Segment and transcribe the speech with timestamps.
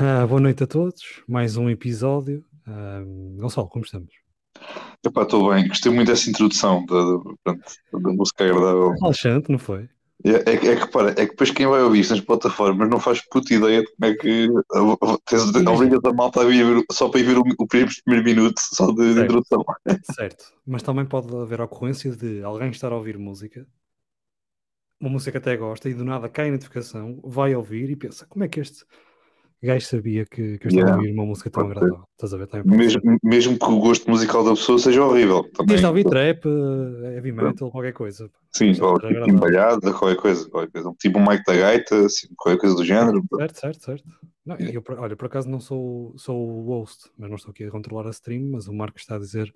[0.00, 2.44] Ah, boa noite a todos, mais um episódio.
[2.66, 3.02] Ah,
[3.36, 4.12] Gonçalo, como estamos?
[5.04, 6.94] Epá, estou bem, gostei muito dessa introdução da,
[7.46, 7.52] da,
[7.98, 8.94] da música agradável.
[9.00, 9.88] Relaxante, não foi?
[10.22, 12.90] É, é, que- é que para, é que depois quem vai ouvir isto nas plataformas
[12.90, 14.48] não faz puta ideia de como é que
[15.26, 17.92] tens, obrigas a malta a vir só para ir ver o, o primeiro,
[18.24, 19.22] minuto só de, de Certo.
[19.22, 19.64] introdução.
[20.02, 23.66] Certo, mas também pode haver a ocorrência de alguém estar a ouvir música,
[25.00, 28.26] uma música que até gosta, e do nada cai a notificação, vai ouvir e pensa:
[28.26, 28.84] como é que este
[29.62, 32.04] gajo sabia que, que eu estava a Yeah, ouvir uma música tão agradável?
[32.12, 32.46] Estás a ver?
[32.46, 35.44] Também pode Mesmo, mesmo que o gosto musical da pessoa seja horrível.
[35.52, 35.68] Também.
[35.68, 38.30] Desde ouvir trap, eh, heavy metal, qualquer coisa.
[38.52, 40.92] Sim, tipo embalhada, qualquer coisa, qualquer coisa.
[40.98, 43.22] Tipo um Mike da Gaita, assim, qualquer coisa do género.
[43.36, 44.04] Certo, certo, certo.
[44.44, 47.64] Não, eu, por- olha, por acaso não sou, sou o host, mas não estou aqui
[47.64, 49.54] a controlar a stream, mas o Marco está a dizer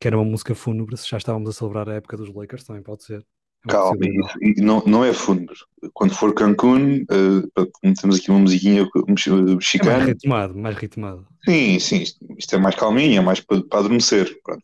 [0.00, 2.82] que era uma música fúnebre, se já estávamos a celebrar a época dos Lakers, também
[2.82, 3.24] pode ser.
[3.68, 5.52] É Calma, isso- e não, não é fundo.
[5.92, 10.04] Quando for Cancún, eh, temos aqui uma musiquinha mex- É mais mexicana.
[10.04, 11.26] ritmado, mais ritmado.
[11.44, 14.38] Sim, sim, isto, isto é mais calminho, é mais para, para adormecer.
[14.42, 14.62] Pronto.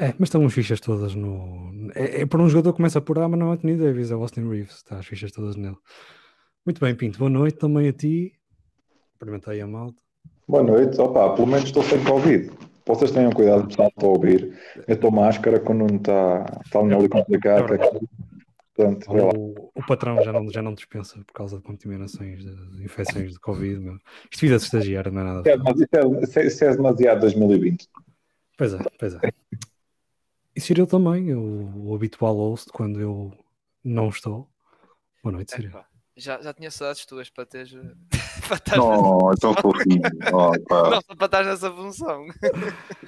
[0.00, 1.90] É, mas estão as fichas todas no.
[1.94, 4.16] É, é para um jogador que começa por A, mas não é Anthony Davis, é
[4.16, 5.76] o Austin Reeves, está as fichas todas nele.
[6.64, 8.32] Muito bem, Pinto, boa noite também a ti.
[9.12, 9.96] Cumprimentei a malta.
[10.46, 11.00] Boa noite.
[11.00, 12.50] Opa, pelo menos estou sem Covid.
[12.88, 14.58] Vocês tenham cuidado, pessoal, para ouvir.
[14.86, 17.74] Eu estou máscara quando não está está ali complicado.
[17.74, 17.78] É.
[18.74, 19.10] Portanto.
[19.10, 23.32] O, o patrão já não, já não dispensa por causa de contaminações de, de infecções
[23.32, 23.78] de Covid.
[23.78, 23.98] Meu.
[24.30, 25.50] Isto vida de estagiário não é nada.
[25.50, 27.88] É, isso é, isso é- isso é demasiado 2020.
[28.56, 29.20] Pois é, pois é.
[30.56, 33.32] E Cyril também, o, o habitual host quando eu
[33.84, 34.48] não estou.
[35.22, 35.70] Boa noite, Cyril.
[35.70, 37.74] Epá, já, já tinha saudades tuas para teres.
[38.76, 40.00] Não, é tão fofinho.
[40.32, 40.52] Oh.
[40.90, 42.26] Não, só para estar nessa função.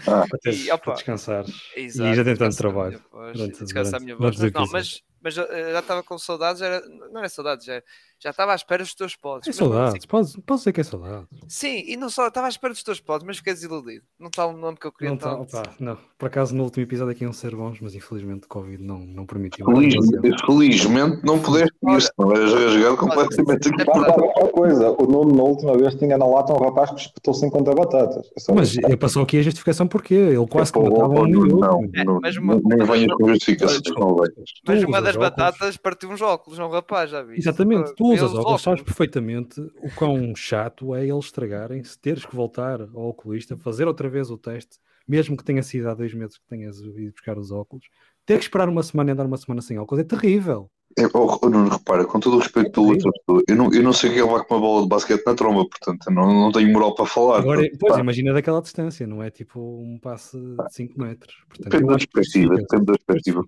[0.06, 1.54] Ah, E, para descansares.
[1.76, 3.02] Exato, e já tem tanto descansar a trabalho.
[3.12, 4.52] minha durante- descansar a durante- minha durante voz.
[4.52, 6.80] Não, mas, mas eu já estava com saudades, era,
[7.12, 7.82] não era saudades, já,
[8.18, 9.46] já estava à espera dos teus pods.
[9.46, 11.26] É mesmo saudades, podes, podes dizer que é saudades.
[11.32, 14.04] assim- sim, e não só, estava à espera dos teus pods, mas fiquei desiludido.
[14.18, 15.56] Não está o nome que eu queria Não, tá, tanto.
[15.56, 15.98] opa, não.
[16.18, 19.24] Por acaso no último episódio aqui iam ser bons, mas infelizmente o Covid não, não
[19.26, 19.64] permitiu.
[19.66, 23.68] felizmente, felizmente não pudeste ir, senão eras rasgado completamente.
[23.68, 27.32] É uma coisa, o Nuno na última vez tinha na lata um rapaz que espetou
[27.34, 28.30] 50 batatas.
[28.36, 31.26] É só Mas ele passou aqui a justificação porque ele quase que Pô, matava um
[31.26, 31.60] Nuno, minuto.
[31.60, 34.28] não, É, não, mas uma- nem uma- venhas com justificações, não vai.
[34.66, 35.30] Mas uma usas das óculos.
[35.30, 37.38] batatas partiu uns óculos, não rapaz, já vi.
[37.38, 42.24] Exatamente, tu usas Pelos óculos, sabes perfeitamente o quão chato é eles estragarem se teres
[42.24, 46.14] que voltar ao oculista, fazer outra vez o teste, mesmo que tenha sido há dois
[46.14, 47.86] meses que tenhas ido buscar os óculos,
[48.24, 50.70] ter que esperar uma semana e andar uma semana sem óculos é terrível.
[50.98, 53.82] É, oh, oh, Nuno, repara, com todo o respeito pela outra pessoa, eu não, eu
[53.82, 56.26] não sei o que é levar com uma bola de basquete na tromba, portanto, não,
[56.26, 57.38] não tenho moral para falar.
[57.38, 61.36] Agora, portanto, pois, pá, imagina daquela distância, não é tipo um passe de 5 metros.
[61.48, 63.44] Portanto, Depende da perspectiva, depende da perspectiva.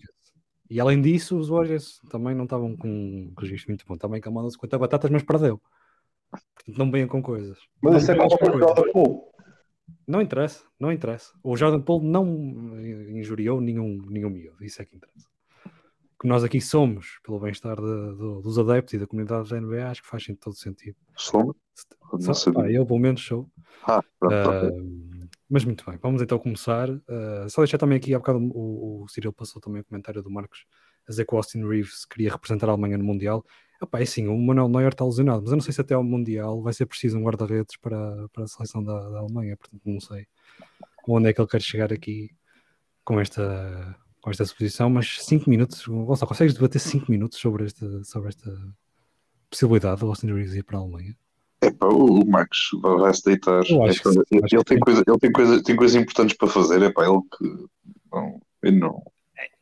[0.73, 3.95] E além disso, os Warriors também não estavam com um registro muito bom.
[3.99, 5.61] Também mandou 50 batatas, mas perdeu.
[6.31, 7.59] Portanto, não venham com coisas.
[7.83, 8.59] Mas Não isso é como com o.
[8.59, 9.21] Jordan Poole.
[10.07, 11.35] Não interessa, não interessa.
[11.43, 12.25] O Jordan Poole não
[13.11, 15.29] injuriou nenhum, nenhum miúdo, isso é que interessa.
[16.19, 20.09] Que nós aqui somos, pelo bem-estar dos adeptos e da comunidade da NBA, acho que
[20.09, 20.97] faz todo sentido.
[21.15, 21.55] Somos?
[22.15, 22.63] Não Só- sabia.
[22.63, 23.47] pá, eu, pelo menos, sou.
[23.83, 24.71] Ah, pronto, ok.
[25.53, 26.89] Mas muito bem, vamos então começar.
[27.07, 30.31] Ah, só deixar também aqui, há bocado o, o Cyril passou também o comentário do
[30.31, 30.65] Marcos
[31.07, 33.45] a dizer que o Austin Reeves queria representar a Alemanha no Mundial.
[33.83, 36.03] Epá, é assim, o Manuel Neuer está lesionado, mas eu não sei se até ao
[36.03, 40.01] Mundial vai ser preciso um guarda-redes para, para a seleção da, da Alemanha, portanto não
[40.01, 40.27] sei
[41.07, 42.31] onde é que ele quer chegar aqui
[43.05, 48.05] com esta, com esta suposição, mas 5 minutos, Gonçalo, consegues debater 5 minutos sobre esta,
[48.05, 48.51] sobre esta
[49.51, 51.15] possibilidade do Austin Reeves ir para a Alemanha?
[51.63, 53.63] Epá, o o Marcos vai- vai-se deitar.
[53.69, 54.81] Eu acho É que sim, ele, acho ele que tem sim.
[54.81, 56.83] coisa, ele tem, coisa, tem coisas importantes para fazer.
[56.83, 57.67] Epá, ele que.
[58.13, 59.03] Não, ele não.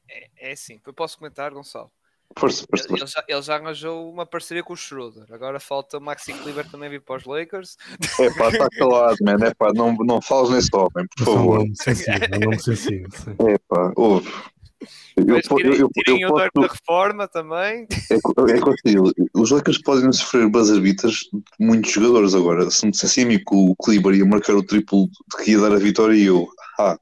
[0.09, 1.91] É, é assim, eu posso comentar, Gonçalo.
[2.39, 3.05] Força, força, Ele, força.
[3.05, 5.25] ele já, ele já arranjou uma parceria com o Schroeder.
[5.33, 7.77] Agora falta o Maxi Kleber também vir para os Lakers.
[8.21, 9.45] Epá, está calado, man.
[9.47, 11.59] Epá, não, não fales nesse homem, por é um favor.
[11.59, 13.37] nome sensível, é um nome sensível, sim.
[13.49, 14.33] Epá, ouve.
[15.17, 17.87] Eu, Mas eu, eu, eu o Dort posso, da reforma também.
[18.11, 19.31] é, é.
[19.35, 22.71] Os Lakers podem sofrer buzzer beaters de muitos jogadores agora.
[22.71, 25.09] Se me dissessem a mim que o Kleber ia marcar o triplo
[25.43, 26.97] que ia dar a vitória, e eu, ah,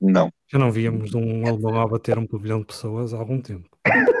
[0.00, 0.32] não.
[0.50, 3.68] Já não víamos um alemão a bater um pavilhão de pessoas há algum tempo.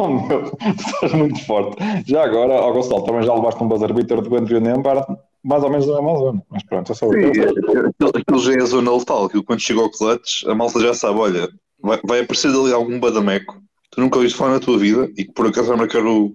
[0.00, 1.76] Oh meu, estás muito forte.
[2.06, 5.06] Já agora, ao Gonçalo, também já levaste um buzzer beater do Andrew Nembar,
[5.44, 6.42] mais ou menos da mesma zona.
[6.50, 7.28] Mas pronto, é só eu.
[7.28, 10.92] aquilo aquilo já é a zona letal, que quando chega ao clutch, a malta já
[10.92, 11.48] sabe, olha,
[11.80, 13.60] vai, vai aparecer ali algum badameco,
[13.90, 16.34] tu nunca ouviste falar na tua vida, e que por acaso vai marcar o,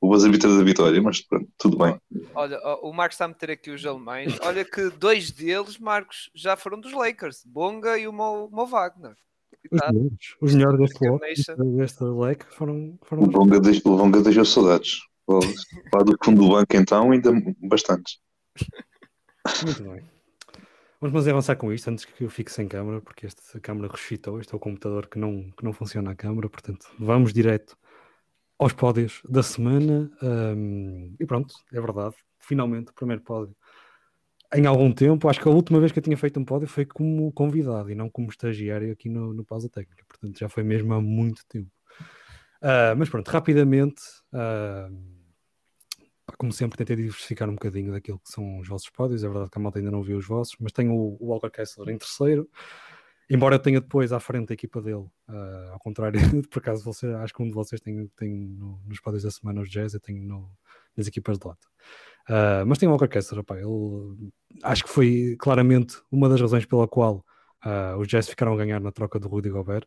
[0.00, 1.98] o beater da vitória, mas pronto, tudo bem.
[2.34, 4.38] Olha, o Marcos está a meter aqui os alemães.
[4.42, 7.42] Olha que dois deles, Marcos, já foram dos Lakers.
[7.44, 9.14] Bonga e o Mo, Mo Wagner.
[9.72, 9.92] Os Tá.
[9.92, 11.24] melhores, os melhores deste bloco,
[12.20, 14.98] leque foram, foram O deixa- o Vonga deixou saudades.
[15.28, 17.32] Lá do fundo do banco, então, ainda
[17.62, 18.18] bastantes.
[19.64, 20.02] Muito bem.
[21.00, 24.40] Vamos mas avançar com isto antes que eu fique sem câmara, porque esta câmara ressuscitou.
[24.40, 27.76] Este é o computador que não, que não funciona a câmara, portanto, vamos direto
[28.58, 30.10] aos pódios da semana.
[30.22, 32.14] Um, e pronto, é verdade.
[32.38, 33.54] Finalmente, o primeiro pódio
[34.54, 35.28] em algum tempo.
[35.28, 37.94] Acho que a última vez que eu tinha feito um pódio foi como convidado e
[37.94, 40.04] não como estagiário aqui no, no Pausa Técnica.
[40.08, 41.70] Portanto, já foi mesmo há muito tempo.
[42.62, 44.00] Uh, mas pronto, rapidamente.
[44.32, 45.15] Uh,
[46.36, 49.24] como sempre, tentei diversificar um bocadinho daquilo que são os vossos pódios.
[49.24, 51.94] É verdade que a malta ainda não viu os vossos, mas tenho o, Walker Kessler
[51.94, 52.48] em terceiro.
[53.28, 57.06] Embora eu tenha depois à frente a equipa dele, uh, ao contrário, por acaso você,
[57.08, 60.00] acho que um de vocês tem, tem no, nos pódios da semana os Jazz, eu
[60.00, 60.48] tenho no,
[60.96, 61.66] nas equipas de lata.
[62.28, 64.30] Uh, mas tem o Walker Kessler, rapaz, ele,
[64.62, 67.24] acho que foi claramente uma das razões pela qual
[67.64, 69.86] uh, os Jazz ficaram a ganhar na troca do Rudy Gobert.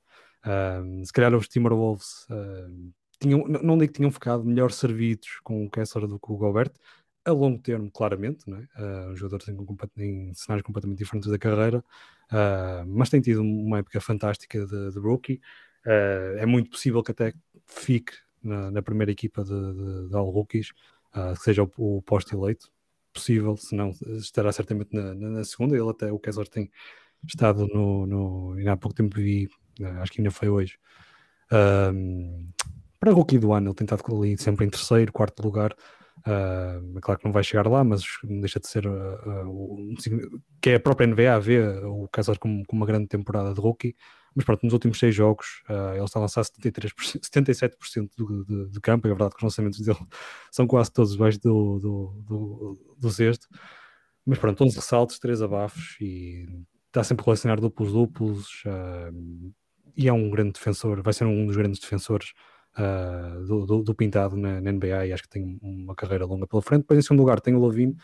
[1.04, 2.28] se calhar os Timberwolves
[3.20, 6.72] tinham, não digo que tinham ficado melhor servidos com o Kessler do que o Gobert,
[7.26, 8.62] a longo termo, claramente, não é?
[8.82, 9.48] uh, os jogadores
[9.98, 11.80] em, cenários completamente diferentes da carreira,
[12.32, 15.42] uh, mas tem tido uma época fantástica de, de rookie.
[15.86, 17.34] Uh, é muito possível que até
[17.66, 20.72] fique na, na primeira equipa de, de, de All Rookies,
[21.16, 22.72] uh, seja o, o posto-eleito.
[23.12, 25.76] Possível, se não, estará certamente na, na, na, segunda.
[25.76, 26.72] Ele até, o Kessler tem
[27.28, 29.50] estado no, no ainda há pouco tempo vi,
[30.00, 30.78] acho que ainda foi hoje,
[33.00, 35.74] para rookie do ano, ele tem estado ali sempre em terceiro, quarto lugar.
[36.28, 40.72] Uh, é claro que não vai chegar lá, mas deixa de ser uh, uh, que
[40.72, 43.96] é a própria NBA a ver o Kessler com, com, uma grande temporada de rookie.
[44.36, 45.64] Mas pronto, nos últimos seis jogos
[45.96, 49.08] ele está a lançar 73%, 77% do, de, de, campo.
[49.08, 49.98] É verdade que os lançamentos dele
[50.52, 53.48] são quase todos baixo do, do, do, do sexto.
[54.26, 56.46] Mas pronto, 11 ressaltos, 3 abafos e
[56.88, 58.64] está sempre a colecionar duplos-duplos.
[59.98, 62.34] e é um grande defensor, vai ser um dos grandes defensores
[62.80, 66.48] uh, do, do, do, Pintado na, na, NBA e acho que tem uma carreira longa
[66.48, 66.82] pela frente.
[66.82, 67.96] Depois, em segundo lugar, tem o Lavine.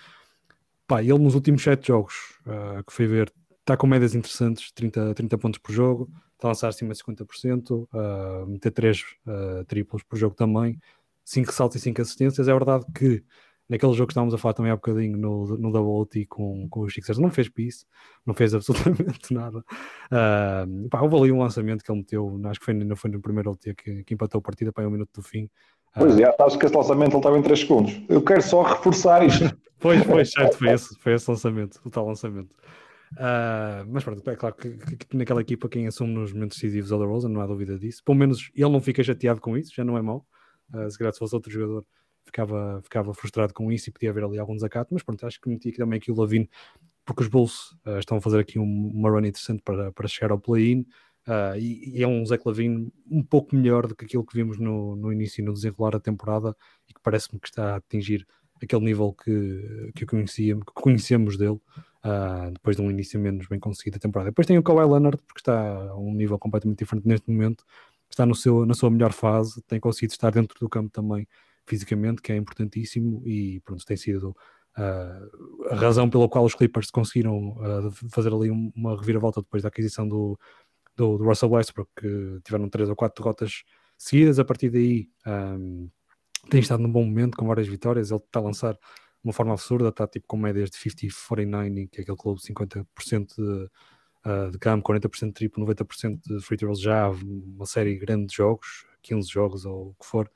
[0.88, 2.14] Pá, ele nos últimos sete jogos
[2.46, 6.50] uh, que foi ver, está com médias interessantes, 30, 30 pontos por jogo, está a
[6.50, 10.80] lançar acima de 50%, uh, meter 3 uh, triplos por jogo também,
[11.24, 12.48] 5 saltos e 5 assistências.
[12.48, 13.24] É verdade que
[13.70, 16.82] naquele jogo que estávamos a falar também há bocadinho no, no Double OT com, com
[16.82, 17.86] os Sixers, não fez piece,
[18.26, 19.60] não fez absolutamente nada.
[19.60, 23.22] Uh, pá, houve ali um lançamento que ele meteu, acho que foi, não foi no
[23.22, 25.50] primeiro OT que, que empatou a partida para um minuto do fim.
[25.98, 28.02] Pois é, acho que esse lançamento ele estava em 3 segundos.
[28.10, 29.58] Eu quero só reforçar isto.
[29.80, 32.54] pois, pois, certo, foi esse, foi esse lançamento, o tal lançamento.
[33.14, 36.92] Uh, mas pronto, é claro que, que, que, naquela equipa quem assume nos momentos decisivos
[36.92, 38.04] é o Rosa, não há dúvida disso.
[38.04, 40.26] Pelo menos ele não fica chateado com isso, já não é mau.
[40.74, 41.86] Uh, se calhar se fosse outro jogador,
[42.26, 45.50] ficava, ficava frustrado com isso e podia haver ali algum desacato, mas pronto, acho que
[45.50, 46.50] meti aqui também aqui o Lavine,
[47.06, 50.32] porque os Bulls uh, estão a fazer aqui um, uma run interessante para, para chegar
[50.32, 50.82] ao play-in,
[51.28, 54.58] uh, e, e, é um Zé Lavine um pouco melhor do que aquilo que vimos
[54.58, 56.56] no, no início e no desenrolar da temporada,
[56.90, 58.26] e que parece-me que está a atingir
[58.62, 61.60] aquele nível que, que, que conhecemos dele,
[62.06, 64.32] uh, depois de um início menos bem conseguido da temporada.
[64.32, 67.64] Depois tem o Kawhi Leonard, porque está a um nível completamente diferente neste momento,
[68.10, 71.28] está no seu, na sua melhor fase, tem conseguido estar dentro do campo também
[71.66, 74.36] fisicamente, que é importantíssimo, e pronto, tem sido
[74.78, 79.70] uh, a razão pela qual os Clippers conseguiram uh, fazer ali uma reviravolta depois da
[79.70, 80.38] aquisição do,
[80.96, 83.64] do, do, Russell Westbrook, que tiveram três ou quatro derrotas
[83.98, 84.40] seguidas.
[84.40, 85.90] A partir daí, um,
[86.50, 88.12] tem estado num bom momento, com várias vitórias.
[88.12, 88.80] Ele está a lançar de
[89.24, 93.70] uma forma absurda, está tipo com médias de 50-49, que é aquele clube 50% de,
[94.30, 98.36] uh, de campo, 40% de triplo, 90% de free throws já, uma série grande de
[98.36, 100.30] jogos, 15 jogos ou o que for.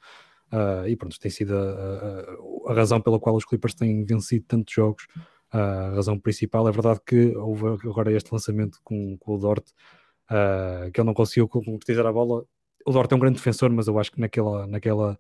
[0.52, 4.46] Uh, e pronto, tem sido a, a, a, razão pela qual os Clippers têm vencido
[4.48, 5.06] tantos jogos.
[5.54, 9.68] Uh, a razão principal é verdade que houve agora este lançamento com, com o Dort,
[10.30, 12.46] uh, que ele não conseguiu concretizar a bola.
[12.86, 15.20] O Dort é um grande defensor, mas eu acho que naquela, naquela,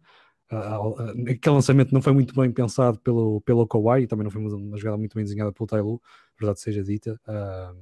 [0.49, 4.97] aquele lançamento não foi muito bem pensado pelo, pelo Kawhi, também não foi uma jogada
[4.97, 6.01] muito bem desenhada pelo Tailu,
[6.39, 7.19] verdade seja dita,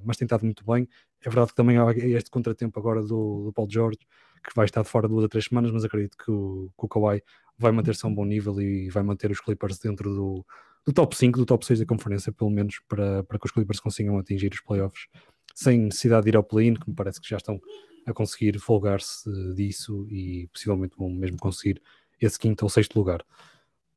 [0.04, 0.90] mas tem estado muito bem.
[1.22, 4.00] É verdade que também há este contratempo agora do, do Paul George,
[4.42, 6.88] que vai estar de fora duas a três semanas, mas acredito que o, que o
[6.88, 7.22] Kawhi
[7.58, 10.46] vai manter-se a um bom nível e vai manter os Clippers dentro do,
[10.86, 13.80] do top 5, do top 6 da conferência, pelo menos para, para que os Clippers
[13.80, 15.08] consigam atingir os playoffs
[15.56, 17.60] sem necessidade de ir ao play-in, que me parece que já estão
[18.06, 21.82] a conseguir folgar-se disso e possivelmente vão mesmo conseguir
[22.22, 23.26] esse quinto ou sexto lugar.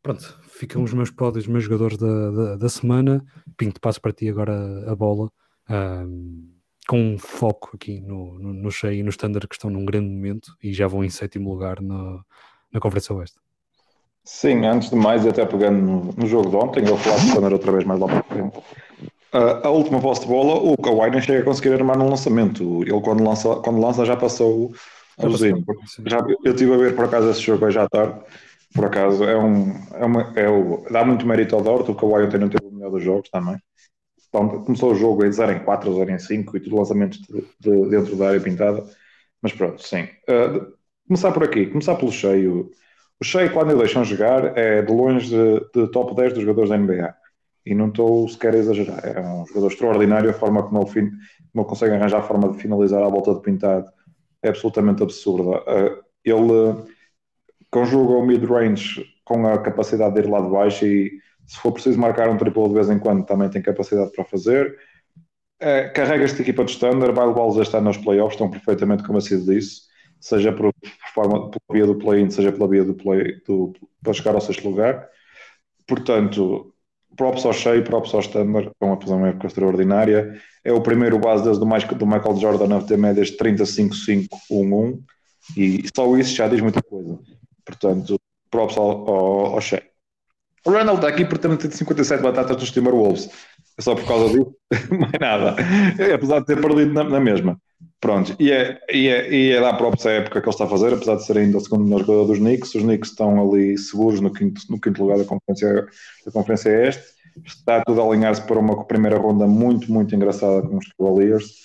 [0.03, 3.25] Pronto, ficam os meus pódios, os meus jogadores da, da, da semana.
[3.57, 5.31] Pinto, passo para ti agora a bola.
[5.69, 9.85] Um, com um foco aqui no, no, no Shea e no Standard que estão num
[9.85, 12.25] grande momento e já vão em sétimo lugar no,
[12.73, 13.39] na Conferência Oeste.
[14.25, 17.27] Sim, antes de mais, até pegando no, no jogo de ontem, eu vou falar de
[17.27, 18.59] Standard outra vez mais lá para frente.
[19.33, 22.83] Uh, a última posse de bola, o Kawhi não chega a conseguir armar no lançamento.
[22.83, 24.75] Ele, quando lança, quando lança já passou o.
[26.07, 28.21] Já, eu estive a ver por acaso esse jogo hoje à tarde
[28.75, 32.25] por acaso, é um, é uma, é o, dá muito mérito ao Dort, o Kawhi
[32.25, 33.57] ontem não teve o melhor dos jogos também.
[34.33, 37.19] Bom, começou o jogo a 0 em 4 ou 0 em 5 e tudo lançamentos
[37.19, 38.85] de, de, dentro da área pintada.
[39.43, 40.05] Mas pronto, sim.
[40.29, 40.73] Uh,
[41.07, 42.71] começar por aqui, começar pelo cheio.
[43.21, 46.71] O cheio, quando o deixam jogar, é de longe de, de, top 10 dos jogadores
[46.71, 47.15] da NBA.
[47.67, 49.01] E não estou sequer a exagerar.
[49.05, 52.59] É um jogador extraordinário, a forma como ele, como ele consegue arranjar a forma de
[52.59, 53.91] finalizar à volta de pintado
[54.43, 55.61] é absolutamente absurda.
[55.61, 56.85] Uh, ele
[57.71, 61.21] conjuga o mid-range com a capacidade de ir lá de baixo e
[61.51, 64.79] se for preciso marcar um triplo de vez em quando também tem capacidade para fazer.
[65.59, 69.47] É, carrega esta equipa de standard, vai levá-los a estar nos playoffs, estão perfeitamente convencidos
[69.47, 69.83] disso,
[70.21, 70.73] seja por,
[71.13, 74.69] forma, pela via do play-in, seja pela via do play do, para chegar ao sexto
[74.69, 75.09] lugar.
[75.89, 76.73] Portanto,
[77.17, 80.41] props ao cheio, props ao standard, estão a fazer uma época extraordinária.
[80.63, 81.67] É o primeiro base desde o
[81.97, 85.01] do Michael Jordan a ter médias de 35-5-1-1
[85.57, 87.19] e só isso já diz muita coisa.
[87.65, 88.21] Portanto,
[88.53, 89.90] props ao, ao, ao Shea.
[90.67, 93.31] O Randall está aqui por ter metido 57 batatas dos Timberwolves.
[93.79, 94.55] É só por causa disso,
[94.91, 95.57] mais nada.
[95.99, 97.59] É, apesar de ter perdido na, na mesma.
[97.99, 100.93] Pronto, e é, e é, e é props à época que ele está a fazer,
[100.93, 102.75] apesar de ser ainda o segundo melhor jogador dos Knicks.
[102.75, 105.87] Os Knicks estão ali seguros no quinto, no quinto lugar da conferência,
[106.25, 107.05] da conferência Este.
[107.47, 111.61] Está tudo a alinhar-se para uma primeira ronda muito, muito engraçada com os Cavaliers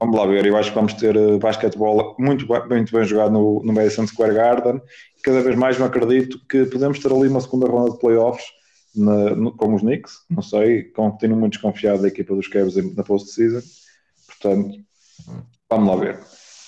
[0.00, 3.62] Vamos lá ver, eu acho que vamos ter uh, basquetebol muito, muito bem jogado no,
[3.62, 4.80] no Madison Square Garden
[5.22, 8.44] cada vez mais me acredito que podemos ter ali uma segunda ronda de playoffs
[8.94, 13.02] na, no, com os Knicks, não sei, continuo muito desconfiado da equipa dos Cavs na
[13.02, 13.60] postseason,
[14.26, 14.78] portanto,
[15.70, 16.18] vamos lá ver.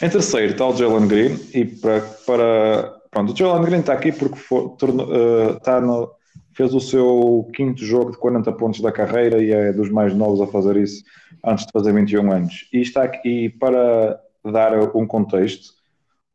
[0.03, 4.13] Em terceiro está o Jalen Green e para, para pronto, o Jalen Green está aqui
[4.13, 6.11] porque for, torno, uh, está no,
[6.55, 10.41] fez o seu quinto jogo de 40 pontos da carreira e é dos mais novos
[10.41, 11.03] a fazer isso
[11.45, 12.69] antes de fazer 21 anos.
[12.73, 15.75] E está aqui para dar um contexto.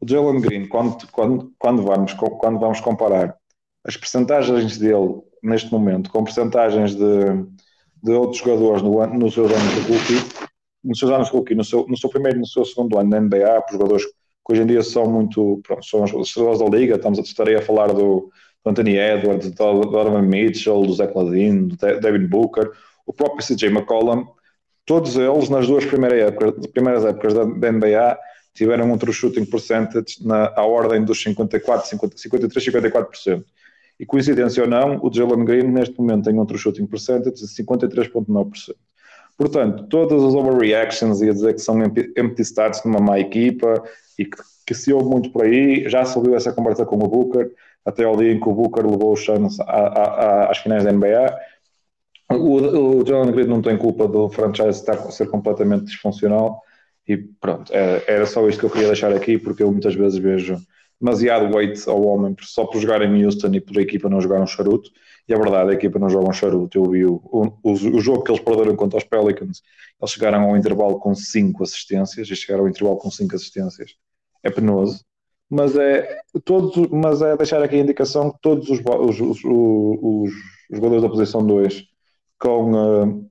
[0.02, 3.36] O Jalen Green, quando, quando, quando, vamos, quando vamos comparar
[3.84, 7.26] as percentagens dele neste momento com percentagens de,
[8.04, 10.50] de outros jogadores no, no seus anos de rookie,
[10.84, 13.10] nos seus anos de rookie, no seu, no seu primeiro e no seu segundo ano
[13.10, 16.78] na NBA, por jogadores que hoje em dia são muito, pronto, são os jogadores da
[16.78, 18.32] liga, estamos, estarei a falar do,
[18.64, 22.72] do Anthony Edwards, do Donovan Mitchell, do Zach Lavine, do David Booker,
[23.06, 24.26] o próprio CJ McCollum,
[24.86, 28.18] todos eles nas duas primeiras épocas, primeiras épocas da, da NBA
[28.54, 33.44] tiveram um true shooting percentage na à ordem dos 54, 50, 53, 54%.
[34.00, 37.48] E coincidência ou não, o Jalen Green neste momento tem um true shooting percentage de
[37.48, 38.76] 53,9%.
[39.38, 43.82] Portanto, todas as overreactions e a dizer que são empty stats numa má equipa
[44.18, 47.08] e que, que se ouve muito por aí, já se ouviu essa conversa com o
[47.08, 47.52] Booker,
[47.86, 51.38] até ao dia em que o Booker levou os Suns às finais da NBA
[52.32, 56.62] o, o John Green não tem culpa do franchise estar a ser completamente disfuncional
[57.10, 60.18] e pronto, era, era só isto que eu queria deixar aqui porque eu muitas vezes
[60.20, 60.58] vejo
[61.02, 64.42] demasiado weight ao homem só por jogar em Houston e por a equipa não jogar
[64.42, 64.90] um charuto.
[65.28, 66.78] E a verdade, a equipa não joga um charuto.
[66.78, 69.62] Eu vi o, o, o jogo que eles perderam contra os Pelicans
[70.02, 73.96] eles chegaram ao intervalo com 5 assistências e chegaram ao intervalo com 5 assistências.
[74.44, 75.04] É penoso
[75.50, 80.32] mas é, todos, mas é deixar aqui a indicação que todos os, os, os, os
[80.70, 81.86] jogadores da posição 2
[82.38, 83.30] com uh,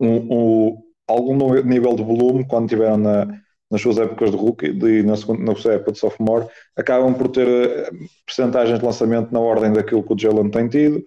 [0.00, 3.26] um, um, algum nível de volume quando tiveram na,
[3.70, 6.46] nas suas épocas de rookie e na, segunda, na sua época de sophomore,
[6.76, 11.04] acabam por ter uh, percentagens de lançamento na ordem daquilo que o Jalen tem tido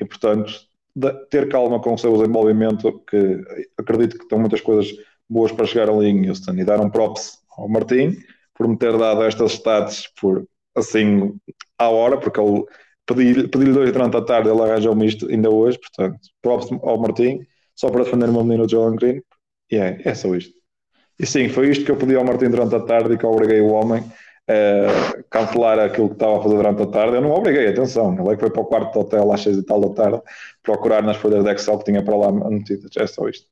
[0.00, 0.52] e, portanto,
[0.94, 3.42] de, ter calma com o seu desenvolvimento, que
[3.78, 4.92] acredito que estão muitas coisas
[5.28, 6.54] boas para chegar ali em Houston.
[6.54, 8.16] E dar um props ao Martim
[8.54, 10.44] por me ter dado estas stats por
[10.76, 11.32] assim
[11.78, 12.64] à hora, porque ele
[13.06, 17.40] pedi-lhe pedi dois durante a tarde, ele arranjou-me isto ainda hoje, portanto, props ao Martim,
[17.74, 19.22] só para defender o meu menino Jalen Green,
[19.70, 20.54] e é, é só isto.
[21.18, 23.30] E sim, foi isto que eu pedi ao Martim durante a tarde e que eu
[23.30, 24.02] obriguei o homem
[24.48, 27.16] a cancelar aquilo que estava a fazer durante a tarde.
[27.16, 29.56] Eu não obriguei, atenção, ele é que foi para o quarto do hotel às seis
[29.56, 30.22] e tal da tarde
[30.62, 33.46] procurar nas folhas de Excel que tinha para lá notícias, é só isto.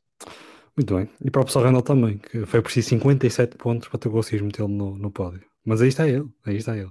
[0.76, 1.08] Muito bem.
[1.25, 4.68] E para o professor Randall também, que foi preciso 57 pontos para ter conseguido metê-lo
[4.68, 5.42] no, no pódio.
[5.64, 6.90] Mas aí está ele, aí está ele.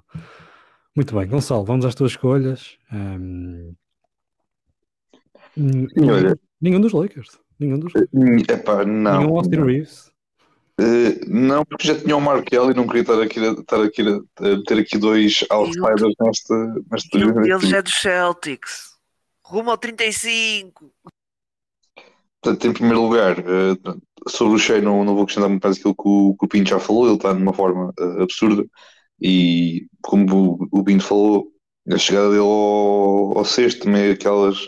[0.95, 2.77] Muito bem, Gonçalo, vamos às tuas escolhas.
[2.91, 3.73] Um...
[5.57, 7.39] Olha, nenhum dos Lakers.
[7.59, 8.49] Nenhum dos Lakers.
[8.49, 9.19] Epá, não.
[9.19, 10.11] Nenhum Austin Reeves.
[10.79, 14.63] Uh, não, porque já tinha o Markel e não queria estar aqui, estar aqui a
[14.67, 18.91] ter aqui dois outsiders nesta, nesta Eles é dos Celtics.
[19.43, 20.91] Rumo ao 35.
[22.41, 25.95] Portanto, em primeiro lugar, uh, sobre o Shea não, não vou acrescentar muito mais aquilo
[25.95, 28.63] que o, que o Pinto já falou, ele está de uma forma uh, absurda.
[29.19, 31.47] E como o, Binto falou,
[31.91, 34.67] a chegada dele ao, ao sexto, também aquelas,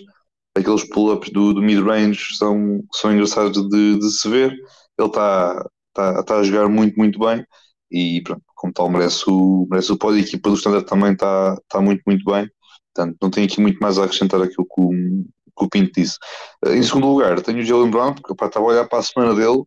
[0.59, 4.51] aqueles pull-ups do, do mid-range são, são engraçados de, de se ver.
[4.97, 7.45] Ele está tá, tá a jogar muito, muito bem.
[7.91, 10.19] E pronto, como tal merece o, merece o pódio.
[10.19, 12.49] A equipa do Standard também está tá muito, muito bem.
[12.93, 16.17] Portanto, não tenho aqui muito mais a acrescentar aquilo que o, que o Pinto disse.
[16.65, 19.03] Uh, em segundo lugar, tenho o Jalen Brown, porque pá, estava a olhar para a
[19.03, 19.63] semana dele.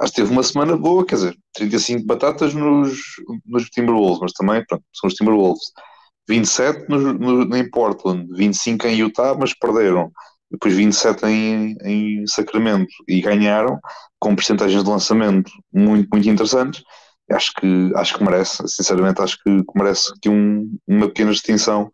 [0.00, 2.98] Acho que teve uma semana boa, quer dizer, 35 batatas nos,
[3.46, 5.72] nos Timberwolves, mas também, pronto, são os Timberwolves.
[6.28, 10.10] 27 no, no, em Portland, 25 em Utah, mas perderam.
[10.50, 13.78] Depois 27 em, em Sacramento e ganharam
[14.18, 16.82] com percentagens de lançamento muito, muito interessantes.
[17.30, 21.90] Acho que, acho que merece, sinceramente, acho que merece aqui um, uma pequena distinção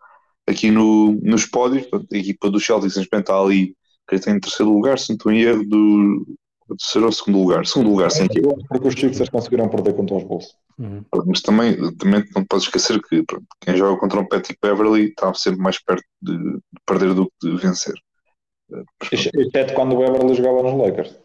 [0.46, 1.86] aqui no, nos pódios.
[2.12, 3.74] A equipa do Celtics está ali,
[4.08, 6.26] que tem em terceiro lugar, estou em erro, do,
[6.76, 7.66] terceiro ou segundo lugar?
[7.66, 8.54] Segundo lugar, sem equipa.
[8.68, 10.54] Porque os Sixers conseguiram perder contra os Bulls.
[10.78, 11.04] Uhum.
[11.26, 15.32] Mas também, também não podes esquecer que pronto, quem joga contra um Patrick Beverly está
[15.34, 17.94] sempre mais perto de, de perder do que de vencer.
[19.12, 21.18] Exceto quando o Beverly jogava nos Lakers.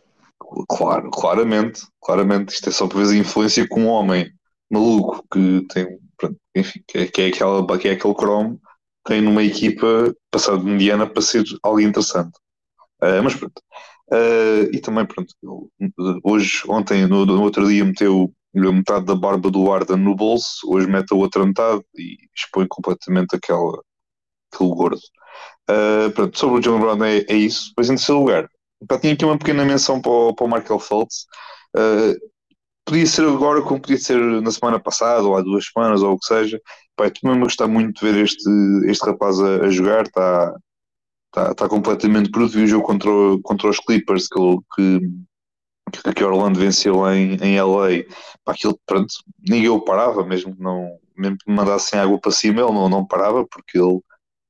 [0.67, 2.53] Claro, claramente, claramente.
[2.53, 4.29] Isto é só por vezes a influência com um homem
[4.69, 5.87] maluco que tem,
[6.17, 8.59] pronto, enfim, que é, que é, aquela, que é aquele cromo,
[9.05, 12.37] tem numa equipa passado de mediana para ser algo interessante.
[13.01, 13.61] Uh, mas pronto.
[14.11, 15.33] Uh, e também, pronto,
[16.23, 20.87] hoje, ontem, no, no outro dia, meteu metade da barba do Arda no bolso, hoje
[20.87, 23.81] mete a outra metade e expõe completamente aquela,
[24.53, 25.01] aquele gordo.
[25.69, 27.69] Uh, pronto, sobre o John Brown é, é isso.
[27.69, 28.49] Depois, em terceiro lugar,
[28.87, 31.25] pá, tinha aqui uma pequena menção para o, para o Markel Fultz.
[31.75, 32.15] Uh,
[32.85, 36.19] podia ser agora como podia ser na semana passada, ou há duas semanas, ou o
[36.19, 36.61] que seja.
[36.95, 38.49] Pá, estou mesmo a gostar muito de ver este,
[38.85, 40.55] este rapaz a, a jogar, está
[41.35, 42.53] tá, tá completamente bruto.
[42.53, 43.11] Vi o jogo contra,
[43.43, 44.39] contra os Clippers que,
[45.91, 48.05] que, que Orlando venceu em, em LA.
[48.43, 49.13] Pá, aquilo, pronto,
[49.47, 52.87] ninguém o parava, mesmo que, não, mesmo que me mandassem água para cima, ele não,
[52.87, 53.99] não parava, porque ele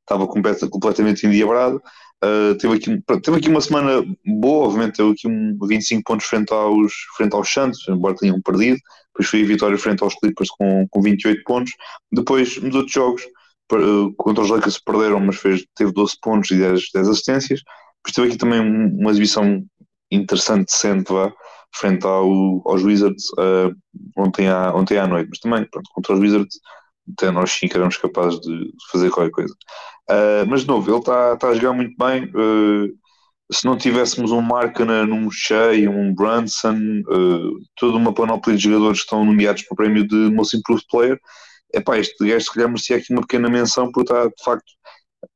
[0.02, 1.82] estava complet, completamente endiabrado.
[2.24, 6.26] Uh, teve, aqui, pronto, teve aqui uma semana boa, obviamente teve aqui um 25 pontos
[6.28, 8.78] frente aos, frente aos Santos, embora tenham perdido.
[9.08, 11.72] Depois foi a vitória frente aos Clippers com, com 28 pontos.
[12.12, 13.24] Depois, nos outros jogos,
[14.18, 17.62] contra os Lakers perderam, mas fez, teve 12 pontos e 10, 10 assistências.
[17.98, 19.64] Depois teve aqui também uma exibição
[20.12, 21.34] interessante, decente, vá,
[21.74, 23.76] frente ao, aos Wizards uh,
[24.18, 25.30] ontem, à, ontem à noite.
[25.30, 26.60] Mas também, pronto, contra os Wizards,
[27.14, 29.54] até nós sim que éramos capazes de fazer qualquer coisa.
[30.10, 32.26] Uh, mas de novo, ele está tá a jogar muito bem.
[32.26, 32.96] Uh,
[33.52, 37.04] se não tivéssemos um Markkanen, um Shea, um Brunson,
[37.76, 41.20] toda uma panóplia de jogadores que estão nomeados para o prémio de Most Improved Player,
[41.76, 44.72] epá, este gajo se calhar merecia aqui uma pequena menção por estar, de facto,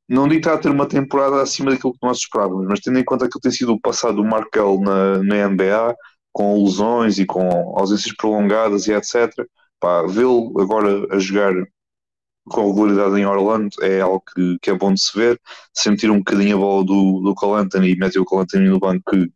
[0.07, 2.99] não digo que está a ter uma temporada acima daquilo que nós esperávamos, mas tendo
[2.99, 5.95] em conta que tem sido o passado do Markel na, na NBA,
[6.31, 9.31] com lesões e com ausências prolongadas e etc.
[10.09, 11.53] Vê-lo agora a jogar
[12.45, 15.39] com regularidade em Orlando é algo que, que, é bom de se ver.
[15.73, 19.31] Sentir um bocadinho a bola do, do Calantani e meter o Calantani no banco, que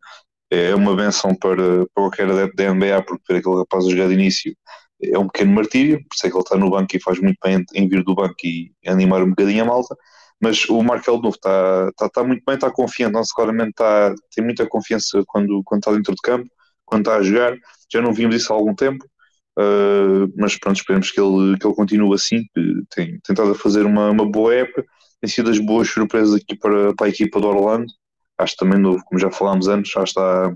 [0.52, 4.08] é uma benção para, para qualquer adepto da NBA, porque ver aquele rapaz a jogar
[4.08, 4.56] de início
[5.12, 7.38] é um pequeno martírio, por isso é que ele está no banco e faz muito
[7.44, 9.96] bem em vir do banco e animar um bocadinho a malta.
[10.42, 14.44] Mas o Markel novo está, está, está muito bem, está confiante, não claramente está, tem
[14.44, 16.50] muita confiança quando, quando está dentro de campo,
[16.86, 17.56] quando está a jogar.
[17.92, 19.06] Já não vimos isso há algum tempo,
[19.58, 24.10] uh, mas pronto, esperemos que ele, que ele continue assim, que tem tentado fazer uma,
[24.12, 24.84] uma boa época,
[25.22, 27.88] tem sido as boas surpresas aqui para, para a equipa do Orlando.
[28.38, 30.54] Acho também novo, como já falámos antes, já está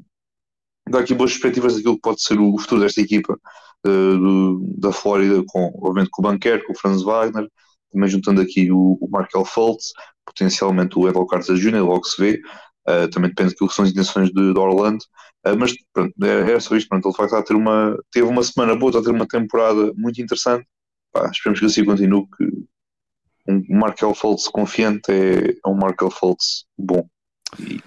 [0.90, 3.38] dá aqui boas perspectivas daquilo que pode ser o futuro desta equipa
[3.84, 7.48] do, da Flórida, com, obviamente com o Banquer, com o Franz Wagner,
[7.92, 9.94] também juntando aqui o, o Markel Fultz,
[10.26, 12.42] potencialmente o Edel Carter Jr., logo se vê,
[12.88, 15.04] uh, também depende daquilo que são as intenções de, de Orlando,
[15.46, 18.28] uh, mas pronto, é, é, só isto, pronto, ele vai estar a ter uma, teve
[18.28, 20.66] uma semana boa, está a ter uma temporada muito interessante,
[21.12, 22.68] Pá, esperemos que assim continue, que
[23.48, 27.08] um Markel Fultz confiante é, é um Markel Fultz bom.
[27.60, 27.82] E...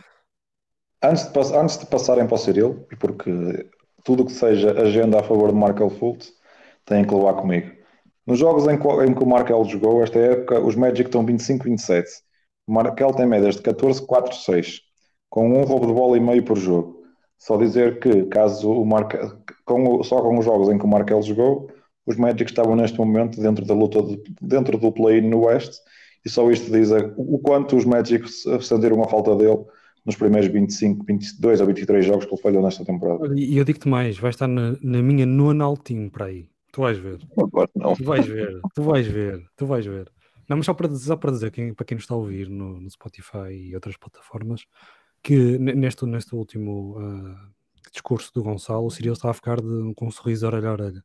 [1.02, 3.70] Antes, de, antes de passarem para o Cyril, porque
[4.04, 6.32] tudo que seja agenda a favor de Markel Fultz
[6.84, 7.70] tem que levar comigo.
[8.26, 12.04] Nos jogos em, em que o Markel jogou, esta época, os Magic estão 25-27.
[12.66, 14.80] O Markel tem médias de 14-4-6,
[15.28, 17.02] com um roubo de bola e meio por jogo.
[17.38, 19.32] Só dizer que, caso o Markel,
[19.64, 21.70] com, só com os jogos em que o Markel jogou,
[22.06, 25.78] os Magic estavam neste momento dentro da luta, de, dentro do play no Oeste,
[26.24, 28.28] e só isto diz o quanto os Magic
[28.62, 29.64] sentiram a falta dele
[30.04, 33.32] nos primeiros 25, 22 ou 23 jogos que ele falhou nesta temporada.
[33.36, 36.48] E eu digo-te mais, vai estar na, na minha nona Altim para aí.
[36.72, 37.18] Tu vais ver.
[37.74, 37.94] Não.
[37.94, 40.10] Tu vais ver, tu vais ver, tu vais ver.
[40.48, 42.48] Não, mas só para dizer, só para dizer quem, para quem nos está a ouvir
[42.48, 44.64] no, no Spotify e outras plataformas,
[45.22, 47.36] que neste, neste último uh,
[47.92, 51.04] discurso do Gonçalo, o Cyril está a ficar de, com um sorriso orelha a orelha.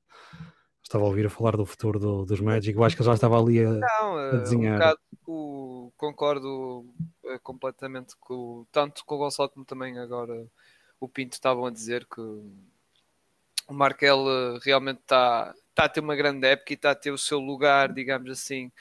[0.85, 3.41] Estava a ouvir a falar do futuro do, dos Magic, eu acho que já estava
[3.41, 4.75] ali a, Não, a desenhar.
[4.75, 6.85] Um bocado, o, concordo
[7.23, 10.45] uh, completamente com tanto com o Gonçalo como também agora
[10.99, 16.15] o Pinto estavam a dizer que o Markel uh, realmente está está a ter uma
[16.15, 18.71] grande época e está a ter o seu lugar, digamos assim.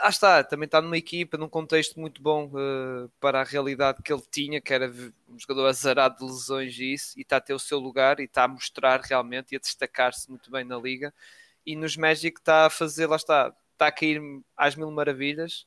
[0.00, 4.12] Ah está, também está numa equipa, num contexto muito bom uh, para a realidade que
[4.12, 4.88] ele tinha, que era
[5.28, 8.24] um jogador azarado de lesões e isso, e está a ter o seu lugar e
[8.24, 11.12] está a mostrar realmente e a destacar-se muito bem na liga.
[11.66, 14.20] E nos Magic está a fazer, lá está, está a cair
[14.56, 15.66] às mil maravilhas.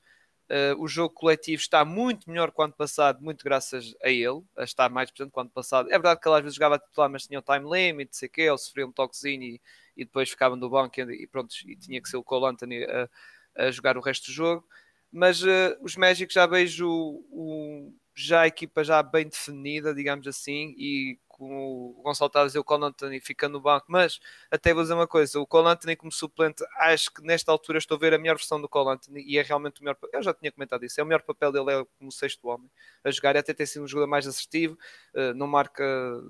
[0.50, 4.44] Uh, o jogo coletivo está muito melhor que o ano passado, muito graças a ele,
[4.58, 5.88] a estar mais presente que o ano passado.
[5.90, 8.42] É verdade que ele às vezes jogava titular, mas tinha o time limit, sei que,
[8.42, 9.62] ele sofria um toquezinho e,
[9.98, 12.84] e depois ficava no banco e, e pronto, e tinha que ser o Cole Anthony
[12.84, 13.10] a,
[13.58, 14.66] a jogar o resto do jogo.
[15.12, 20.74] Mas uh, os Magic já vejo o, já a equipa já bem definida, digamos assim,
[20.78, 24.74] e com o Gonçalo está a dizer o Cole Anthony fica no banco, mas até
[24.74, 28.00] vou dizer uma coisa, o Cole Anthony como suplente, acho que nesta altura estou a
[28.00, 30.52] ver a melhor versão do Cole Anthony e é realmente o melhor, eu já tinha
[30.52, 32.70] comentado isso, é o melhor papel dele é como sexto homem
[33.04, 34.78] a jogar, e até tem sido um jogador mais assertivo,
[35.14, 35.84] eh, não marca,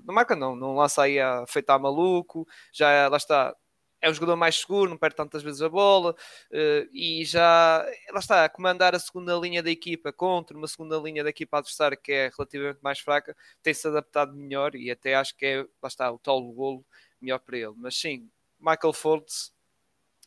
[0.04, 3.54] não marca não, não lança aí a feitar maluco, já lá está,
[4.00, 8.20] é um jogador mais seguro, não perde tantas vezes a bola uh, e já lá
[8.20, 11.96] está a comandar a segunda linha da equipa contra uma segunda linha da equipa adversária
[11.96, 16.10] que é relativamente mais fraca, tem-se adaptado melhor e até acho que é lá está
[16.10, 16.84] o tal golo
[17.20, 17.74] melhor para ele.
[17.76, 18.28] Mas sim,
[18.60, 19.52] Michael Fultz,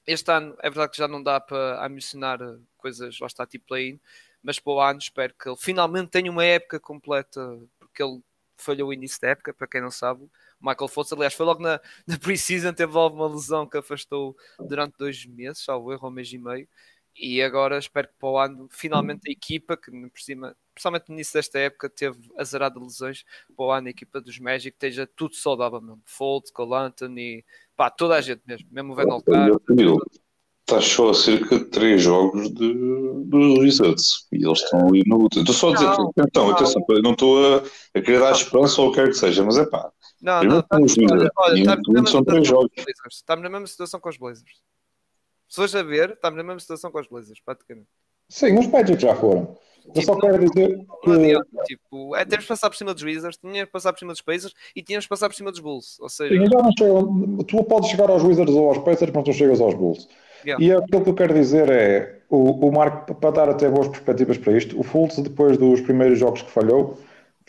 [0.05, 2.39] este ano é verdade que já não dá para mencionar
[2.77, 3.99] coisas, lá está tipo play-in,
[4.41, 8.21] mas para o ano espero que ele finalmente tenha uma época completa, porque ele
[8.57, 10.29] falhou o início da época, para quem não sabe
[10.61, 14.97] Michael Fultz, aliás, foi logo na, na pre-season, teve logo uma lesão que afastou durante
[14.97, 16.67] dois meses, salvo erro, um mês e meio.
[17.21, 21.15] E agora espero que para o ano, finalmente a equipa, que por cima, principalmente no
[21.15, 25.05] início desta época, teve azarado de lesões, para o ano a equipa dos Magic esteja
[25.15, 26.01] tudo saudável mesmo.
[26.05, 27.43] Fultz, Cole Anthony,
[27.75, 29.59] pá, toda a gente mesmo, mesmo o Venal Carter.
[30.61, 32.73] Está só a cerca de 3 jogos de,
[33.25, 35.39] dos Wizards e eles estão ali no luta.
[35.39, 36.53] Estou só a dizer, não, então, não.
[36.53, 37.63] atenção, não estou a,
[37.95, 39.91] a querer dar esperança ou o que quer que seja, mas é pá,
[40.21, 42.71] não, não, estamos, olha, olha, estamos, são três jogos.
[43.11, 44.61] estamos na mesma situação com os Blazers.
[45.47, 47.87] Se fores a ver, estamos na mesma situação com os Blazers, praticamente.
[48.27, 49.57] Sim, os Magic já foram.
[49.85, 51.09] Eu tipo, só quero dizer que...
[51.09, 54.11] Adianta, tipo, é, temos de passar por cima dos Wizards, tínhamos de passar por cima
[54.11, 55.99] dos Pacers e tínhamos de passar por cima dos Bulls.
[55.99, 56.35] Ou seja...
[56.35, 59.59] Sim, já não chego, tu podes chegar aos Wizards ou aos Pacers, mas tu chegas
[59.59, 60.07] aos Bulls.
[60.45, 60.63] Yeah.
[60.63, 64.37] E aquilo que eu quero dizer é, o, o Marco, para dar até boas perspectivas
[64.37, 66.99] para isto, o Fultz, depois dos primeiros jogos que falhou,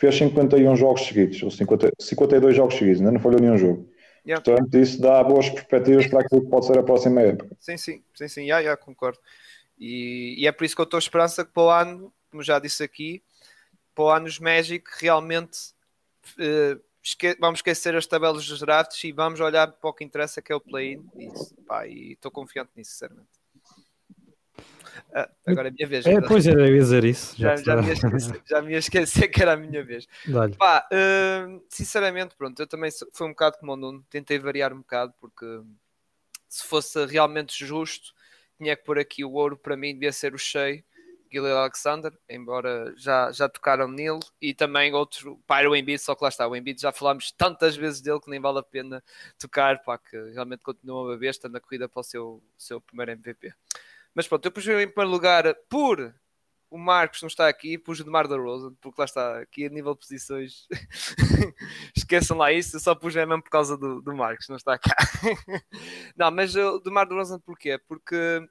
[0.01, 3.87] fez 51 jogos seguidos, ou 50, 52 jogos seguidos, ainda não falhou nenhum jogo.
[4.25, 4.43] Yeah.
[4.43, 7.55] Portanto, isso dá boas perspectivas para aquilo que pode ser a próxima época.
[7.59, 9.19] Sim, sim, sim, sim, já, já concordo.
[9.77, 12.57] E, e, é por isso que eu estou esperança que para o ano, como já
[12.57, 13.23] disse aqui,
[13.93, 15.57] para o ano os Magic realmente
[16.37, 20.41] uh, esque vamos esquecer as tabelas dos drafts e vamos olhar para o que interessa
[20.41, 21.03] que é o play-in.
[21.87, 23.40] E estou confiante nisso, sinceramente.
[25.13, 26.05] Ah, agora é a minha vez.
[26.05, 27.35] É, pois era eu ia dizer isso.
[27.37, 30.07] Já, já, já, me esquecer, já, me ia esquecer, que era a minha vez.
[30.57, 34.79] Pá, uh, sinceramente, pronto, eu também foi um bocado como o Nuno, tentei variar um
[34.79, 35.45] bocado, porque
[36.47, 38.13] se fosse realmente justo,
[38.57, 40.83] tinha que pôr aqui o ouro para mim, devia ser o cheio.
[41.31, 46.23] Guilherme Alexander, embora já, já tocaram nele, e também outro, pá, o Embiid, só que
[46.23, 49.01] lá está, o Embiid já falámos tantas vezes dele que nem vale a pena
[49.39, 53.53] tocar, pá, que realmente continua uma besta na corrida para o seu, seu primeiro MVP.
[54.13, 56.13] Mas pronto, eu pus em primeiro lugar por
[56.71, 59.69] o Marcos não está aqui, pus o Demar da Rosa, porque lá está, aqui a
[59.69, 60.67] nível de posições,
[61.95, 64.95] esqueçam lá isso, eu só pus mesmo por causa do, do Marcos, não está cá.
[66.15, 67.77] não, mas o Demar da Rosa porquê?
[67.77, 68.47] Porque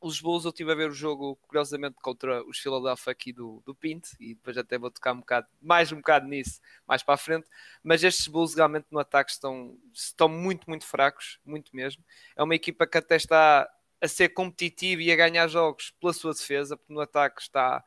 [0.00, 3.74] os Bulls eu estive a ver o jogo, curiosamente, contra os Philadelphia aqui do, do
[3.74, 7.18] Pint, e depois até vou tocar um bocado, mais um bocado nisso, mais para a
[7.18, 7.46] frente,
[7.82, 12.02] mas estes Bulls realmente no ataque estão, estão muito, muito fracos, muito mesmo.
[12.34, 13.68] É uma equipa que até está
[14.00, 17.82] a ser competitivo e a ganhar jogos pela sua defesa, porque no ataque está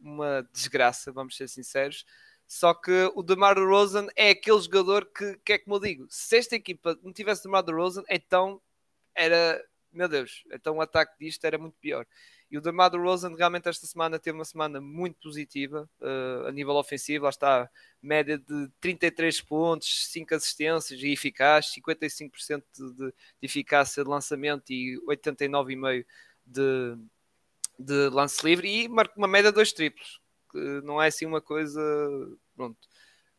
[0.00, 2.04] uma desgraça, vamos ser sinceros.
[2.46, 6.36] Só que o DeMar DeRozan é aquele jogador que, que é como eu digo, se
[6.36, 8.60] esta equipa não tivesse DeMar DeRozan, então
[9.14, 12.06] era, meu Deus, então o ataque disto era muito pior.
[12.52, 16.74] E o DeMar DeRozan realmente esta semana teve uma semana muito positiva uh, a nível
[16.74, 17.24] ofensivo.
[17.24, 17.70] Lá está,
[18.02, 25.00] média de 33 pontos, 5 assistências e eficaz, 55% de, de, eficácia de lançamento e
[25.08, 26.04] 89,5%
[26.44, 26.98] de,
[27.78, 28.68] de lance livre.
[28.68, 31.80] E marca uma média de dois triplos, que não é assim uma coisa
[32.54, 32.76] pronto,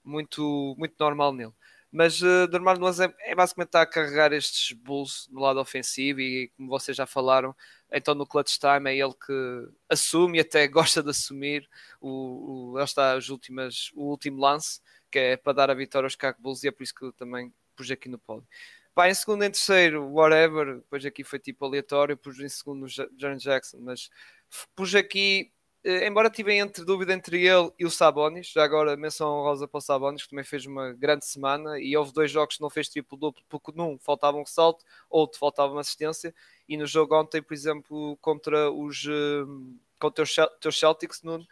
[0.03, 1.53] muito, muito normal nele.
[1.93, 6.19] Mas uh, Dermar Nunes é, é, basicamente estar a carregar estes Bulls no lado ofensivo
[6.19, 7.55] e, como vocês já falaram,
[7.91, 11.69] então no clutch time é ele que assume e até gosta de assumir
[12.01, 16.13] o, o, está as últimas, o último lance, que é para dar a vitória aos
[16.13, 18.47] Chicago Bulls e é por isso que eu também pus aqui no pódio.
[18.95, 22.89] Pá, em segundo, em terceiro, whatever, depois aqui foi tipo aleatório, pus em segundo o
[22.89, 24.09] Jaron Jackson, mas
[24.75, 25.51] pus aqui
[25.85, 29.81] embora tive entre dúvida entre ele e o Sabonis, já agora menção rosa para o
[29.81, 33.43] Sabonis, que também fez uma grande semana e houve dois jogos que não fez triplo-duplo,
[33.49, 36.33] porque num faltava um ressalto, outro faltava uma assistência,
[36.69, 41.45] e no jogo ontem, por exemplo, contra os, uh, contra os Celtics, Nuno,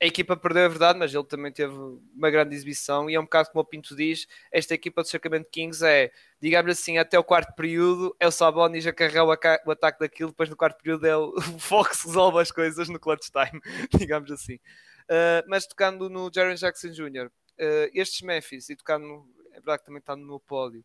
[0.00, 3.24] a equipa perdeu a verdade, mas ele também teve uma grande exibição e é um
[3.24, 7.24] bocado como o Pinto diz, esta equipa do Sacramento Kings é, digamos assim, até o
[7.24, 11.04] quarto período é o Sabonis a carregar o, o ataque daquilo, depois no quarto período
[11.06, 13.60] é o, o Fox resolve as coisas no clutch time,
[13.98, 14.54] digamos assim.
[14.54, 19.80] Uh, mas tocando no Jaren Jackson Jr., uh, estes Memphis, e tocando, no, é verdade
[19.80, 20.84] que também está no meu pódio,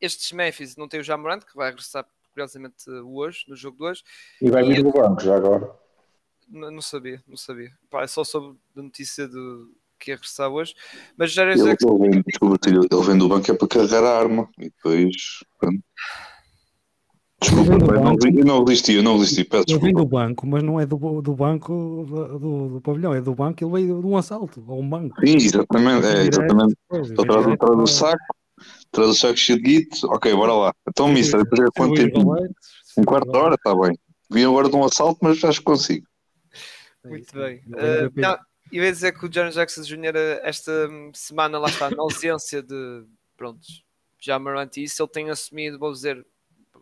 [0.00, 4.02] estes Memphis não tem o Jamorant, que vai regressar curiosamente hoje, no jogo de hoje.
[4.40, 5.81] E vai vir do banco já agora.
[6.52, 7.72] Não, não sabia, não sabia.
[7.90, 9.66] Pá, é só soube da notícia de
[9.98, 10.74] que ia regressar hoje.
[11.16, 11.96] Mas já ele, Jackson...
[11.96, 15.14] ele, vem, desculpa, ele vem do banco é para carregar a arma e depois.
[15.58, 15.80] Pronto.
[17.40, 19.86] Desculpa, pai, não, eu não resisti, eu não resisti, peço desculpa.
[19.86, 23.20] Ele vem do banco, mas não é do, do banco do, do, do pavilhão, é
[23.20, 25.16] do banco, ele veio de um assalto, ou um banco.
[25.26, 26.76] Sim, exatamente, é, exatamente.
[26.92, 28.36] Estou atrás, atrás do saco,
[28.92, 30.74] atrás do saco cheio de guito, ok, bora lá.
[30.88, 32.36] Então, mister, depois é quanto tempo?
[32.96, 33.98] Um quarto de hora, está bem.
[34.30, 36.06] Vim agora de um assalto, mas acho que consigo.
[37.04, 37.58] É Muito bem.
[37.66, 38.38] Uh, não,
[38.70, 40.40] eu ia dizer que o John Jackson Jr.
[40.42, 43.04] esta semana lá está, na ausência de
[43.36, 43.84] prontos,
[44.18, 46.24] já Morant isso, ele tem assumido, vou dizer,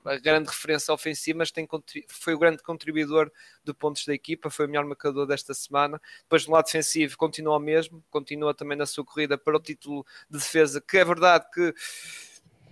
[0.05, 1.69] a grande referência ofensiva, mas tem,
[2.09, 3.31] foi o grande contribuidor
[3.65, 6.01] de pontos da equipa, foi o melhor marcador desta semana.
[6.23, 10.05] Depois, no lado defensivo, continua o mesmo, continua também na sua corrida para o título
[10.29, 11.75] de defesa, que é verdade que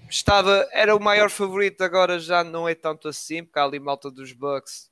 [0.08, 4.11] estava, era o maior favorito, agora já não é tanto assim, porque há ali malta
[4.11, 4.90] dos Bucks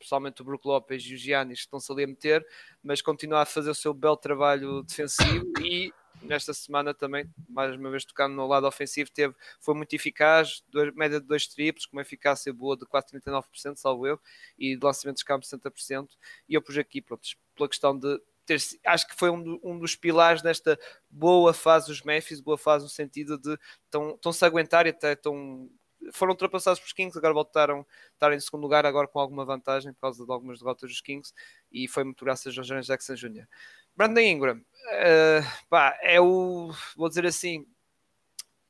[0.00, 2.46] pessoalmente o Brook Lopes e o Giannis estão-se ali a meter,
[2.82, 7.90] mas continua a fazer o seu belo trabalho defensivo e nesta semana também, mais uma
[7.90, 11.96] vez tocando no lado ofensivo, teve, foi muito eficaz, dois, média de dois triplos, com
[11.96, 14.20] uma eficácia boa de quase 39%, salvo eu,
[14.58, 16.08] e de lançamentos de campo 60%,
[16.48, 19.94] e eu pus aqui, pronto, pela questão de ter, acho que foi um, um, dos
[19.94, 24.90] pilares desta boa fase dos Memphis, boa fase no sentido de estão-se a aguentar e
[24.90, 25.70] até estão
[26.12, 29.92] foram ultrapassados pelos Kings, agora voltaram a estar em segundo lugar, agora com alguma vantagem
[29.92, 31.32] por causa de algumas derrotas dos Kings,
[31.70, 33.46] e foi muito graças ao Jaren Jackson Jr.
[33.94, 37.66] Brandon Ingram, uh, pá, é o, vou dizer assim,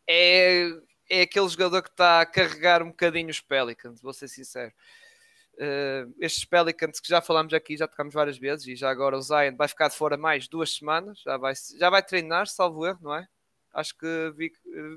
[0.06, 0.70] é,
[1.08, 4.72] é aquele jogador que está a carregar um bocadinho os Pelicans, vou ser sincero.
[5.54, 9.22] Uh, estes Pelicans que já falámos aqui, já tocámos várias vezes, e já agora o
[9.22, 12.98] Zion vai ficar de fora mais duas semanas, já vai, já vai treinar, salvo erro,
[13.02, 13.28] não é?
[13.74, 14.50] Acho que vi.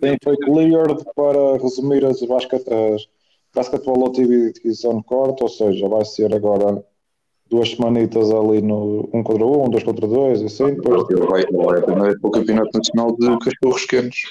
[0.04, 3.08] Sim, foi cleared para resumir as, basket, as
[3.54, 6.84] Basketball Activities on Court, ou seja, vai ser agora
[7.50, 10.76] duas semanitas ali no um contra um, dois contra dois, assim.
[10.76, 11.08] Depois...
[11.10, 11.82] Ele vai, vai
[12.16, 14.22] para o Campeonato Nacional de Cachorros Quentes.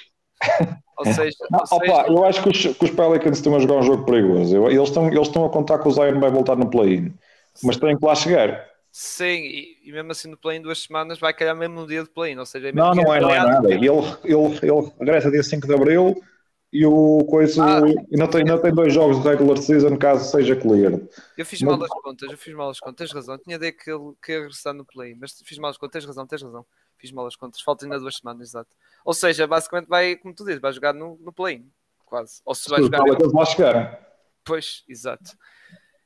[0.99, 1.93] ou seja, não, ou seja...
[1.93, 4.69] Opa, eu acho que os, que os, Pelicans estão a jogar um jogo perigoso.
[4.69, 7.15] eles, estão, eles estão a contar que o Zion vai voltar no play-in,
[7.63, 8.72] mas têm que lá chegar.
[8.95, 12.03] Sim, e, e, mesmo assim no play em duas semanas vai calhar mesmo no dia
[12.03, 13.73] de play, ou seja, é não, não é, não é nada.
[13.73, 16.23] Ele, ele, ele regressa dia 5 de Abril
[16.71, 20.55] e o coisa ah, ainda, tem, ainda tem dois jogos de regular season caso seja
[20.55, 21.01] clear.
[21.39, 23.39] Eu fiz mal as contas, eu fiz mal as contas, tens razão.
[23.39, 26.07] Tinha ideia que ele que ia regressar no play, mas fiz mal as contas, tens
[26.07, 26.67] razão, tens razão.
[26.99, 28.71] Fiz mal as contas, falta ainda duas semanas, exato.
[29.07, 31.65] Ou seja, basicamente vai, como tu dizes, vai jogar no, no play,
[32.05, 32.43] quase.
[32.45, 33.03] Ou se vai jogar.
[33.03, 34.13] Vai chegar.
[34.45, 35.33] Pois, exato.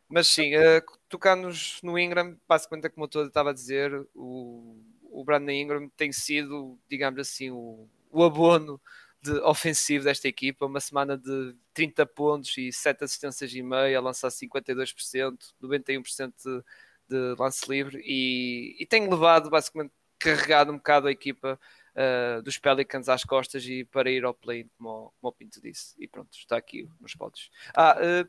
[0.08, 5.50] Mas sim, uh, tocar-nos no Ingram, basicamente, como eu estava a dizer, o, o Brandon
[5.50, 8.80] Ingram tem sido, digamos assim, o, o abono
[9.20, 10.66] de, ofensivo desta equipa.
[10.66, 16.64] Uma semana de 30 pontos e 7 assistências e meia, a lançar 52%, 91% de,
[17.08, 21.58] de lance livre e, e tem levado, basicamente, carregado um bocado a equipa
[21.94, 25.94] uh, dos Pelicans às costas e para ir ao play, como, como o Pinto disse.
[25.98, 27.50] E pronto, está aqui nos podes.
[27.74, 28.28] Ah, uh,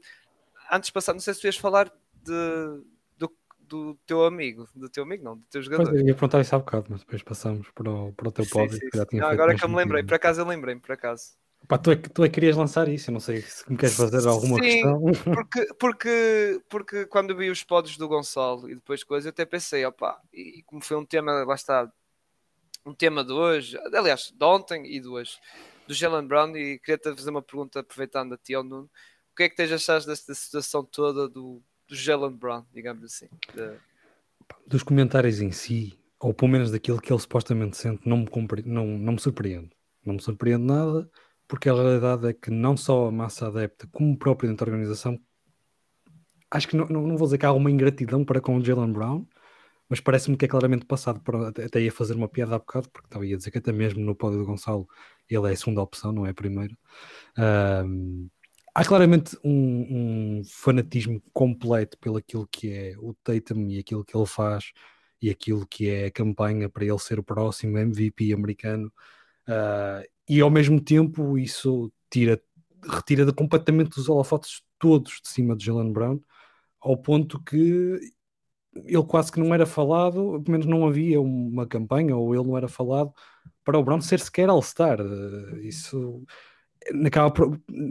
[0.71, 1.91] antes de passar, não sei se tu ias falar
[2.23, 2.83] de,
[3.17, 5.85] do, do teu amigo, do teu amigo, não, do teu jogador.
[5.85, 8.45] Pois, eu ia perguntar isso há bocado, mas depois passamos para o, para o teu
[8.47, 8.79] pódio.
[9.23, 11.37] agora que eu me lembrei, por acaso eu lembrei-me, por acaso.
[11.67, 13.95] Pá, tu, é, tu é que querias lançar isso, eu não sei se me queres
[13.95, 15.01] fazer alguma Sim, questão.
[15.33, 19.85] Porque, porque, porque quando vi os pods do Gonçalo e depois coisa, eu até pensei,
[19.85, 21.91] opá, e como foi um tema, lá está,
[22.85, 25.37] um tema de hoje, aliás, de ontem e de hoje,
[25.87, 28.89] do Jalen Brown, e queria-te fazer uma pergunta aproveitando a ti, ao Nuno
[29.37, 33.27] que é que tens achado desta situação toda do, do Jalen Brown, digamos assim?
[33.53, 33.77] De...
[34.65, 38.63] Dos comentários em si, ou pelo menos daquilo que ele supostamente sente, não me, compre...
[38.65, 39.69] não, não me surpreende.
[40.03, 41.09] Não me surpreende nada,
[41.47, 44.71] porque a realidade é que não só a massa adepta, como o próprio dentro da
[44.71, 45.19] organização,
[46.49, 49.25] acho que não, não, vou dizer que há alguma ingratidão para com o Jalen Brown,
[49.87, 53.07] mas parece-me que é claramente passado por, até ia fazer uma piada há bocado, porque
[53.07, 54.87] estava a dizer que até mesmo no pódio do Gonçalo
[55.29, 56.75] ele é a segunda opção, não é a primeira.
[57.85, 58.29] Um,
[58.77, 64.15] há claramente um, um, fanatismo completo pelo aquilo que é o Tatum e aquilo que
[64.15, 64.71] ele faz
[65.19, 68.93] e aquilo que é a campanha para ele ser o próximo MVP americano.
[69.47, 72.39] Uh, e ao mesmo tempo isso tira,
[72.87, 76.21] retira completamente os holofotes todos de cima de Jalen Brown,
[76.79, 77.99] ao ponto que
[78.85, 82.55] ele quase que não era falado, pelo menos não havia uma campanha, ou ele não
[82.55, 83.11] era falado
[83.63, 84.99] para o Brown ser sequer All-Star.
[85.63, 86.23] Isso
[87.05, 87.33] acaba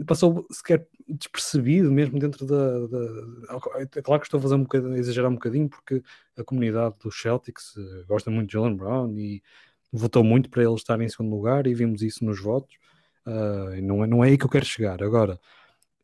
[0.05, 2.99] passou sequer despercebido mesmo dentro da, da,
[3.95, 6.03] é claro que estou a fazer um bocadinho, a exagerar um bocadinho porque
[6.37, 9.41] a comunidade dos Celtics uh, gosta muito de Jalen Brown e
[9.91, 12.75] votou muito para ele estar em segundo lugar e vimos isso nos votos
[13.25, 15.01] uh, não, é, não é aí que eu quero chegar.
[15.03, 15.39] Agora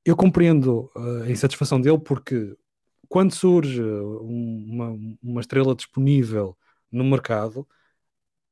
[0.06, 2.56] eu compreendo uh, a insatisfação dele porque
[3.08, 6.58] quando surge uma, uma estrela disponível
[6.91, 7.67] no mercado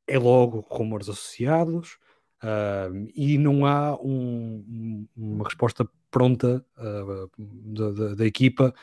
[0.08, 1.98] é logo rumores associados
[2.44, 8.74] Uh, e não há um, uma resposta pronta uh, da, equipa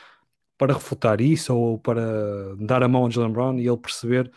[0.57, 4.31] para refutar isso ou para dar a mão a Jalen Brown e ele perceber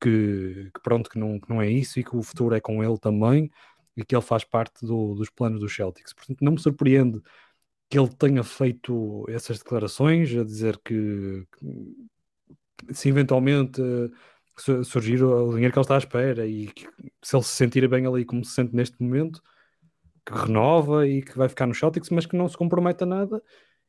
[0.00, 2.82] que, que, pronto, que não, que não é isso e que o futuro é com
[2.82, 3.50] ele também
[3.96, 6.12] e que ele faz parte do, dos planos dos Celtics.
[6.12, 7.20] Portanto, não me surpreende
[7.90, 13.82] que ele tenha feito essas declarações a dizer que, que se eventualmente
[14.84, 16.86] surgir o dinheiro que ele está à espera e que,
[17.22, 19.42] se ele se sentir bem ali como se sente neste momento,
[20.24, 23.42] que renova e que vai ficar no Celtics, mas que não se compromete a nada.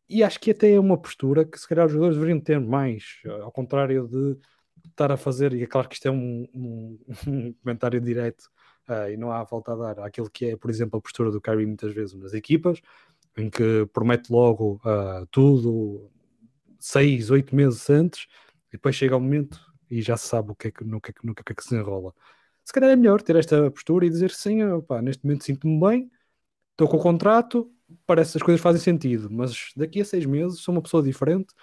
[0.10, 3.22] E acho que até é uma postura que se calhar os jogadores deveriam ter mais,
[3.42, 4.38] ao contrário de
[4.90, 8.44] estar a fazer, e é claro que isto é um, um, um comentário direto
[8.90, 11.42] uh, e não há volta a dar àquilo que é, por exemplo, a postura do
[11.42, 12.82] Kyrie muitas vezes nas equipas,
[13.38, 16.12] em que promete logo uh, tudo
[16.80, 18.28] seis, oito meses antes,
[18.70, 21.12] e depois chega o momento e já se sabe o que é que, no, que,
[21.12, 22.14] é que, no que é que se enrola.
[22.64, 26.12] Se calhar é melhor ter esta postura e dizer sim, opa, neste momento sinto-me bem,
[26.72, 27.72] estou com o contrato,
[28.06, 31.54] parece que as coisas fazem sentido, mas daqui a seis meses sou uma pessoa diferente,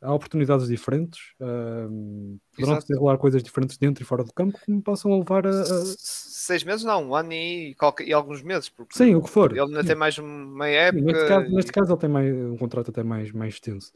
[0.00, 4.70] há oportunidades diferentes, uh, poderão se enrolar coisas diferentes dentro e fora do campo que
[4.70, 5.84] me possam levar a, a...
[5.98, 8.68] Seis meses não, um ano e, qualquer, e alguns meses.
[8.68, 9.50] Porque Sim, o que for.
[9.50, 11.00] Ele ainda tem mais uma época.
[11.00, 13.92] Sim, neste, caso, neste caso ele tem mais, um contrato até mais, mais extenso.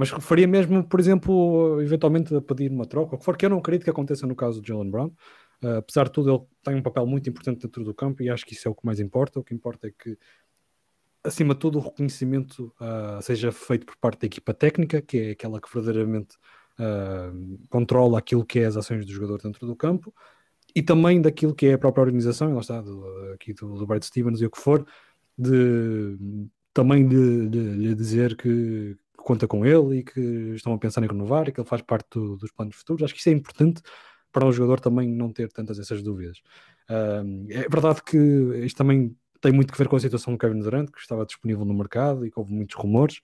[0.00, 3.50] Mas faria mesmo, por exemplo, eventualmente a pedir uma troca, o que for que eu
[3.50, 5.08] não acredito que aconteça no caso de Jalen Brown.
[5.62, 8.46] Uh, apesar de tudo, ele tem um papel muito importante dentro do campo e acho
[8.46, 9.38] que isso é o que mais importa.
[9.38, 10.16] O que importa é que,
[11.22, 15.30] acima de tudo, o reconhecimento uh, seja feito por parte da equipa técnica, que é
[15.32, 16.34] aquela que verdadeiramente
[16.78, 20.14] uh, controla aquilo que é as ações do jogador dentro do campo,
[20.74, 24.02] e também daquilo que é a própria organização, e lá está, do, aqui do, do
[24.02, 24.82] Stevens e o que for,
[25.36, 26.16] de
[26.72, 30.20] também lhe dizer que, conta com ele e que
[30.54, 33.02] estão a pensar em renovar e que ele faz parte do, dos planos futuros.
[33.02, 33.82] Acho que isso é importante
[34.32, 36.40] para o jogador também não ter tantas essas dúvidas.
[36.88, 38.16] É verdade que
[38.64, 41.64] isto também tem muito que ver com a situação do Kevin Durant, que estava disponível
[41.64, 43.20] no mercado e que houve muitos rumores.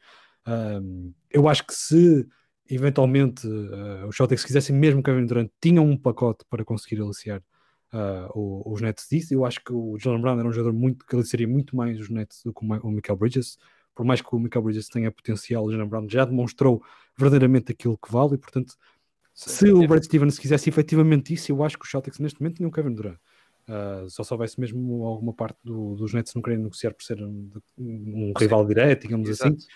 [1.30, 2.26] Eu acho que se
[2.68, 7.42] eventualmente uh, os Celtics quisessem mesmo Kevin Durant, tinham um pacote para conseguir aliciar
[7.92, 9.32] uh, os Nets disso.
[9.32, 12.10] Eu acho que o Jalen Brown era um jogador muito, que aliciaria muito mais os
[12.10, 13.56] Nets do que o Michael Bridges
[13.96, 16.82] por mais que o Michael Bridges tenha potencial, o Jalen Brown já demonstrou
[17.18, 18.74] verdadeiramente aquilo que vale, e portanto,
[19.32, 22.40] Sim, se é o Brad Stevens quisesse efetivamente isso, eu acho que os Celtics neste
[22.40, 23.18] momento tinham Kevin Durant.
[23.68, 27.20] Uh, só se houvesse mesmo alguma parte do, dos Nets não querendo negociar por ser
[27.20, 29.56] um, um rival direto, digamos assim, Exato.
[29.56, 29.66] assim,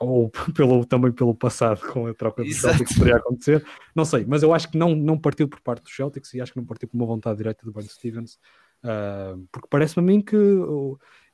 [0.00, 4.42] ou pelo, também pelo passado com a troca dos Celtics poderia acontecer, não sei, mas
[4.42, 6.88] eu acho que não, não partiu por parte dos Celtics e acho que não partiu
[6.88, 8.38] por uma vontade direta do Brad Stevens,
[8.84, 10.36] uh, porque parece-me a mim que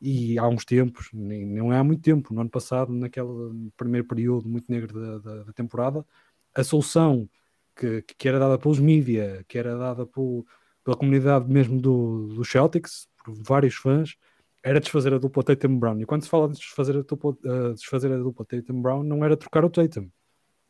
[0.01, 4.07] e há uns tempos, nem, não é há muito tempo, no ano passado, naquele primeiro
[4.07, 6.05] período muito negro da, da, da temporada,
[6.55, 7.29] a solução
[7.75, 10.45] que, que era dada pelos mídia, que era dada por,
[10.85, 14.17] pela comunidade mesmo do, do Celtics, por vários fãs,
[14.63, 16.01] era desfazer a dupla Tatum Brown.
[16.01, 19.25] E quando se fala de desfazer a dupla, uh, desfazer a dupla Tatum Brown, não
[19.25, 20.11] era trocar o Tatum,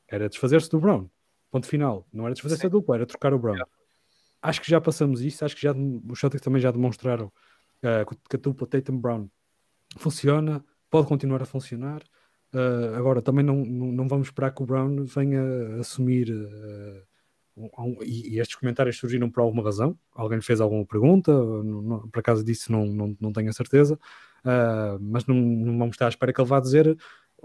[0.08, 1.08] era desfazer-se do Brown.
[1.50, 2.06] Ponto final.
[2.12, 3.56] Não era desfazer-se a dupla, era trocar o Brown.
[4.44, 8.36] Acho que já passamos isso, acho que já os Celtics também já demonstraram uh, que
[8.36, 9.28] a dupla Tatum Brown
[9.96, 12.02] funciona, pode continuar a funcionar.
[12.52, 15.42] Uh, agora, também não, não, não, vamos esperar que o Brown venha
[15.80, 16.30] assumir.
[16.30, 17.02] Uh,
[17.78, 19.98] um, e, estes comentários surgiram por alguma razão.
[20.14, 23.98] Alguém fez alguma pergunta, não, não, por acaso disso não, não, não tenho a certeza.
[24.44, 26.96] Uh, mas não, não vamos estar à espera que ele vá dizer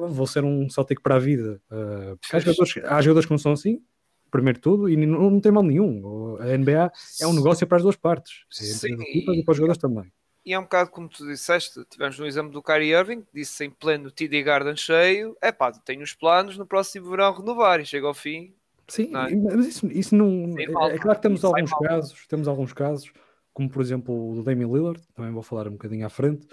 [0.08, 1.62] vou ser um Celtic para a vida.
[1.70, 3.82] Uh, há, jogadores, há jogadores que não são assim,
[4.30, 6.38] primeiro tudo, e não, não tem mal nenhum.
[6.40, 9.58] A NBA é um negócio para as duas partes, entre as equipas e para os
[9.58, 10.12] jogadores também.
[10.46, 13.70] E é um bocado como tu disseste, tivemos no exemplo do Kyrie Irving, disse em
[13.70, 18.08] pleno TD Garden cheio, é pá, tenho os planos no próximo verão renovar e chega
[18.08, 18.54] ao fim.
[18.88, 19.36] Sim, é?
[19.36, 20.56] mas isso, isso não.
[20.58, 23.12] É, é, claro que temos alguns casos, temos alguns casos,
[23.54, 26.48] como por exemplo o do Damian Lillard, também vou falar um bocadinho à frente,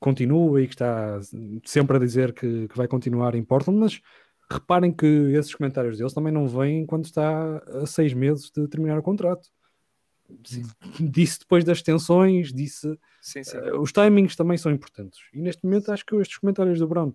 [0.00, 1.20] continua e que está
[1.64, 4.00] sempre a dizer que, que vai continuar em Portland, mas
[4.50, 8.98] reparem que esses comentários deles também não vêm quando está a seis meses de terminar
[8.98, 9.48] o contrato.
[10.44, 10.64] Sim.
[11.00, 12.98] Disse depois das tensões, disse.
[13.20, 13.56] Sim, sim.
[13.58, 15.20] Uh, os timings também são importantes.
[15.32, 17.12] E neste momento acho que estes comentários do Brown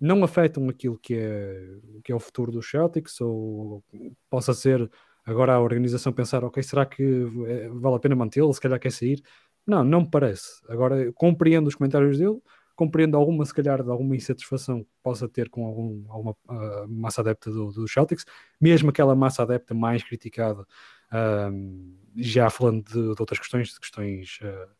[0.00, 3.84] não afetam aquilo que é, que é o futuro dos Celtics, ou
[4.30, 4.90] possa ser
[5.26, 8.52] agora a organização pensar, ok, será que eh, vale a pena mantê-lo?
[8.52, 9.22] Se calhar quer sair.
[9.66, 10.62] Não, não me parece.
[10.68, 12.40] Agora compreendo os comentários dele,
[12.80, 17.20] compreendo alguma, se calhar, de alguma insatisfação que possa ter com algum, alguma uh, massa
[17.20, 18.24] adepta do, do, Celtics,
[18.58, 24.38] mesmo aquela massa adepta mais criticada, uh, já falando de, de, outras questões, de questões
[24.40, 24.70] uh,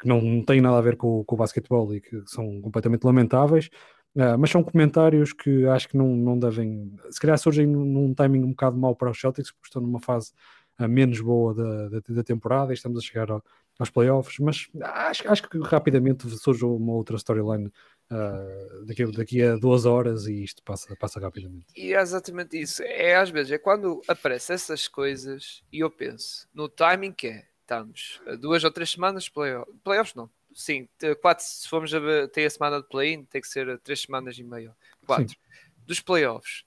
[0.00, 3.68] que não, têm nada a ver com, com o basquetebol e que são completamente lamentáveis,
[4.14, 6.94] Uh, mas são comentários que acho que não, não devem.
[7.08, 10.00] Se calhar surgem num, num timing um bocado mau para os Celtics, porque estão numa
[10.00, 10.32] fase
[10.86, 13.42] menos boa da, da, da, temporada e estamos a chegar ao,
[13.82, 14.38] aos playoffs.
[14.38, 17.66] Mas acho, acho que rapidamente surge uma outra storyline
[18.10, 21.66] uh, daqui, daqui a duas horas e isto passa, passa rapidamente.
[21.76, 22.82] E é exatamente isso.
[22.82, 27.52] É às vezes, é quando aparecem essas coisas e eu penso no timing que é.
[27.62, 30.86] Estamos duas ou três semanas, playoffs, playoffs não, sim,
[31.22, 34.42] quatro, se formos a ter a semana de play-in, tem que ser três semanas e
[34.42, 34.76] meia.
[35.06, 35.28] Quatro.
[35.28, 35.36] Sim.
[35.86, 36.64] Dos playoffs.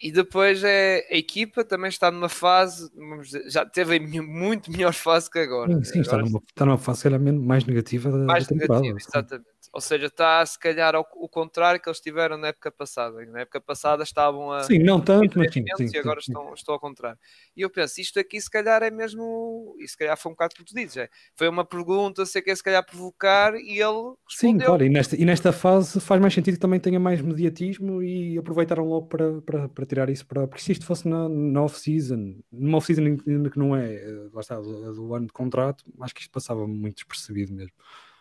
[0.00, 2.88] E depois é a equipa também está numa fase,
[3.26, 5.72] dizer, já teve muito melhor fase que agora.
[5.84, 7.00] Sim, sim agora, está, numa, está numa fase
[7.32, 8.82] mais negativa da, mais da temporada.
[8.82, 9.57] Negativa, exatamente.
[9.72, 13.24] Ou seja, está se calhar ao, o contrário que eles tiveram na época passada.
[13.26, 14.64] Na época passada estavam a.
[14.64, 15.64] Sim, não tanto, mas sim.
[15.76, 17.18] sim e agora sim, estão, estão ao contrário.
[17.56, 19.76] E eu penso, isto aqui se calhar é mesmo.
[19.78, 20.96] E se calhar foi um bocado como tu dizes.
[20.96, 24.14] É, foi uma pergunta, sei que é se calhar provocar e ele.
[24.28, 24.28] Respondeu.
[24.30, 24.84] Sim, claro.
[24.84, 28.84] E nesta, e nesta fase faz mais sentido que também tenha mais mediatismo e aproveitaram
[28.84, 30.26] logo para, para, para tirar isso.
[30.26, 34.28] Para, porque se isto fosse na, na off-season, numa off-season ainda que não é, eh,
[34.32, 37.72] lá está, do, do ano de contrato, acho que isto passava muito despercebido mesmo.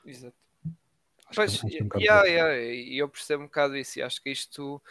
[0.05, 0.46] Exato.
[1.35, 4.81] Pois, e um yeah, yeah, eu percebo um bocado isso e acho que isto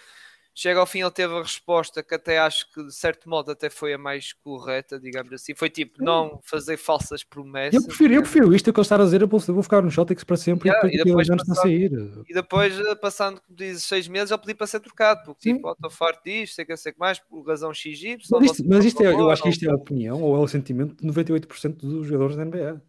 [0.56, 3.68] chega ao fim ele teve a resposta que até acho que de certo modo até
[3.68, 5.54] foi a mais correta, digamos assim.
[5.54, 7.74] Foi tipo, não fazer falsas promessas.
[7.74, 10.24] Eu prefiro, eu prefiro isto que ele está a dizer, eu vou ficar no Celtics
[10.24, 11.92] para sempre yeah, e depois, passando, a sair.
[12.26, 15.56] E depois, eh, passando, como dizes, seis meses, ele pedi para ser trocado, porque Sim.
[15.56, 18.16] tipo, estou farto disto, sei que sei que mais, por razão XY.
[18.30, 20.48] Mas isto, mas isto é, eu acho que isto é a opinião ou é o
[20.48, 22.80] sentimento de 98% dos jogadores da NBA.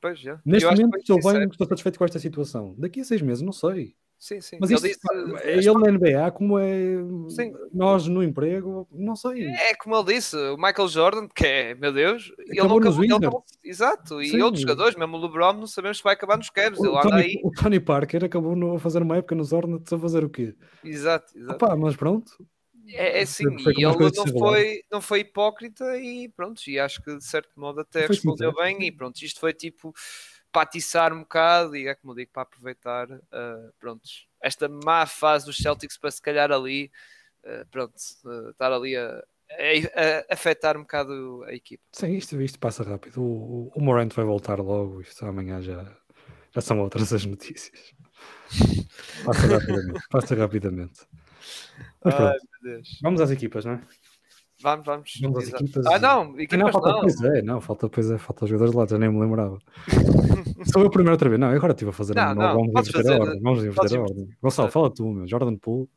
[0.00, 0.40] Pois, já.
[0.44, 2.74] Neste momento estou bem, estou satisfeito com esta situação.
[2.78, 3.94] Daqui a seis meses, não sei.
[4.18, 4.56] Sim, sim.
[4.58, 4.98] Mas isto, disse,
[5.42, 6.96] é ele na NBA, como é
[7.28, 7.52] sim.
[7.72, 9.46] nós no emprego, não sei.
[9.46, 13.44] É como ele disse, o Michael Jordan, que é, meu Deus, acabou ele não acabou,
[13.44, 14.40] ele exato, e sim.
[14.40, 16.80] outros jogadores, mesmo o LeBron, não sabemos se vai acabar nos Cavs.
[16.80, 17.40] O, ele Tony, aí.
[17.44, 20.54] o Tony Parker acabou a fazer uma época nos Hornets a fazer o quê?
[20.82, 21.64] Exato, exato.
[21.64, 22.32] Opa, mas pronto,
[22.88, 23.44] é, é sim,
[23.76, 27.80] e ele não foi, não foi hipócrita e pronto, e acho que de certo modo
[27.80, 29.94] até foi respondeu sim, bem e pronto, isto foi tipo
[30.52, 34.02] para atiçar um bocado e é como digo, para aproveitar uh, pronto,
[34.40, 36.90] esta má fase dos Celtics para se calhar ali
[37.44, 41.82] uh, pronto, uh, estar ali a, a, a, afetar um bocado a equipa.
[41.92, 43.20] Sim, isto, isto passa rápido.
[43.20, 45.84] O, o Morant vai voltar logo, isto amanhã já,
[46.54, 47.94] já são outras as notícias.
[49.24, 50.00] Passa rapidamente.
[50.08, 51.00] passa rapidamente.
[52.06, 52.36] Ai,
[53.02, 53.80] vamos às equipas, não é?
[54.62, 55.12] Vamos, vamos.
[55.20, 55.86] Vamos às equipas.
[55.86, 56.72] Ah, não, equipas não.
[56.72, 57.00] Falta, não.
[57.00, 59.58] Pois é, não, falta, pois é, falta os jogadores de lá, já nem me lembrava.
[60.72, 61.38] Sou eu primeiro outra vez.
[61.38, 62.14] Não, agora estive a fazer.
[62.14, 63.40] Não, não, vamos inverter fazer, a ordem.
[63.42, 64.28] Vamos inverter a ordem.
[64.42, 65.28] Gonçalo, fala tu, meu.
[65.28, 65.88] Jordan Poole.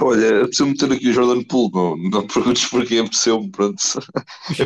[0.00, 3.82] Olha, eu preciso meter aqui o Jordan Poole, não, não perguntes porquê, apeteceu-me, pronto.
[4.50, 4.62] É que,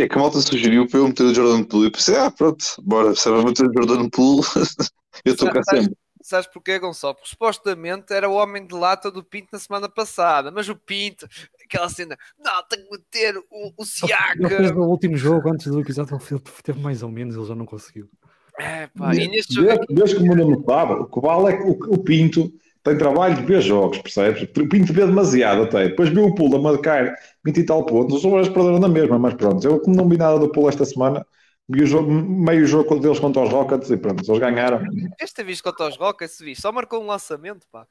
[0.00, 1.86] é que a malta sugeriu para eu meter o Jordan Poole.
[1.86, 4.42] Eu pensei, ah, pronto, bora, se vai meter o Jordan Poole,
[5.24, 5.94] eu estou cá sempre.
[6.26, 7.14] Sabes porquê, Gonçalo?
[7.14, 11.24] Porque supostamente era o homem de lata do Pinto na semana passada, mas o Pinto,
[11.64, 14.72] aquela cena, não, tem que meter o, o Siaka.
[14.74, 18.10] No último jogo, antes do episódio, ele teve mais ou menos, ele já não conseguiu.
[18.58, 19.70] É, pá, e neste jogo.
[19.70, 19.94] Aqui...
[19.94, 22.52] Desde que o não notava, o que vale é que o, o Pinto
[22.82, 24.42] tem trabalho de ver jogos, percebes?
[24.42, 25.90] O Pinto vê demasiado até.
[25.90, 27.14] Depois viu o Pulo a marcar
[27.44, 30.16] 20 e tal pontos, os jogadores perderam na mesma, mas pronto, eu como não vi
[30.16, 31.24] nada do Pulo esta semana
[31.68, 34.80] Vi o jogo, meio jogo deles contra os Rockets e pronto, eles ganharam.
[35.20, 37.86] Este visto contra os Rockets, vi, só marcou um lançamento, pá.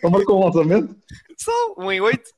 [0.00, 0.96] Só marcou um lançamento?
[1.38, 2.30] Só, um em oito.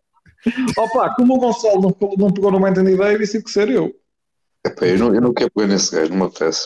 [0.76, 3.94] Opa, como o Gonçalo não, não pegou no Anthony Davis, tive que ser eu.
[4.64, 6.64] Epá, eu, não, eu não quero pegar nesse gajo, não me apetece.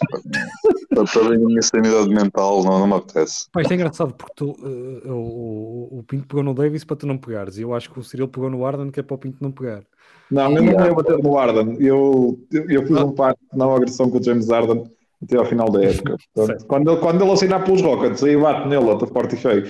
[0.90, 3.46] Para, para a minha sanidade mental, não, não me apetece.
[3.50, 7.06] Pá, isto é engraçado porque tu, uh, o, o, Pinto pegou no Davis para tu
[7.06, 7.56] não pegares.
[7.56, 9.50] E eu acho que o Cyril pegou no Arden que é para o Pinto não
[9.50, 9.82] pegar.
[10.30, 11.76] Não, eu não ia bater no Arden.
[11.78, 14.84] Eu, eu, eu fiz um pacto não agressão com o James Arden
[15.22, 16.16] até ao final da época.
[16.34, 19.64] Portanto, quando, ele, quando ele assinar pelos Rockets, aí bate nele, está forte e feio.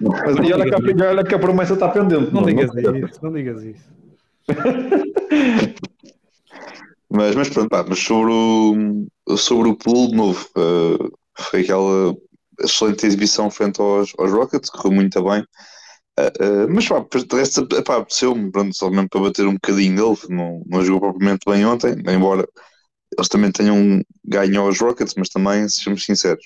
[0.00, 2.32] Mas e olha que, a, olha que a promessa está pendente.
[2.32, 3.88] Não, não digas não, isso, não digas isso.
[7.10, 12.16] mas, mas pronto, pá, mas sobre o, sobre o pool novo, uh, foi aquela
[12.60, 15.44] excelente exibição frente aos, aos Rockets, correu muito bem.
[16.18, 18.04] Uh, uh, mas pá, resta, pá,
[18.34, 21.94] me pronto, só mesmo para bater um bocadinho nele, não, não jogou propriamente bem ontem,
[22.12, 22.48] embora
[23.16, 26.44] eles também tenham ganho aos Rockets, mas também, sejamos sinceros,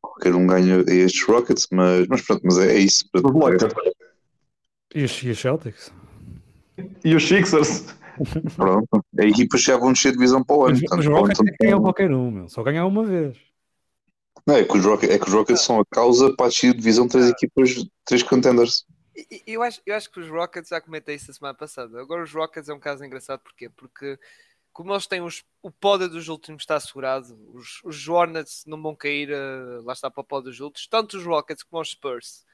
[0.00, 3.04] qualquer um ganha a estes Rockets, mas, mas pronto, mas é, é isso.
[4.94, 5.92] E os, e os Celtics?
[7.04, 7.84] E os Sixers?
[8.56, 10.80] Pronto, a equipa já vão descer de divisão para o ano.
[10.88, 12.48] Mas, os Rockets é ganham qualquer um, meu.
[12.48, 13.36] só ganhar uma vez.
[14.46, 16.78] Não, é que os Rockets, é que os Rockets são a causa para descer de
[16.78, 17.74] divisão três equipas,
[18.04, 18.84] três contenders.
[19.46, 22.32] Eu acho, eu acho que os Rockets, já comentei isso a semana passada, agora os
[22.32, 23.68] Rockets é um caso engraçado, porquê?
[23.68, 24.18] Porque
[24.72, 28.94] como eles têm os, o pódio dos últimos está assegurado, os, os Hornets não vão
[28.94, 32.44] cair, uh, lá está para o pódio dos últimos, tanto os Rockets como os Spurs,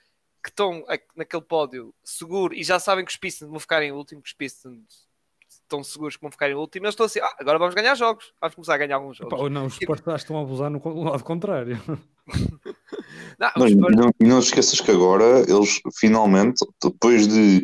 [0.43, 0.85] que estão
[1.17, 4.35] naquele pódio seguro e já sabem que os Pistons vão ficar em último, que os
[4.35, 5.10] Pistons
[5.71, 8.33] estão seguros que vão ficar em último, eles estão assim, ah, agora vamos ganhar jogos,
[8.41, 9.39] vamos começar a ganhar alguns jogos.
[9.39, 11.81] Pá, não, os Spurs estão a abusar no lado contrário.
[13.39, 17.63] não, não, não, e não esqueças que agora eles finalmente, depois de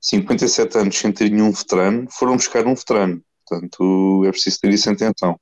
[0.00, 3.22] 57 anos sem ter nenhum veterano, foram buscar um veterano.
[3.48, 5.38] Portanto, é preciso ter isso em atenção.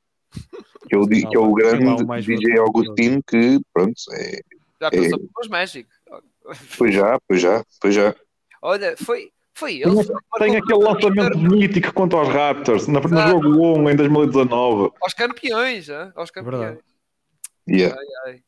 [0.89, 4.41] Que, eu, que é o grande DJ Augustino que, pronto, é.
[4.81, 5.33] Já passou é...
[5.35, 5.89] pelos Magic.
[6.77, 8.15] Pois já, pois já, pois já.
[8.61, 9.95] Olha, foi, foi ele.
[9.95, 14.93] Tem, tem aquele lançamento mítico contra os Raptors no, no jogo 1 em 2019.
[15.01, 16.13] Aos campeões, hein?
[16.17, 16.59] aos campeões.
[16.59, 16.81] Verdade.
[17.69, 17.97] Yeah.
[17.97, 18.43] Ai, ai.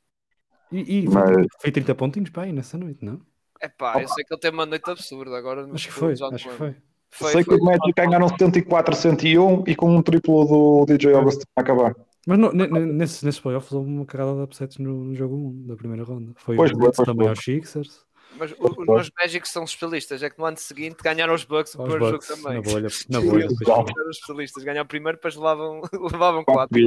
[0.73, 1.47] E, e Mas...
[1.61, 3.21] foi 30 pontinhos aí nessa noite, não?
[3.61, 5.67] É pá, eu sei que ele tem uma noite absurda agora.
[5.73, 6.77] Acho que foi, acho que foi.
[7.09, 11.15] Foi, Sei foi, que o Magic ganharam 74, 101 e com um triplo do DJ
[11.15, 11.95] August a acabar.
[12.27, 16.03] Mas no, nesse, nesse playoffs houve uma carrada de upsets no, jogo 1 da primeira
[16.03, 16.33] ronda.
[16.37, 18.05] Foi pois, o também aos Sixers.
[18.39, 20.23] Mas os meus Magic são especialistas.
[20.23, 22.55] É que no ano seguinte ganharam os Bucks o primeiro jogo também.
[22.55, 22.89] Na bolha.
[23.09, 24.65] Na bolha eram os especialistas.
[24.65, 26.79] Ganharam primeiro, depois levavam, levavam quatro.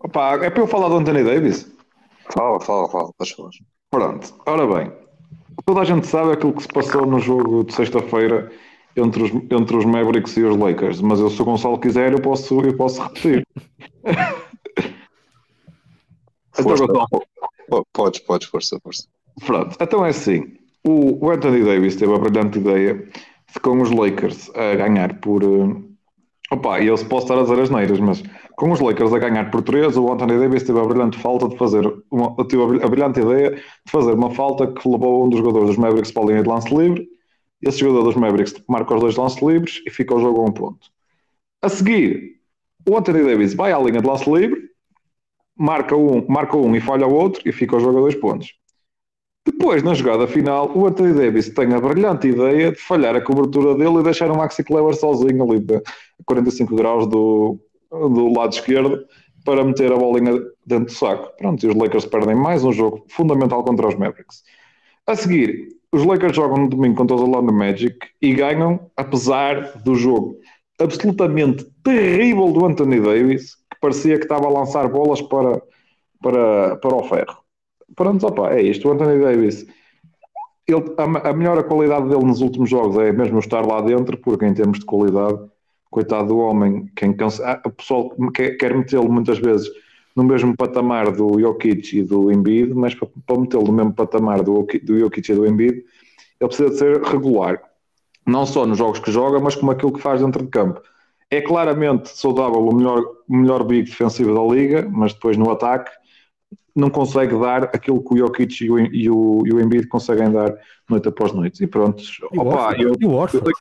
[0.00, 1.72] Opa, é para eu falar do Anthony Davis?
[2.32, 3.10] Fala, fala, fala.
[3.90, 4.34] Pronto.
[4.46, 4.92] Ora bem,
[5.64, 8.50] toda a gente sabe aquilo que se passou no jogo de sexta-feira
[8.96, 12.20] entre os, entre os Mavericks e os Lakers, mas eu, se o Gonçalo quiser, eu
[12.20, 13.46] posso, eu posso repetir.
[16.58, 16.98] então,
[17.92, 19.08] Podes, podes, força, força.
[19.40, 20.54] Pronto, então é assim.
[20.86, 25.42] O, o Anthony Davis teve a brilhante ideia de com os Lakers a ganhar por.
[25.42, 25.82] Uh,
[26.50, 28.22] opa, eu posso estar a dizer as neiras, mas
[28.56, 31.56] com os Lakers a ganhar por 3, o Anthony Davis teve a brilhante falta de
[31.56, 35.68] fazer uma, teve a brilhante ideia de fazer uma falta que levou um dos jogadores
[35.68, 37.08] dos Mavericks para a linha de lance livre.
[37.62, 40.52] Esse jogador dos Mavericks marca os dois lances livres e fica o jogo a um
[40.52, 40.86] ponto.
[41.62, 42.40] A seguir,
[42.88, 44.68] o Anthony Davis vai à linha de lance livre,
[45.56, 48.54] marca um, marca um e falha o outro e fica o jogo a dois pontos.
[49.46, 53.74] Depois, na jogada final, o Anthony Davis tem a brilhante ideia de falhar a cobertura
[53.74, 55.82] dele e deixar o Maxi Kleber sozinho ali de
[56.24, 57.58] 45 graus do,
[57.90, 59.04] do lado esquerdo
[59.44, 61.36] para meter a bolinha dentro do saco.
[61.36, 64.42] Pronto, e os Lakers perdem mais um jogo fundamental contra os Mavericks.
[65.06, 69.94] A seguir, os Lakers jogam no domingo contra os Orlando Magic e ganham, apesar do
[69.94, 70.38] jogo
[70.80, 75.62] absolutamente terrível do Anthony Davis, que parecia que estava a lançar bolas para,
[76.22, 77.43] para, para o ferro.
[77.94, 78.88] Pronto, opa, é isto.
[78.88, 79.66] O Anthony Davis,
[80.66, 84.46] ele, a, a melhor qualidade dele nos últimos jogos é mesmo estar lá dentro, porque
[84.46, 85.38] em termos de qualidade
[85.90, 87.14] coitado do homem, quem
[87.44, 89.70] ah, o pessoal quer, quer metê-lo muitas vezes
[90.16, 94.42] no mesmo patamar do Jokic e do Embiid, mas para, para metê-lo no mesmo patamar
[94.42, 95.84] do, do Jokic e do Embiid,
[96.40, 97.62] ele precisa de ser regular,
[98.26, 100.80] não só nos jogos que joga, mas como aquilo que faz dentro de campo.
[101.30, 105.90] É claramente saudável o melhor, melhor big defensivo da liga, mas depois no ataque
[106.74, 110.30] não consegue dar aquilo que o Jokic e o, e o, e o Embiid conseguem
[110.30, 110.54] dar
[110.88, 111.62] noite após noite.
[111.62, 112.02] E pronto,
[112.32, 113.52] e opa, eu, eu, eu,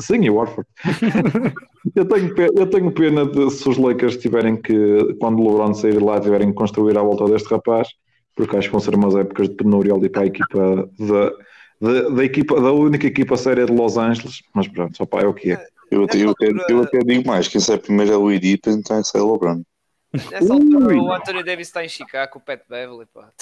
[0.00, 0.68] Sim, e o Warford.
[1.94, 6.02] eu, tenho, eu tenho pena de se os Lakers tiverem que, quando o LeBron sair
[6.02, 7.88] lá, tiverem que construir à volta deste rapaz,
[8.34, 11.32] porque acho que vão ser umas épocas de penúria ali para a equipa da,
[11.80, 15.34] da, da, equipa, da única equipa séria de Los Angeles, mas pronto, pá, é o
[15.34, 15.66] que é.
[15.90, 18.26] Eu, eu, eu, eu até digo mais, quem sai primeiro é o
[18.58, 19.62] para então sai o LeBron.
[20.30, 23.30] Nessa altura o Anthony Davis está em Chicago com o Pat Beverly, pá.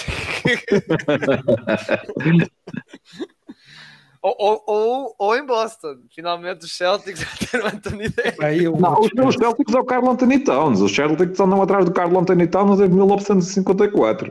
[4.23, 5.97] Ou, ou, ou, ou, em Boston.
[6.15, 8.41] Finalmente os Celtics ter o Anthony Davis.
[8.41, 8.77] Aí, eu...
[8.77, 10.83] Não, os, Celtics é o Carl Anthony Towns.
[10.83, 14.31] Os Celtics andam atrás do Carl Anthony Towns desde 1954.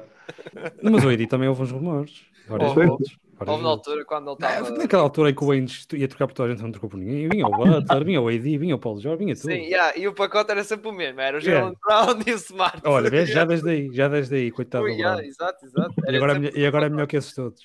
[0.83, 2.21] Não, mas o Eddie também houve uns rumores.
[2.47, 2.99] Várias oh,
[3.47, 4.69] Houve na altura quando ele estava.
[4.71, 6.97] Naquela altura em que o Wayne ia trocar por toda a gente, não trocou por
[6.97, 7.29] ninguém.
[7.29, 9.51] Vinha o Butler, vinha o AD, vinha o Paulo Jorge, vinha tudo.
[9.51, 12.05] Sim, yeah, e o pacote era sempre o mesmo: era o Jalen yeah.
[12.05, 12.81] Brown e o Smart.
[12.85, 14.83] Olha, já desde aí, já desde aí, coitado.
[14.83, 15.93] Oh, yeah, exato, exato.
[16.07, 17.61] E agora, é e agora é melhor que esses todos.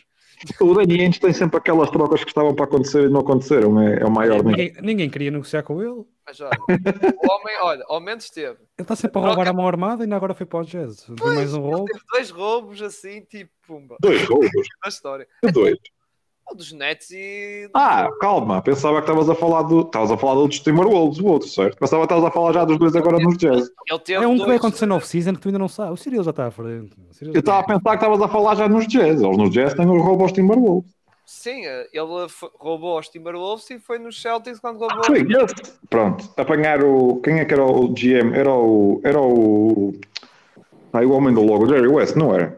[0.61, 3.81] O Ainge tem sempre aquelas trocas que estavam para acontecer e não aconteceram.
[3.81, 4.43] É, é o maior.
[4.43, 6.05] Ninguém, ninguém queria negociar com ele.
[6.27, 8.53] Mas olha, o homem, olha, ao menos teve.
[8.53, 11.07] Ele está sempre a roubar a mão armada e ainda agora foi para o Jazz.
[11.19, 11.85] Pois, mais um roubo.
[11.85, 13.97] Teve dois roubos assim, tipo, pumba.
[14.01, 14.51] Dois roubos?
[14.83, 15.27] Na história.
[15.43, 15.77] Que dois?
[16.55, 17.69] Dos Nets e.
[17.75, 19.81] Ah, calma, pensava que estavas a falar do.
[19.81, 21.77] Estavas a falar do dos Timberwolves, o outro, certo?
[21.79, 23.69] Pensava que estavas a falar já dos dois agora nos Jazz.
[24.09, 26.01] é um que vai acontecer no off-season que tu ainda não sabes.
[26.01, 26.97] O Cyril já está à frente.
[27.21, 29.21] Eu estava a pensar que estavas a falar já nos Jazz.
[29.21, 30.93] Eles nos Jazz têm o roubo aos Timberwolves.
[31.27, 32.27] Sim, ele
[32.59, 35.01] roubou aos Timberwolves e foi nos Celtics quando roubou.
[35.01, 35.53] Ah, sim, yes.
[35.89, 37.21] Pronto, apanhar o.
[37.23, 38.35] Quem é que era o GM?
[38.35, 39.01] Era o.
[39.03, 39.95] Era o.
[40.93, 42.57] Ah, o homem do logo, Jerry West, não era?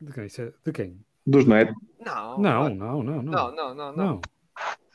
[0.00, 0.24] De quem?
[0.24, 0.96] É de quem?
[1.26, 1.74] Dos Nets.
[2.00, 3.22] Não, não, não, não.
[3.22, 3.92] Não, não, não.
[3.92, 4.20] não.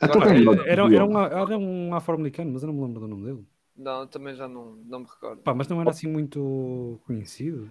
[0.02, 3.46] Então, era, era, um, era um afro-americano, mas eu não me lembro do nome dele.
[3.76, 5.42] Não, também já não, não me recordo.
[5.42, 7.70] Pá, mas não era assim muito conhecido.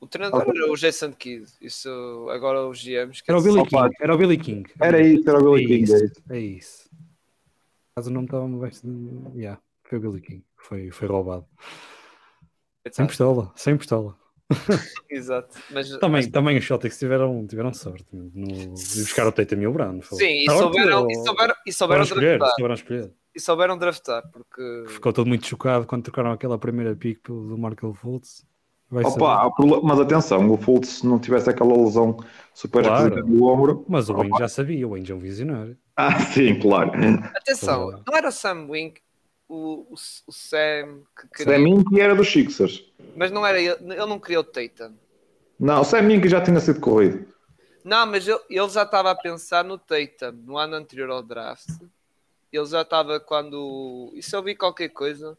[0.00, 1.88] O treinador era o Jason Kidd, isso
[2.30, 3.22] agora os GMs.
[3.26, 3.90] Era o Billy King.
[4.00, 4.72] Era o Billy King.
[4.80, 5.92] Era isso, era o Billy King.
[5.92, 6.22] É isso.
[6.30, 6.90] É isso.
[7.96, 8.86] Caso o nome estava no veste.
[9.34, 10.44] Yeah, foi o Billy King.
[10.56, 11.46] Foi, foi roubado.
[12.90, 14.16] Sem pistola, sem pistola.
[15.10, 15.56] Exato.
[15.70, 16.26] Mas, também, mas...
[16.28, 20.00] também os Celtics tiveram, tiveram sorte no, de buscar o Tatum e o Brown.
[20.02, 23.12] Sim, e souberam, e souberam, e souberam, escolher, souberam escolher.
[23.34, 24.84] E souberam draftar, porque...
[24.88, 28.46] Ficou todo muito chocado quando trocaram aquela primeira pick do Markel Fultz.
[28.92, 29.50] Opa,
[29.82, 32.16] mas atenção, o Fultz se não tivesse aquela lesão
[32.52, 33.26] super claro.
[33.26, 33.84] no ombro...
[33.88, 35.76] Mas o Wayne já sabia, o Wayne é um visionário.
[35.96, 36.92] Ah, sim, claro.
[37.34, 39.00] Atenção, não era o Sam Wink,
[39.48, 41.58] o, o, o Sam que queria...
[41.58, 42.92] Sam era dos Sixers.
[43.16, 44.94] Mas não era ele, ele não queria o Tatum.
[45.58, 47.26] Não, o Sam Mink já tinha sido corrido.
[47.84, 51.68] Não, mas ele, ele já estava a pensar no Tatum no ano anterior ao draft.
[52.52, 54.12] Ele já estava quando.
[54.14, 55.36] E se eu vi qualquer coisa.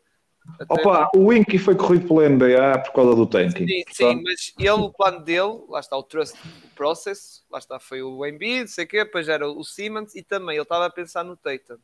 [0.69, 3.67] Opa, o Winky foi corrido pela NBA por causa do tanking.
[3.67, 6.37] Sim, sim, mas ele, o plano dele, lá está o trust
[6.75, 10.55] process, lá está, foi o Embiid, sei o quê, depois era o Simmons e também
[10.55, 11.79] ele estava a pensar no Tatum.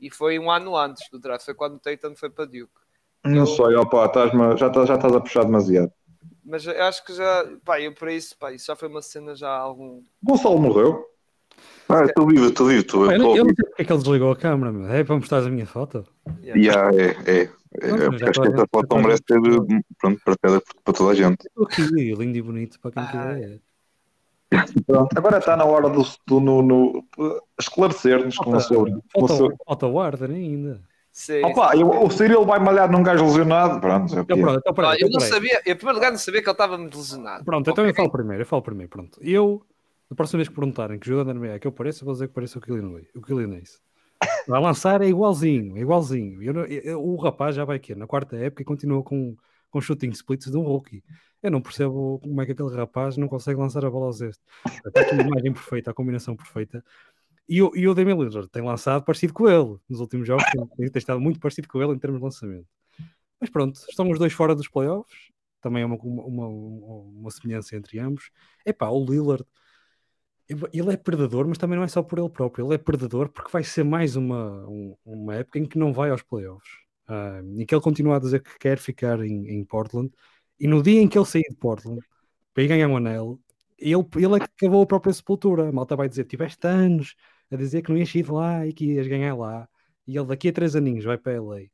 [0.00, 2.72] E foi um ano antes do draft, foi quando o Tatum foi para Duke.
[3.24, 3.46] Não eu...
[3.46, 5.92] sei, opa, estás já, já estás a puxar demasiado.
[6.44, 9.34] Mas eu acho que já, pá, eu para isso, pá, isso já foi uma cena
[9.34, 10.02] já há algum.
[10.22, 11.04] Gonçalo morreu?
[11.88, 13.12] Ah, estou vivo, estou vivo, estou vivo.
[13.12, 14.88] Eu não sei porque é que ele desligou a câmera, meu.
[14.88, 16.04] É para mostrar a minha foto?
[16.42, 17.50] Yeah, yeah é, é.
[17.80, 19.40] é não, acho que esta foto merece ser
[19.98, 21.46] pronto, partilhada para toda a gente.
[21.46, 23.06] Estou aqui, lindo e bonito para quem ah.
[23.06, 23.60] quiser.
[24.86, 27.04] Pronto, agora está na hora do, do no, no
[27.58, 29.56] esclarecer-nos com o seu.
[29.66, 30.82] Falta o Warden ainda.
[31.10, 31.80] Sim, Opa, sim.
[31.80, 33.80] Eu, o Cyril vai malhar num gajo lesionado.
[33.80, 36.48] Pronto, é então, pronto, então, pronto, eu não sabia, em primeiro lugar, não sabia que
[36.48, 37.42] ele estava muito lesionado.
[37.42, 37.90] Pronto, então okay.
[37.90, 38.90] eu falo primeiro, eu falo primeiro.
[38.90, 39.62] Pronto, eu,
[40.10, 42.34] na próxima vez que perguntarem que jogador da é que eu pareço, vou dizer que
[42.34, 43.62] pareço o Kylian o Kylian
[44.46, 46.42] Vai lançar é igualzinho, é igualzinho.
[46.42, 49.34] Eu, eu, o rapaz já vai aqui na quarta época e continua com,
[49.70, 51.02] com shooting splits de um rookie.
[51.42, 54.42] Eu não percebo como é que aquele rapaz não consegue lançar a bola aos este.
[54.86, 56.84] Está aqui a imagem perfeita, a combinação perfeita.
[57.48, 60.44] E, o, e o Damian Lillard tem lançado parecido com ele nos últimos jogos,
[60.76, 62.66] tem, tem estado muito parecido com ele em termos de lançamento.
[63.40, 67.98] Mas pronto, estão os dois fora dos playoffs, também é uma, uma, uma semelhança entre
[67.98, 68.30] ambos.
[68.64, 69.44] Epá, o Lillard,
[70.48, 73.50] ele é predador, mas também não é só por ele próprio, ele é predador porque
[73.50, 74.64] vai ser mais uma,
[75.04, 76.85] uma época em que não vai aos playoffs.
[77.08, 80.10] Uh, e que ele continua a dizer que quer ficar em, em, Portland,
[80.58, 82.00] e no dia em que ele sair de Portland
[82.52, 83.40] para ir ganhar um anel,
[83.78, 85.68] ele, ele é que cavou a própria sepultura.
[85.68, 87.14] A malta vai dizer: tiveste anos
[87.50, 89.68] a dizer que não ias ir lá e que ias ganhar lá.
[90.06, 91.66] E ele daqui a três aninhos vai para LA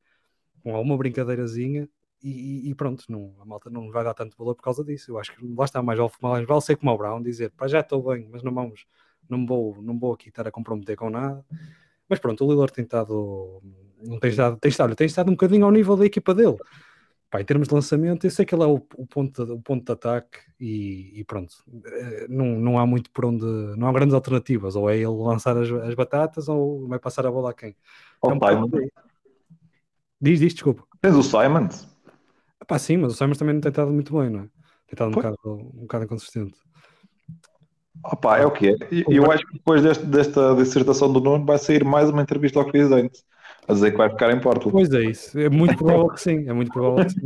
[0.62, 1.89] com alguma brincadeirazinha
[2.22, 5.11] e, e, pronto, não, a malta não vai dar tanto valor por causa disso.
[5.11, 7.66] Eu acho que lá está mais vale, mais vale ser como o Brown, dizer para
[7.66, 8.87] já estou bem, mas não vamos,
[9.28, 11.45] não vou, não vou aqui estar a comprometer com nada.
[12.09, 13.61] Mas pronto, o Lillard tem estado,
[14.05, 16.57] não tem estado, tem estado, tem estado um bocadinho ao nível da equipa dele.
[17.31, 19.59] Pá, em termos de lançamento, eu sei que ele é o, o, ponto, de, o
[19.59, 21.55] ponto de ataque e, e, pronto,
[21.87, 23.47] eh, não, não há muito por onde,
[23.79, 27.31] não há grandes alternativas, ou é ele lançar as, as batatas ou vai passar a
[27.31, 27.75] bola a quem.
[28.21, 28.39] Oh, um
[30.21, 30.85] Diz, diz, desculpa.
[31.01, 31.89] Tens o Simons?
[32.67, 34.43] Pá, sim, mas o Simons também não tem estado muito bem, não é?
[34.43, 36.59] Tem estado um bocado, um bocado inconsistente.
[38.05, 38.77] Opa, é o que é.
[39.09, 42.71] Eu acho que depois deste, desta dissertação do Nuno vai sair mais uma entrevista ao
[42.71, 43.23] presidente
[43.69, 44.71] a dizer que vai ficar em Porto.
[44.71, 47.21] Pois é isso, é muito provável que sim, é muito provável que sim.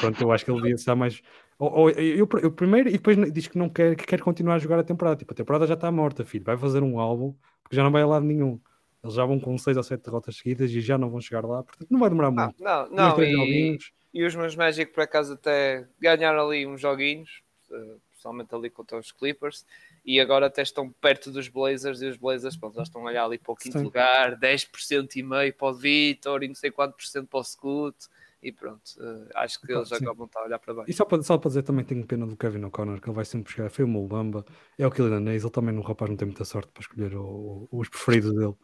[0.00, 1.20] Pronto, eu acho que ele devia estar mais.
[1.58, 4.58] Ou, ou, eu, eu, primeiro, e depois diz que não quer, que quer continuar a
[4.58, 5.16] jogar a temporada.
[5.16, 6.44] Tipo, a temporada já está morta, filho.
[6.44, 8.58] Vai fazer um álbum, porque já não vai a lado nenhum.
[9.02, 11.62] Eles já vão com 6 ou 7 derrotas seguidas e já não vão chegar lá,
[11.62, 12.54] portanto não vai demorar muito.
[12.58, 13.78] Não, não, não e,
[14.14, 18.98] e, os meus Magic por acaso até ganharam ali uns joguinhos, eh, principalmente ali contra
[18.98, 19.66] os Clippers
[20.04, 23.24] e agora até estão perto dos Blazers e os Blazers pronto, já estão a olhar
[23.24, 23.84] ali para o quinto Sim.
[23.84, 27.44] lugar, 10% e meio para o Vitor e não sei quanto por cento para o
[27.44, 27.96] Scoot
[28.42, 30.90] e pronto, uh, acho que eles agora vão estar a olhar para baixo.
[30.90, 33.24] E só para, só para dizer também tenho pena do Kevin O'Connor, que ele vai
[33.24, 34.44] sempre chegar, foi o Mulbamba,
[34.78, 37.78] é o Killian ele também no rapaz não tem muita sorte para escolher o, o,
[37.78, 38.54] os preferidos dele,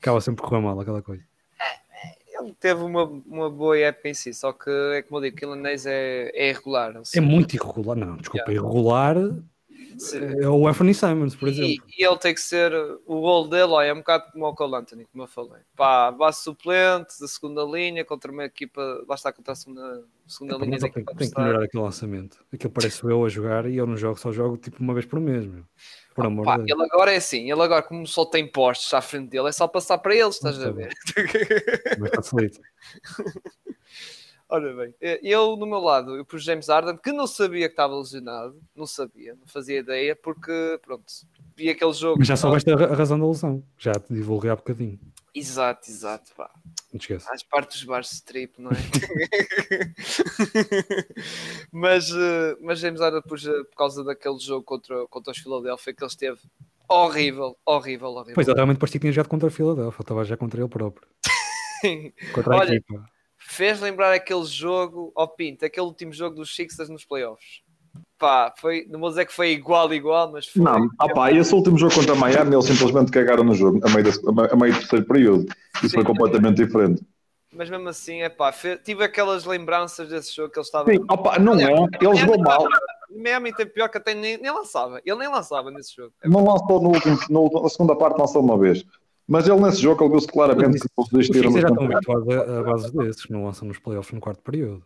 [0.00, 1.22] acaba sempre correr mal aquela coisa.
[1.60, 5.36] É, ele teve uma, uma boa época em si, só que é como eu digo,
[5.36, 6.92] Killian é, é irregular.
[7.14, 8.60] É muito irregular, não, desculpa, yeah.
[8.60, 9.16] irregular
[10.40, 11.70] é o Anthony Simons, por exemplo.
[11.70, 12.72] E, e, ele tem que ser
[13.06, 15.62] o gol dele, ó, é um bocado como o Cole Anthony, como eu falei.
[15.76, 20.56] Pá, base suplente da segunda linha contra uma equipa, lá está contra a segunda, segunda
[20.56, 20.78] é, linha.
[20.78, 22.44] Tem, tem que melhorar aquele lançamento.
[22.52, 25.20] Aquilo parece eu a jogar e eu não jogo, só jogo tipo uma vez por
[25.20, 25.64] mês, meu.
[26.14, 26.78] Por amor pá, de Deus.
[26.78, 29.66] Ele agora é assim, ele agora, como só tem postos à frente dele, é só
[29.66, 30.92] passar para eles, estás a ver?
[31.98, 32.60] Mas facilita.
[34.52, 37.72] Ora bem, eh, eu no meu lado, eu pus James Harden, que não sabia que
[37.72, 41.06] estava lesionado, não sabia, não fazia ideia, porque pronto,
[41.56, 42.18] vi aquele jogo.
[42.18, 45.00] Mas já soubeste a razão da lesão, já te divulguei há bocadinho.
[45.34, 46.50] Exato, exato, pá.
[46.92, 47.28] Não te esqueças.
[47.28, 48.74] Faz parte dos bares strip, não é?
[51.72, 55.94] mas, eh, mas James Harden pus eh, por causa daquele jogo contra, contra os Philadelphia
[55.94, 56.40] que ele esteve
[56.90, 58.34] horrível, horrível, horrível.
[58.34, 61.08] Pois, ele realmente parecia que tinha jogado contra a Philadelphia, estava já contra ele próprio.
[62.34, 63.11] contra a Olha, equipa
[63.52, 67.60] fez lembrar aquele jogo ao Pinto, aquele último jogo dos Sixers nos playoffs.
[68.18, 70.62] Pá, foi, não vou dizer que foi igual, igual, mas foi.
[70.62, 74.06] Não, opá, esse último jogo contra a Miami, eles simplesmente cagaram no jogo, a meio,
[74.50, 75.46] a meio do terceiro período.
[75.76, 77.02] Isso Sim, foi completamente mas, diferente.
[77.52, 80.90] Mas mesmo assim, é pá, tive aquelas lembranças desse jogo que ele estava.
[80.90, 82.64] Sim, opa, não é, ele jogou mal.
[83.14, 86.14] Miami tem pior que até nem, nem lançava, ele nem lançava nesse jogo.
[86.22, 88.84] É não lançou no último, no, na segunda parte, lançou uma vez.
[89.32, 91.50] Mas ele nesse jogo, ele viu-se claramente que os dois tiram.
[91.52, 94.84] já estão habituados a, base desses, não lançam nos playoffs no quarto período.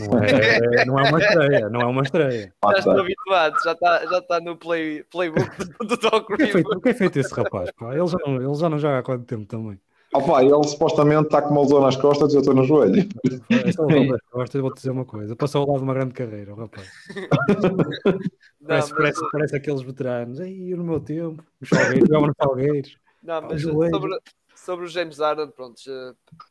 [0.00, 2.54] Não é, não é uma estreia, não é uma estreia.
[2.70, 6.64] Já estou habituado, já está já tá no play, playbook do Doc Rivers.
[6.64, 7.70] O, o que é feito esse rapaz?
[7.72, 7.94] Pá?
[7.94, 9.78] Ele, já não, ele já não joga há quanto tempo também.
[10.14, 13.06] Opa, ele supostamente está com uma lesão nas costas e eu estou no joelho.
[13.50, 15.36] Esta lesão nas costas, vou-te dizer uma coisa.
[15.36, 16.88] Passou ao lado de uma grande carreira, rapaz.
[18.58, 20.40] Não, parece, parece, parece, aqueles veteranos.
[20.40, 23.01] Aí, no meu tempo, os Salgueiros, jogavam nos Salgueiros.
[23.22, 24.20] Não, mas sobre,
[24.54, 25.80] sobre o James Harden, pronto,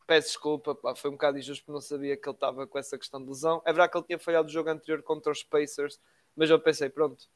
[0.08, 2.98] peço desculpa, pá, foi um bocado injusto porque não sabia que ele estava com essa
[2.98, 3.62] questão de lesão.
[3.66, 6.00] É verdade que ele tinha falhado o jogo anterior contra os Pacers,
[6.36, 7.28] mas eu pensei, pronto,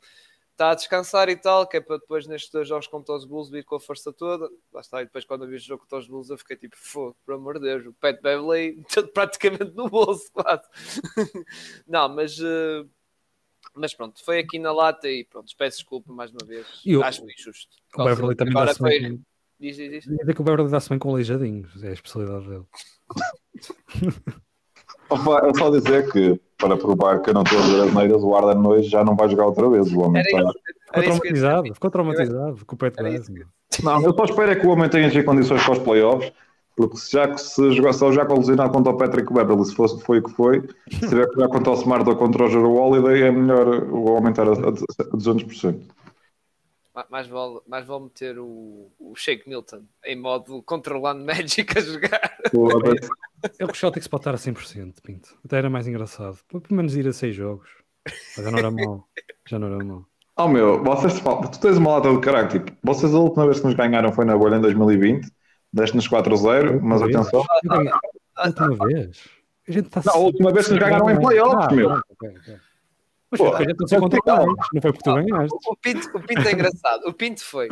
[0.52, 3.50] está a descansar e tal, que é para depois nestes dois jogos contra os Bulls
[3.50, 4.50] vir com a força toda.
[4.74, 6.78] Lá está, e depois quando eu vi o jogo contra os Bulls eu fiquei tipo,
[6.78, 8.82] fogo, por amor de Deus, o Pat Beverley
[9.14, 10.64] praticamente no bolso, quase.
[11.86, 12.40] não, mas...
[12.40, 12.90] Uh,
[13.76, 16.66] mas pronto, foi aqui na lata e pronto, peço desculpa mais uma vez.
[16.86, 17.76] Eu, Acho injusto.
[17.98, 19.00] O Beverly também dá-se foi...
[19.00, 19.22] bem.
[19.60, 20.04] Diz, diz, diz.
[20.06, 22.66] Dizer que o Beverly dá-se bem com aleijadinhos, é a especialidade dele.
[25.10, 28.24] Opa, é só dizer que, para provar que eu não estou a ver as neiras,
[28.24, 29.92] o Arden hoje já não vai jogar outra vez.
[29.94, 30.40] O homem está...
[30.86, 32.96] Ficou traumatizado, ficou traumatizado com o pet
[33.84, 36.32] Não, eu só espero é que o homem tenha as condições para os playoffs
[36.76, 40.20] porque se já se jogar só já colisionar contra o Patrick Beverly, se fosse, foi
[40.20, 40.62] o que foi,
[40.92, 44.10] se tiver que jogar contra o Smart ou contra o Jero Holiday, é melhor o
[44.10, 45.82] aumentar a, a 200%.
[47.10, 52.38] Mais vale, mais vale meter o, o Shake Milton em modo controlando Magic a jogar.
[53.60, 55.38] Eu que o Celtics pode estar a 100%, Pinto.
[55.44, 56.38] Até era mais engraçado.
[56.48, 57.70] Pelo menos ir a 6 jogos.
[58.06, 59.08] Mas já não era mal.
[59.48, 60.06] Já não era mal.
[60.38, 62.50] Oh meu, vocês, tu tens uma lata de caralho.
[62.50, 65.30] Tipo, vocês a última vez que nos ganharam foi na bolha em 2020
[65.76, 67.16] Deste-nos 4-0, mas vez?
[67.16, 67.44] atenção.
[68.38, 69.30] A última vez?
[69.68, 71.90] A, gente tá não, a última vez que nos ganharam em playoffs, ah, meu.
[71.92, 72.58] Okay, okay.
[73.30, 75.58] Mas Pô, a gente não contra não foi porque tu ganhaste.
[75.68, 77.08] O Pinto, o Pinto é engraçado.
[77.08, 77.68] O Pinto foi.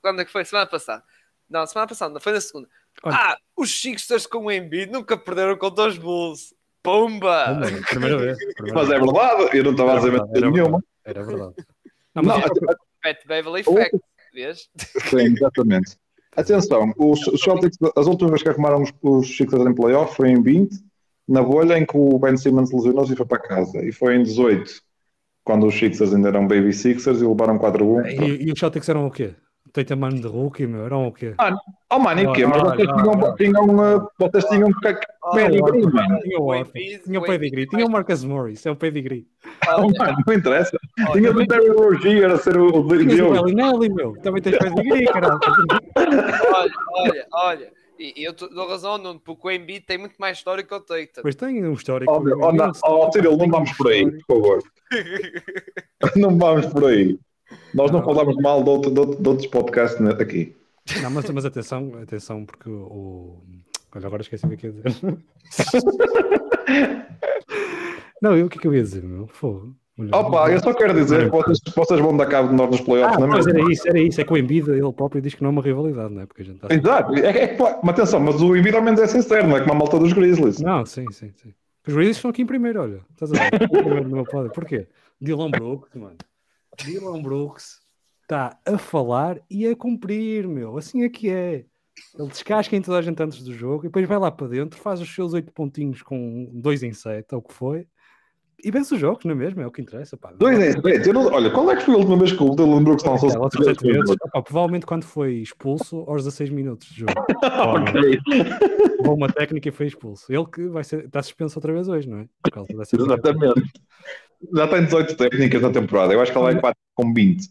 [0.00, 0.42] Quando é que foi?
[0.46, 1.04] Semana passada.
[1.50, 2.66] Não, semana passada, não foi na segunda.
[3.02, 3.14] Olha.
[3.14, 6.54] Ah, os Sixers com o Embiid nunca perderam contra os Bulls.
[6.82, 7.60] Pumba!
[7.90, 8.38] Primeira vez.
[8.54, 10.84] Primeira mas é verdade, eu não estava a dizer mentira nenhuma.
[11.04, 11.54] Era verdade.
[12.14, 14.00] Não, mas não, Pat Beverly Fact,
[14.32, 14.70] vês?
[15.10, 15.98] Sim, exatamente.
[16.34, 20.74] Atenção, os, Celtics, as últimas que arrumaram os, os Sixers em playoff foi em 20,
[21.28, 23.84] na bolha em que o Ben Simmons lesionou-se e foi para casa.
[23.84, 24.72] E foi em 18,
[25.44, 28.06] quando os Sixers ainda eram Baby Sixers e levaram 4-1.
[28.06, 29.34] E, e os Celtics eram o quê?
[29.72, 31.34] Teita mano de rookie, meu, eram o quê?
[31.38, 31.56] Ah,
[31.90, 32.46] oh, mano, e o quê?
[32.46, 34.70] Mas vocês tinham, tinham, vocês tinham
[35.32, 36.20] pedigree, mano.
[37.02, 39.26] Tinha o pedigree, tinha o Marcus Morris, é o pedigree.
[39.66, 40.78] Oh, mano, não interessa.
[41.12, 45.40] Tinha o Terry Rogier a ser o Tinha o Bellinelli, meu, também tens pedigree, caralho.
[45.96, 47.72] Olha, olha, olha.
[47.98, 51.22] E eu dou razão, Nuno, porque o Embiid tem muito mais história que o Tatum.
[51.22, 52.12] Pois tem um histórico.
[52.12, 54.62] Oh, oh, não, oh, Cyril, não vamos por aí, por favor.
[56.16, 57.18] não vamos por aí.
[57.74, 60.54] Nós não, não falamos mal de, outro, de, outro, de, outros podcasts aqui.
[61.00, 63.38] Não, mas, mas atenção, atenção, porque o.
[63.94, 64.92] Olha, agora esqueci o que ia dizer.
[68.22, 69.26] não, eu, o que é que eu ia dizer, meu?
[69.28, 69.74] Fogo.
[70.10, 73.16] Opa, eu só quero dizer que vocês, vocês vão dar cabo de nós nos playoffs,
[73.16, 73.30] ah, não é?
[73.30, 74.20] Mas era isso, era isso.
[74.20, 76.26] É que o Embiid, ele próprio diz que não é uma rivalidade, não é?
[76.26, 76.68] Porque a gente tá...
[76.70, 77.14] Exato.
[77.14, 79.76] É, é, mas atenção, mas o Embiid ao menos é sincero, não é como a
[79.76, 80.60] malta dos Grizzlies.
[80.60, 81.52] Não, sim, sim, sim.
[81.86, 83.00] Os Grizzlies estão aqui em primeiro, olha.
[83.10, 83.68] Estás a ver?
[83.68, 84.50] primeiro no meu pódio.
[84.50, 84.88] Porquê?
[85.20, 86.16] Dylan Brooks, mano.
[86.78, 87.80] Dylan Brooks
[88.22, 90.76] está a falar e a cumprir, meu.
[90.76, 91.64] Assim é que é.
[92.18, 94.80] Ele descasca em toda a gente antes do jogo e depois vai lá para dentro,
[94.80, 97.86] faz os seus oito pontinhos com dois em sete, ou o que foi,
[98.64, 99.60] e vence os jogos, não é mesmo?
[99.60, 100.16] É o que interessa.
[100.16, 100.32] Pá.
[100.32, 101.10] Dois em sete.
[101.16, 104.16] Olha, qual é que foi a última vez que o Dylan Brooks lançou sete vezes?
[104.32, 107.12] provavelmente quando foi expulso aos 16 minutos de jogo.
[107.42, 108.20] ok.
[109.04, 110.32] Uma técnica e foi expulso.
[110.32, 112.28] Ele que vai ser, está suspenso outra vez hoje, não é?
[113.04, 113.72] Exatamente.
[114.54, 116.12] Já tem 18 técnicas na temporada.
[116.12, 117.48] Eu acho que ele vai com 20.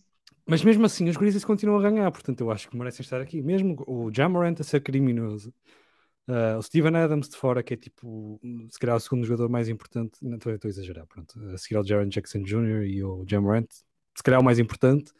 [0.47, 3.41] Mas mesmo assim, os Grizzlies continuam a ganhar, portanto, eu acho que merecem estar aqui.
[3.41, 5.53] Mesmo o Jamorant a ser criminoso,
[6.27, 8.39] uh, o Steven Adams de fora, que é tipo,
[8.69, 11.85] se calhar, o segundo jogador mais importante, não estou, a exagerar, pronto, a seguir ao
[11.85, 12.83] Jaron Jackson Jr.
[12.83, 13.67] e o Jamorant,
[14.15, 15.11] se calhar o mais importante.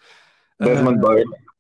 [0.60, 1.52] Desmond uh.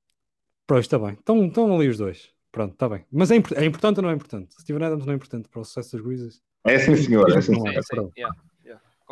[0.68, 1.14] Pronto, está bem.
[1.14, 2.30] Estão, estão ali os dois.
[2.52, 3.06] Pronto, está bem.
[3.12, 4.54] Mas é, é, importante ou não é importante?
[4.60, 6.42] Steven Adams não é importante para o sucesso dos Grizzlies?
[6.66, 7.30] É sim, senhor.
[7.30, 7.96] É sim, sim, é, sim.
[7.96, 8.36] Yeah, yeah,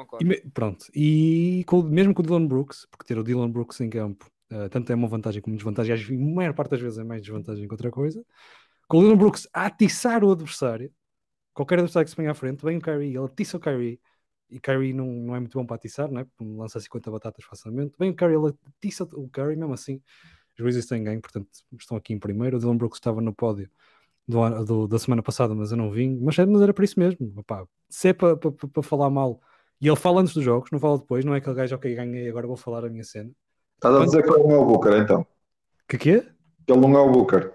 [0.06, 0.32] concordo.
[0.32, 0.86] E, pronto.
[0.93, 4.68] E com, mesmo com o Dylan Brooks, porque ter o Dylan Brooks em campo Uh,
[4.68, 7.68] tanto é uma vantagem como desvantagem, e a maior parte das vezes é mais desvantagem
[7.68, 8.26] que outra coisa.
[8.88, 10.91] Com o Dylan Brooks a atiçar o adversário,
[11.54, 14.00] qualquer adversário que se venha à frente, vem o Kyrie, ele atiça o Kyrie,
[14.50, 16.26] e Kyrie não, não é muito bom para atiçar, né?
[16.41, 17.95] lança 50 batatas facilmente.
[18.00, 20.02] Vem o Kyrie, ele atiça o Kyrie, mesmo assim,
[20.58, 21.47] os Grizzlies têm ganho, portanto
[21.80, 22.58] estão aqui em primeiro.
[22.58, 23.70] O Dylan Brooks estava no pódio
[24.28, 27.32] do, do, da semana passada, mas eu não vim, mas, mas era para isso mesmo.
[27.36, 29.39] Opa, se é para, para, para falar mal,
[29.82, 32.30] e ele fala antes dos jogos, não fala depois, não é aquele gajo, ok, ganhei,
[32.30, 33.32] agora vou falar a minha cena.
[33.76, 35.26] Estás a dizer que ele não é o Booker, então?
[35.88, 36.26] Que quê?
[36.66, 37.54] Que ele não é o Booker.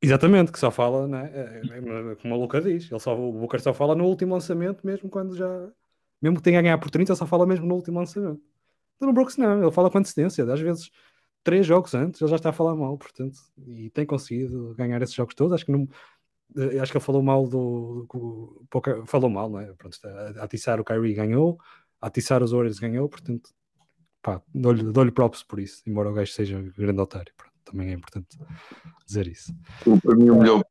[0.00, 1.30] Exatamente, que só fala, né?
[1.34, 5.10] É, como a Luca diz, ele só, o Booker só fala no último lançamento, mesmo
[5.10, 5.68] quando já.
[6.22, 8.40] Mesmo que tenha a ganhar por 30, ele só fala mesmo no último lançamento.
[9.00, 10.90] No Brooks não, ele fala com antecedência, às vezes
[11.44, 15.14] três jogos antes, ele já está a falar mal, portanto, e tem conseguido ganhar esses
[15.14, 15.52] jogos todos.
[15.54, 15.88] Acho que não,
[16.80, 19.66] acho que ele falou mal do, do, do falou mal, não é?
[19.74, 21.58] Pronto, a atiçar o Kyrie ganhou,
[22.00, 23.50] a atiçar os Warriors ganhou, portanto,
[24.22, 27.32] pá, dou-lhe dou props por isso, embora o gajo seja grande otário.
[27.36, 28.38] Pronto, também é importante
[29.06, 29.52] dizer isso.
[30.02, 30.64] Para mim, o melhor,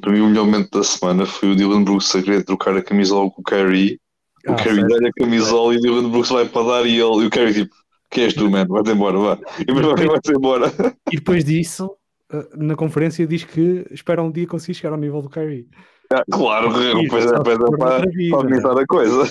[0.00, 2.82] para mim, o melhor momento da semana foi o Dylan Brooks a querer trocar a
[2.82, 4.00] camisola com o Kerry.
[4.46, 7.24] O ah, Kerry dá-lhe a camisola e o Dylan Brooks vai para dar e, ele,
[7.24, 7.74] e o Kerry tipo,
[8.10, 8.68] que és tu, mano?
[8.68, 9.38] Vai-te embora, vá.
[9.58, 10.72] E depois vai-te embora.
[11.12, 12.07] E depois disso, eh,
[12.56, 15.68] na conferência diz que espera um dia conseguir chegar ao nível do Kyrie.
[16.10, 19.24] Ah, claro, depois é, depois é para, para a coisa.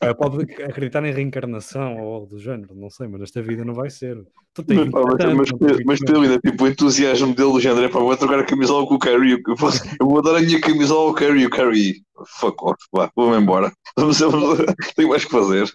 [0.00, 3.74] É, pode acreditar em reencarnação ou algo do género, não sei, mas esta vida não
[3.74, 4.16] vai ser.
[4.54, 7.88] Tu tens mas, mas, mas, mas pelo ainda, tipo, o entusiasmo dele do género é
[7.88, 9.42] para vou trocar a camisola com o Carrie.
[10.00, 11.46] Eu vou dar a minha camisola ao Carrie.
[11.46, 12.02] O Carrie,
[12.40, 13.70] fuck off, vá, vou-me embora.
[14.96, 15.70] Tenho mais que fazer.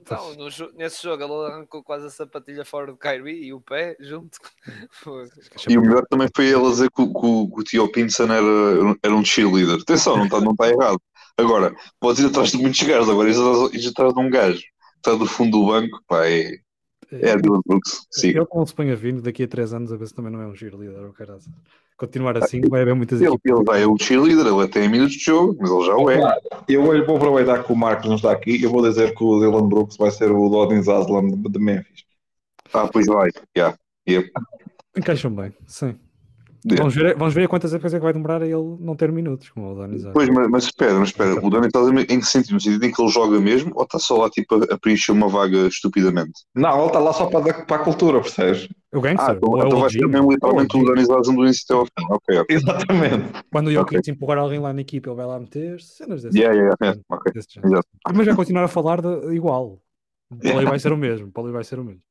[0.00, 3.96] Então, no, nesse jogo ele arrancou quase a sapatilha fora do Kyrie e o pé
[4.00, 4.38] junto.
[5.68, 9.14] e o melhor também foi ele dizer que, que, que o Tio Pinson era, era
[9.14, 9.80] um cheerleader.
[9.80, 11.00] Atenção, não está não tá errado.
[11.36, 15.14] Agora, podes ir atrás de muitos gajos, agora ir atrás de um gajo que está
[15.14, 16.58] do fundo do banco, pá, é,
[17.12, 18.06] é a Dylan Brooks.
[18.10, 18.30] Sim.
[18.30, 20.42] Ele, como se põe a vindo daqui a 3 anos, a ver se também não
[20.42, 21.40] é um cheerleader ou caralho
[21.98, 25.16] continuar assim, vai haver muitas ele, ele vai é o cheerleader, ele até em minutos
[25.16, 26.38] de jogo, mas ele já o é.
[26.68, 29.40] Eu vou aproveitar que o Marcos não está aqui e eu vou dizer que o
[29.40, 32.04] Dylan Brooks vai ser o Dodin Zaslam de Memphis.
[32.72, 33.76] Ah, pois vai, já.
[34.08, 34.26] Yeah.
[34.96, 35.96] Encaixam bem, sim.
[36.76, 39.48] Vamos ver, vamos ver quantas épocas é que vai demorar a ele não ter minutos,
[39.50, 42.54] como o Dani Pois, mas, mas, espera, mas espera, o Dani está em que sentido?
[42.54, 45.12] No sentido em que ele joga mesmo ou está só lá tipo, a, a preencher
[45.12, 46.44] uma vaga estupidamente?
[46.54, 48.68] Não, ele está lá só para, para a cultura, percebes?
[48.92, 49.30] O gangster.
[49.30, 52.12] Ah, então, então vai ser mesmo literalmente o Dani Zazen do início até ao fim.
[52.14, 52.56] Ok, ok.
[52.56, 53.44] Exatamente.
[53.52, 54.14] Quando o Jokic okay.
[54.14, 57.00] empurrar alguém lá na equipa, ele vai lá meter cenas desse yeah, yeah, yeah.
[57.10, 57.32] Okay.
[58.14, 59.80] Mas vai continuar a falar de, igual.
[60.30, 61.30] O Paulo vai ser o mesmo.
[61.34, 62.02] O vai ser o mesmo.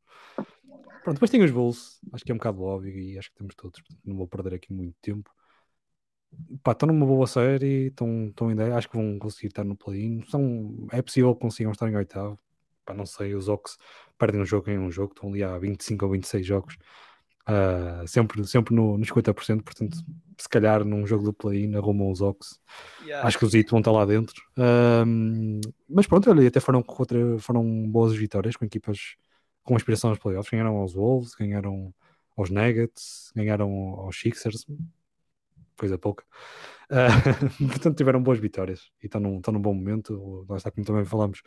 [1.04, 3.56] Pronto, depois tem os Bulls, acho que é um bocado óbvio e acho que temos
[3.56, 5.32] todos, não vou perder aqui muito tempo.
[6.62, 10.22] Pá, estão numa boa série, estão, estão ainda, acho que vão conseguir estar no play-in.
[10.92, 12.38] É possível que consigam estar em oitavo.
[12.86, 13.78] Pá, não sei, os Ox
[14.18, 16.78] perdem um jogo em um jogo, estão ali há 25 ou 26 jogos,
[17.47, 19.97] uh, sempre, sempre no, nos 50%, portanto,
[20.38, 22.59] se calhar num jogo do play-in arrumam os Ox.
[23.03, 23.28] Yeah.
[23.28, 24.41] Acho que os It vão estar lá dentro.
[25.89, 26.84] Mas pronto, olha, até foram,
[27.39, 29.15] foram boas vitórias com equipas
[29.68, 31.93] com aspiração aos playoffs, ganharam aos Wolves, ganharam
[32.38, 34.65] aos Nuggets, ganharam aos Sixers,
[35.76, 36.24] coisa pouca.
[36.89, 40.45] Uh, portanto, tiveram boas vitórias e estão num, estão num bom momento.
[40.47, 41.41] Nós está como também falamos.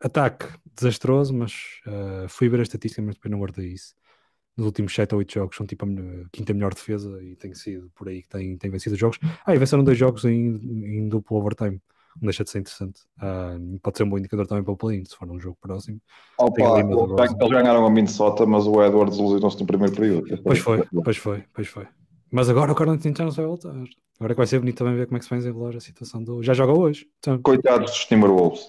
[0.00, 1.52] Ataque desastroso, mas
[1.86, 3.94] uh, fui ver a estatística, mas depois não guardei isso.
[4.56, 5.88] Nos últimos 7 ou 8 jogos são tipo a
[6.30, 9.18] quinta melhor defesa e tem sido por aí que tem, tem vencido os jogos.
[9.44, 10.56] Ah, e venceram dois jogos em,
[10.98, 11.80] em duplo overtime
[12.20, 13.00] não deixa de ser interessante.
[13.18, 16.00] Uh, pode ser um bom indicador também para o play se for um jogo próximo.
[16.38, 20.42] Opa, eles ganharam a Minnesota, mas o Edwards ilusionou-se no primeiro período.
[20.42, 21.86] Pois foi, pois foi, pois foi.
[22.30, 23.70] Mas agora o Carlton Towns vai voltar.
[23.70, 25.80] Agora é que vai ser bonito também ver como é que se vai desenrolar a
[25.80, 26.42] situação do.
[26.42, 27.06] Já joga hoje.
[27.18, 27.40] Então...
[27.42, 28.68] Coitados dos Timberwolves.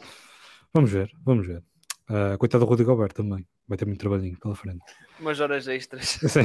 [0.76, 1.64] Vamos ver, vamos ver.
[2.10, 3.48] Uh, coitado do Rodrigo Alberto também.
[3.66, 4.84] Vai ter muito trabalhinho pela frente.
[5.22, 6.20] Umas horas extras.
[6.28, 6.42] Sim.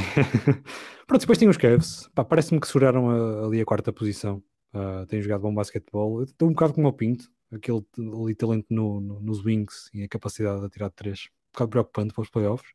[1.05, 2.09] Pronto, depois tem os Cavs.
[2.29, 4.41] Parece-me que seguraram a, ali a quarta posição.
[4.73, 6.23] Uh, tem jogado bom basquetebol.
[6.23, 7.25] Estou um bocado como o Pinto.
[7.51, 7.83] Aquele
[8.23, 11.27] ali talento no, no, nos wings e a capacidade de tirar de três.
[11.49, 12.71] Um bocado preocupante para os playoffs.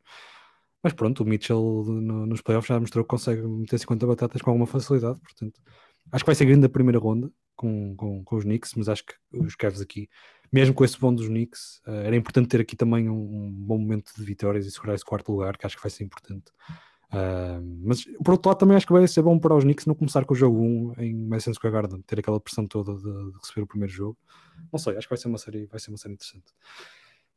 [0.82, 4.50] Mas pronto, o Mitchell no, nos playoffs já mostrou que consegue meter 50 batatas com
[4.50, 5.18] alguma facilidade.
[5.22, 5.58] Portanto,
[6.12, 9.06] acho que vai ser grande a primeira ronda com, com, com os Knicks, mas acho
[9.06, 10.06] que os Cavs aqui
[10.52, 13.78] mesmo com esse bom dos Knicks, uh, era importante ter aqui também um, um, bom
[13.78, 16.52] momento de vitórias e segurar esse quarto lugar, que acho que vai ser importante.
[17.12, 19.94] Uh, mas por outro lado, também acho que vai ser bom para os Knicks não
[19.94, 23.38] começar com o jogo 1 em Madison Square Garden, ter aquela pressão toda de, de,
[23.38, 24.18] receber o primeiro jogo.
[24.72, 26.52] Não sei, acho que vai ser uma série, vai ser uma série interessante.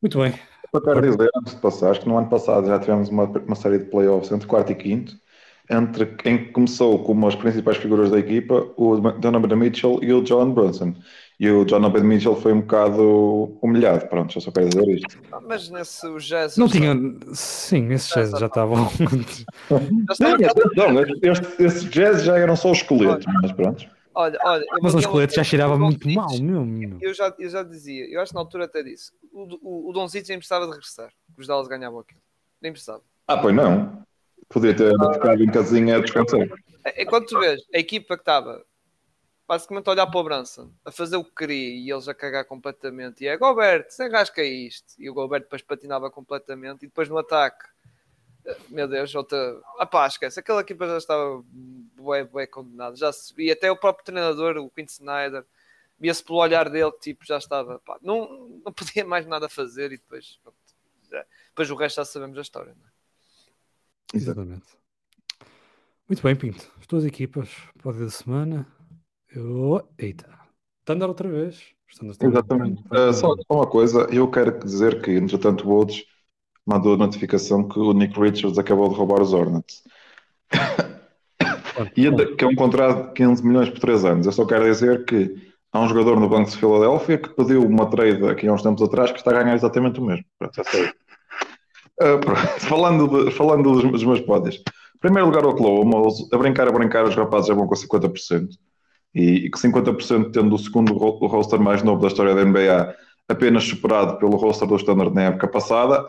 [0.01, 0.33] Muito bem.
[0.83, 3.79] Quero dizer, antes de passar, acho que no ano passado já tivemos uma, uma série
[3.79, 5.19] de playoffs entre quarto e quinto,
[5.69, 10.51] entre quem começou como as principais figuras da equipa, o Donovan Mitchell e o John
[10.51, 10.95] Brunson.
[11.39, 14.05] E o John Obed Mitchell foi um bocado humilhado.
[14.07, 15.17] Pronto, eu só quero dizer isto.
[15.31, 16.57] Ah, mas nesse o jazz.
[16.57, 16.93] Não tinha.
[17.33, 18.89] Sim, esses jazz já estavam.
[20.75, 21.01] não,
[21.65, 23.87] esses jazz já eram só os esqueletos, mas pronto.
[24.13, 26.97] Olha, olha, mas os esqueletos já cheirava muito mal, meu.
[26.99, 29.93] Eu já, eu já dizia, eu acho que na altura até disse: o, o, o
[29.93, 31.09] Donzito nem precisava de regressar.
[31.37, 32.19] Os Dallas ganhavam aquilo.
[32.61, 33.01] Nem precisava.
[33.25, 34.03] Ah, pois não.
[34.49, 36.47] Podia ter ficado em casinha a descansar.
[36.97, 38.65] Enquanto tu vês, a equipa que estava
[39.47, 42.45] basicamente a olhar para o Branson, a fazer o que queria e eles a cagar
[42.45, 43.23] completamente.
[43.23, 44.93] E é Gobert, sem rasca isto.
[44.99, 46.83] E o Gobert depois patinava completamente.
[46.83, 47.65] E depois no ataque,
[48.69, 49.59] meu Deus, outra.
[49.79, 50.39] Ah pá, esquece.
[50.39, 51.43] Aquela equipa já estava
[51.95, 52.95] bué, bué condenada.
[52.95, 53.33] Já se...
[53.41, 55.43] E até o próprio treinador, o Quint Snyder,
[55.99, 57.79] via-se pelo olhar dele que tipo, já estava.
[57.79, 59.91] Pá, não, não podia mais nada fazer.
[59.91, 60.57] E depois, pronto,
[61.09, 61.25] já...
[61.49, 62.75] depois o resto já sabemos a história.
[62.79, 62.88] Não é?
[64.13, 64.65] Exatamente.
[66.07, 66.67] Muito bem, Pinto.
[66.79, 68.67] As tuas equipas para o dia da semana.
[69.33, 69.87] Eu...
[69.97, 70.27] Eita.
[70.83, 71.75] Thunder outra vez.
[72.21, 72.83] Exatamente.
[72.91, 76.03] Uh, só, uma coisa, eu quero dizer que, entretanto, o Woods
[76.65, 79.83] mandou a notificação que o Nick Richards acabou de roubar os Hornets.
[81.95, 84.25] e que é um contrato de 15 milhões por 3 anos.
[84.25, 87.89] Eu só quero dizer que há um jogador no Banco de Filadélfia que pediu uma
[87.89, 90.25] trade aqui há uns tempos atrás que está a ganhar exatamente o mesmo.
[90.37, 90.93] Pronto, é
[92.01, 94.61] uh, falando de, falando dos, dos meus pódios.
[94.99, 98.49] Primeiro lugar, o Oklahoma, a brincar, a brincar, os rapazes já vão com 50%
[99.15, 102.95] e, e que 50% tendo o segundo roster mais novo da história da NBA
[103.27, 106.05] apenas superado pelo roster do Standard na época passada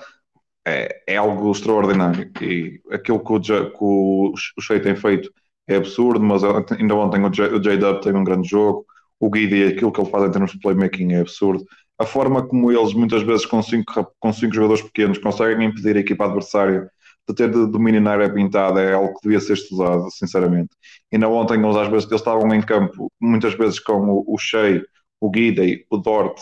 [0.66, 2.30] é, é algo extraordinário.
[2.40, 5.32] E aquilo que o, que o, o Shea tem feito
[5.68, 8.84] é absurdo, mas ainda ontem o J-Dub tem um grande jogo.
[9.18, 11.64] O Guidi, aquilo que ele faz em termos de playmaking é absurdo
[12.00, 16.00] a forma como eles muitas vezes com cinco, com cinco jogadores pequenos conseguem impedir a
[16.00, 16.90] equipa adversária
[17.28, 20.70] de ter de domínio na área pintada é algo que devia ser estudado, sinceramente.
[21.12, 24.38] E na ontem, eles, às vezes, eles estavam em campo, muitas vezes com o, o
[24.38, 24.82] Shea,
[25.20, 26.40] o Guidey, o Dort,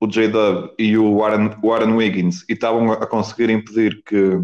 [0.00, 4.40] o J-Dub e o Warren, o Warren Wiggins, e estavam a conseguir impedir que,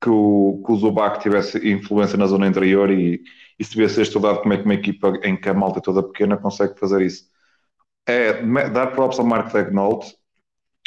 [0.00, 3.22] que, o, que o Zubac tivesse influência na zona interior e
[3.58, 6.02] isso devia ser estudado como é que uma equipa em que a malta é toda
[6.02, 7.31] pequena consegue fazer isso.
[8.06, 10.14] É dar props ao Mark Tegnault.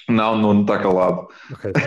[0.09, 1.27] Não, não está calado.
[1.51, 1.71] Okay.
[1.71, 1.81] Tá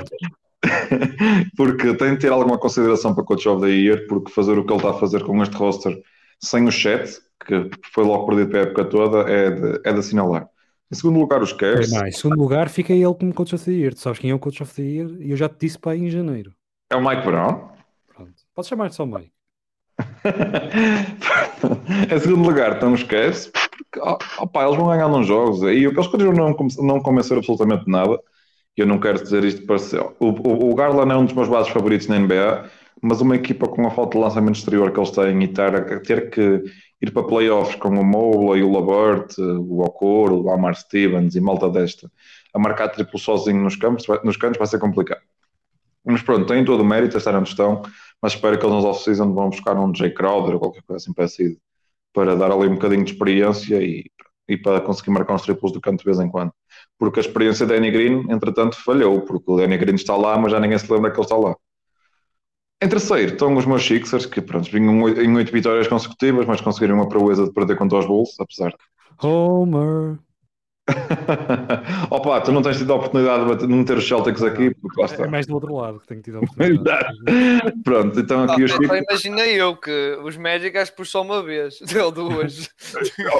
[1.56, 4.72] porque tem de ter alguma consideração para Coach of the Year, porque fazer o que
[4.72, 6.00] ele está a fazer com este roster
[6.40, 9.98] sem o chat, que foi logo perdido para a época toda, é de, é de
[9.98, 10.48] assinalar.
[10.90, 11.92] Em segundo lugar, os Cavs.
[11.92, 13.92] É, em segundo lugar, fica ele como Coach of the Year.
[13.92, 15.10] Tu sabes quem é o Coach of the Year?
[15.20, 16.52] E eu já te disse para aí em janeiro.
[16.90, 17.68] É o Mike Brown.
[18.06, 18.32] Pronto.
[18.54, 19.32] Podes chamar-te só Mike.
[22.10, 23.50] em segundo lugar, estão os Cavs.
[23.78, 24.00] Porque,
[24.38, 25.62] opa, eles vão ganhar nos jogos.
[25.62, 28.18] E eles continuam não, não convencer absolutamente nada
[28.80, 30.00] eu não quero dizer isto para ser.
[30.20, 32.70] O, o, o Garland é um dos meus bases favoritos na NBA,
[33.02, 36.30] mas uma equipa com a falta de lançamento exterior que eles têm e ter, ter
[36.30, 36.62] que
[37.00, 41.68] ir para playoffs com o Mobley, o Labert, o Okoro, o Amar Stevens e malta
[41.68, 42.10] desta
[42.54, 45.20] a marcar triplo sozinho nos campos, nos cantos vai ser complicado.
[46.04, 47.82] Mas pronto, têm todo o mérito a estar onde estão,
[48.22, 51.12] mas espero que eles nos off-season vão buscar um Jay Crowder ou qualquer coisa assim
[51.12, 51.56] parecido
[52.18, 54.04] para dar ali um bocadinho de experiência e,
[54.48, 56.52] e para conseguir marcar uns triplos do canto de vez em quando
[56.98, 60.50] porque a experiência de Danny Green, entretanto, falhou, porque o Danny Green está lá, mas
[60.50, 61.54] já ninguém se lembra que ele está lá.
[62.82, 66.96] Em terceiro estão os meus Sixers, que pronto, vinham em oito vitórias consecutivas, mas conseguiram
[66.96, 68.76] uma proeza de perder contra os Bulls, apesar de.
[69.22, 70.18] Homer!
[72.10, 75.24] Opa, tu não tens tido a oportunidade de meter os Celtics aqui, porque lá está.
[75.24, 77.18] É mais do outro lado que tenho tido a oportunidade.
[77.84, 78.94] Pronto, então aqui ah, os Chico...
[78.94, 82.70] Imaginei eu que os Magic acho que só uma vez, ou duas.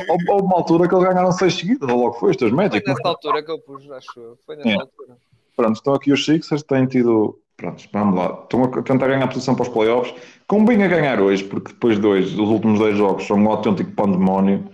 [0.09, 2.85] Houve uma altura que eles ganharam seis seguidas, logo foi, os teus Magic.
[2.85, 4.39] Foi nessa altura que eu pus, acho eu.
[4.45, 4.75] Foi nessa é.
[4.75, 5.17] altura.
[5.57, 7.39] Pronto, estão aqui os Sixers, têm tido.
[7.57, 8.41] Pronto, vamos lá.
[8.45, 10.15] Estão a tentar ganhar posição para os playoffs.
[10.47, 13.91] Convém a ganhar hoje, porque depois de dois, os últimos dois jogos são um autêntico
[13.93, 14.71] pandemónio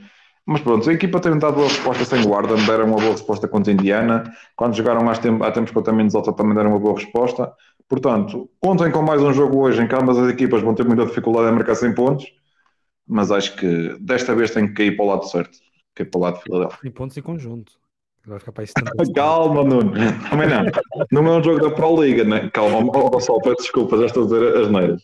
[0.46, 3.72] mas pronto, a equipa tem dado boa resposta sem guarda, deram uma boa resposta contra
[3.72, 4.24] a Indiana.
[4.54, 7.50] Quando jogaram há tempos, há tempos contra a Minnesota também deram uma boa resposta.
[7.88, 11.06] Portanto, contem com mais um jogo hoje em que ambas as equipas vão ter muita
[11.06, 12.26] dificuldade em marcar 100 pontos,
[13.06, 15.56] mas acho que desta vez tem que cair para o lado certo,
[15.94, 16.78] cair para o lado de Filadélfia.
[16.82, 17.72] 100 pontos em conjunto.
[19.14, 19.92] Calma, Nuno.
[20.30, 20.64] Também não.
[21.10, 22.50] Não é um jogo da Pro Liga, né?
[22.52, 25.02] Calma, oh, Gonçalo, peço desculpa, já estou a dizer as neiras.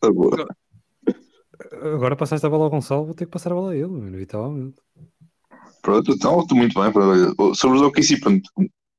[0.00, 0.46] Tá boa.
[1.82, 4.76] Agora passaste a bola ao Gonçalo, vou ter que passar a bola a ele, inevitavelmente.
[5.82, 6.92] Pronto, então estou muito bem.
[7.54, 8.50] Sobre o OKC, pronto,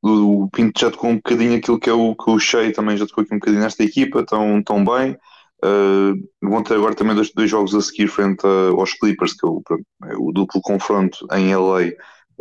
[0.02, 3.06] o Pinto já tocou um bocadinho aquilo que é o que o Shea também já
[3.06, 5.18] tocou aqui um bocadinho nesta equipa, estão tão bem.
[5.64, 9.46] Uh, vão ter agora também dois, dois jogos a seguir frente a, aos Clippers, que
[9.46, 11.88] é o, pronto, é o, duplo confronto em LA,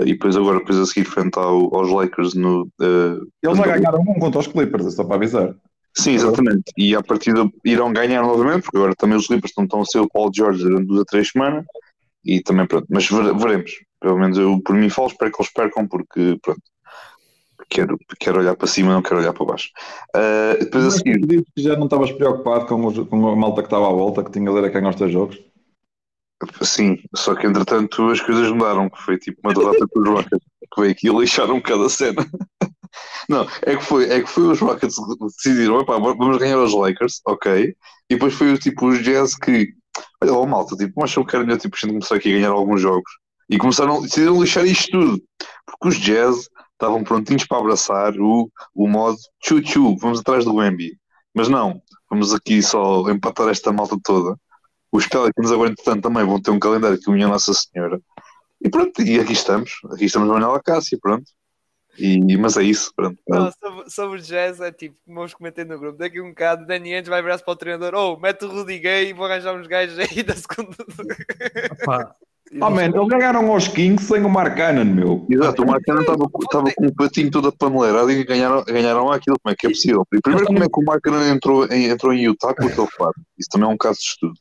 [0.01, 2.63] e depois agora depois a seguir frente ao, aos Lakers no.
[2.81, 5.53] Uh, Eles já ganharam um contra os Clippers, é só para avisar.
[5.99, 6.73] Sim, exatamente.
[6.77, 9.99] E a partida irão ganhar novamente, porque agora também os Clippers estão, estão a ser
[9.99, 11.65] o Paul George durante duas a três semanas.
[12.25, 13.73] E também, pronto, mas veremos.
[14.01, 16.63] Pelo menos eu, por mim, falo, espero que eles percam, porque, pronto,
[17.69, 19.71] quero, quero olhar para cima, não quero olhar para baixo.
[20.15, 21.27] Uh, depois mas a seguir.
[21.27, 24.31] Que já não estavas preocupado com, os, com a malta que estava à volta, que
[24.31, 25.41] tinha a ler a quem gosta de jogos?
[26.63, 30.47] Sim, só que entretanto as coisas mudaram, que foi tipo uma derrota com os Rockets,
[30.73, 32.25] que veio aqui e lixaram um bocado a cena.
[33.29, 37.21] Não, é que foi, é que foi os Rockets que decidiram, vamos ganhar os Lakers,
[37.27, 37.75] ok.
[38.11, 39.69] E depois foi tipo os Jazz que,
[40.23, 42.51] olha lá, malta, tipo, mas eu quero melhor tipo, a gente começar aqui a ganhar
[42.51, 43.11] alguns jogos.
[43.51, 45.23] E começaram, decidiram lixar isto tudo,
[45.67, 50.97] porque os Jazz estavam prontinhos para abraçar o, o modo chu-chu, vamos atrás do Wemby.
[51.35, 54.39] Mas não, vamos aqui só empatar esta malta toda.
[54.91, 58.01] Os Pelicans agora, entretanto, também vão ter um calendário que minha Nossa Senhora.
[58.61, 59.73] E pronto, e aqui estamos.
[59.93, 61.31] Aqui estamos na Manela Cássia, pronto.
[61.99, 63.19] E, mas é isso, pronto.
[63.29, 66.31] Não, sobre, sobre o jazz é tipo, como eu comentei no grupo, daqui a um
[66.31, 69.27] bocado Dani Antes vai virar-se para o treinador, oh, mete o Rudy Gay e vou
[69.27, 70.77] arranjar uns gajos aí da segunda.
[72.63, 75.27] Oh man, eles ganharam aos Kings sem o Mark Cannon, meu.
[75.29, 79.37] Exato, o Mark Cannon estava com o patinho todo paneleirado e ganharam, ganharam aquilo.
[79.43, 80.07] Como é que é possível?
[80.23, 83.21] Primeiro, como é que o Mark Cannon entrou em, entrou em Utah com aquele fato?
[83.39, 84.35] Isso também é um caso de estudo.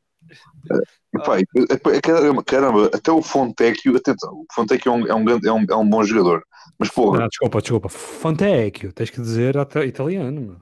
[0.71, 5.29] É, pai, é, caramba, caramba, até o Fontecchio, atenção, o Fontecchio é um, é um,
[5.29, 6.43] é um, é um bom jogador,
[6.77, 7.19] mas porra.
[7.19, 7.89] Não, desculpa, desculpa.
[7.89, 9.55] Fontecchio, tens que dizer
[9.85, 10.57] italiano, meu.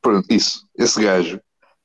[0.00, 0.66] Pronto, isso.
[0.76, 1.40] Esse gajo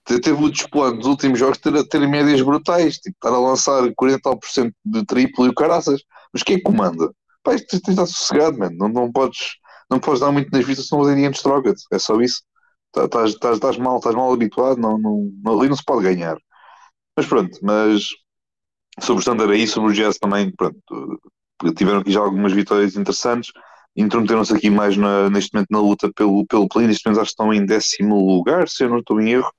[0.06, 4.74] teve o desplano dos últimos jogos ter, ter médias brutais, tipo, estar a lançar 40%
[4.86, 6.02] de triplo e o caraças.
[6.34, 7.12] Mas quem comanda?
[7.44, 8.76] Pá, isto tem de estar sossegado, mano.
[8.78, 9.58] Não, não, podes,
[9.90, 11.84] não podes dar muito nas vistas, senão os indianos troca-te.
[11.92, 12.42] É só isso.
[12.96, 16.38] Estás, estás, estás mal, estás mal habituado, não, não, não, ali não se pode ganhar.
[17.16, 18.08] Mas pronto, mas
[19.02, 20.80] sobre o Standard aí, sobre o Jazz também, pronto,
[21.76, 23.52] tiveram aqui já algumas vitórias interessantes,
[23.96, 27.34] intrometeram-se aqui mais na, neste momento na luta pelo, pelo play, neste momento acho que
[27.34, 29.52] estão em décimo lugar, se eu não estou em erro,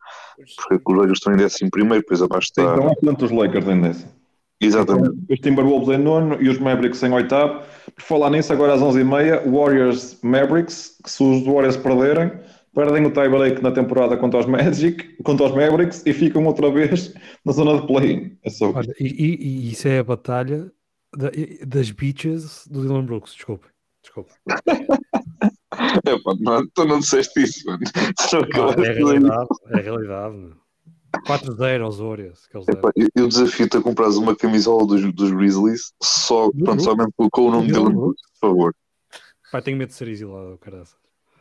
[0.68, 2.62] porque os Lakers estão em décimo primeiro, depois abaixo está...
[2.62, 4.18] Então, quanto os Lakers em décimo?
[4.60, 5.10] Exatamente.
[5.10, 7.62] Então, os Timberwolves em nono e os Mavericks em oitavo.
[7.94, 12.32] Por falar nisso, agora às 11h30, Warriors Mavericks, que se os Warriors perderem,
[12.74, 17.14] perdem o tie-break na temporada contra os Magic, contra os Mavericks e ficam outra vez
[17.44, 18.36] na zona de play.
[18.44, 20.70] É só Olha, e, e, isso é a batalha
[21.16, 21.30] da,
[21.66, 23.66] das beaches do Dylan Brooks, desculpe.
[24.02, 24.32] Desculpe.
[26.06, 27.80] é, pá, não, tu não disseste isso, mano.
[28.30, 30.52] Ah, é, realidade, é realidade,
[31.26, 32.48] 4-0 aos Warriors.
[32.52, 37.50] eu, eu desafio-te a comprar uma camisola dos, dos Grizzlies só, pronto, somente com o
[37.50, 38.74] nome de Dylan Brooks, por favor.
[39.50, 40.96] Pai, tenho medo de ser exilado, caraças.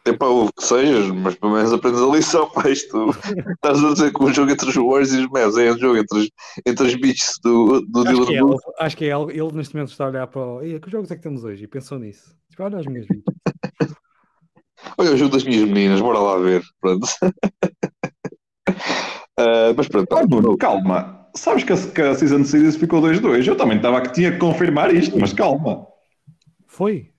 [0.08, 3.10] Epá, o que sejas, mas pelo menos aprendes a lição, pá, isto
[3.56, 5.98] estás a dizer que o jogo entre os Warriors e os Mavs é um jogo
[5.98, 6.30] entre, os,
[6.66, 9.76] entre os beats do, do acho Dylan que é, Acho que é ele, ele neste
[9.76, 11.66] momento está a olhar para o, que jogos é que temos hoje?
[11.66, 12.34] E pensou nisso.
[12.50, 13.26] Tipo, olha as minhas beats.
[14.98, 16.64] olha o jogo das minhas meninas, bora lá ver.
[16.80, 17.06] Pronto.
[17.24, 17.34] uh,
[19.76, 20.08] mas pronto.
[20.16, 21.28] Oh, Bruno, calma.
[21.36, 23.46] Sabes que a, que a Season Series ficou 2-2?
[23.46, 25.86] Eu também estava que tinha que confirmar isto, mas calma.
[26.66, 27.12] Foi?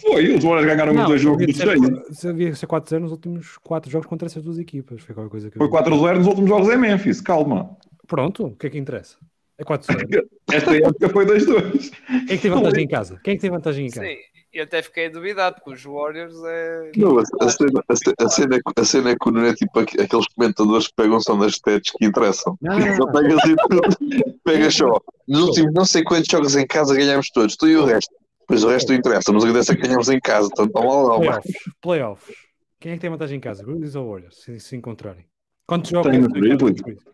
[0.00, 2.24] Foi, os Warriors ganharam não, dois jogos de seis.
[2.24, 5.02] Havia ser 4-0 nos últimos 4 jogos contra essas duas equipas.
[5.02, 7.76] Foi qualquer coisa que Foi 4-0 nos últimos jogos em Memphis, calma.
[8.06, 9.16] Pronto, o que é que interessa?
[9.58, 10.26] É 4-0.
[10.52, 11.90] Esta época foi 2-2.
[11.90, 13.20] Quem é que tem vantagem em casa?
[13.22, 14.06] Quem é que tem vantagem em casa?
[14.06, 14.16] Sim,
[14.54, 16.92] e até fiquei duvidado, porque os Warriors é.
[16.96, 17.96] Não, a, a, cena, a,
[18.28, 21.90] cena, a cena é que não é tipo aqueles comentadores que pegam só nas stats
[21.90, 22.58] que interessam.
[22.60, 22.96] Não.
[22.96, 24.36] Só pegas e tudo.
[24.44, 25.00] Pega só.
[25.26, 28.14] Nos últimos não sei quantos jogos em casa ganhamos todos, tu e o resto.
[28.46, 30.72] Pois o resto não interessa, mas o que interessa é que ganhamos em casa, tanto
[30.72, 31.20] mal não.
[31.20, 32.36] Playoffs, playoffs.
[32.80, 33.64] Quem é que tem vantagem em casa?
[33.64, 35.24] Grizzlies ou Warriors, se, se encontrarem?
[35.66, 36.18] Quantos jogos, é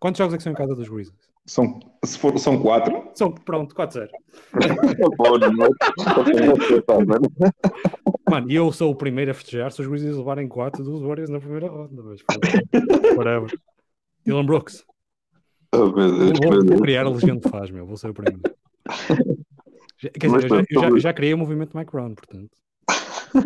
[0.00, 1.28] Quantos jogos é que são em casa dos Grizzlies?
[1.44, 3.10] São, se for, são quatro.
[3.14, 4.08] São, pronto, 4-0.
[8.30, 11.30] Mano, e eu sou o primeiro a festejar se os Grizzlies levarem 4 dos Warriors
[11.30, 12.02] na primeira ronda.
[12.02, 12.20] Mas,
[13.16, 13.50] whatever.
[14.24, 14.84] Dylan Brooks.
[15.74, 17.86] Oh, meu Deus, vou, vou criar a Legião de Faz, meu.
[17.86, 18.42] Vou ser o primeiro.
[19.98, 22.50] Quer dizer, eu já, eu já, já criei o movimento Mike Brown, portanto.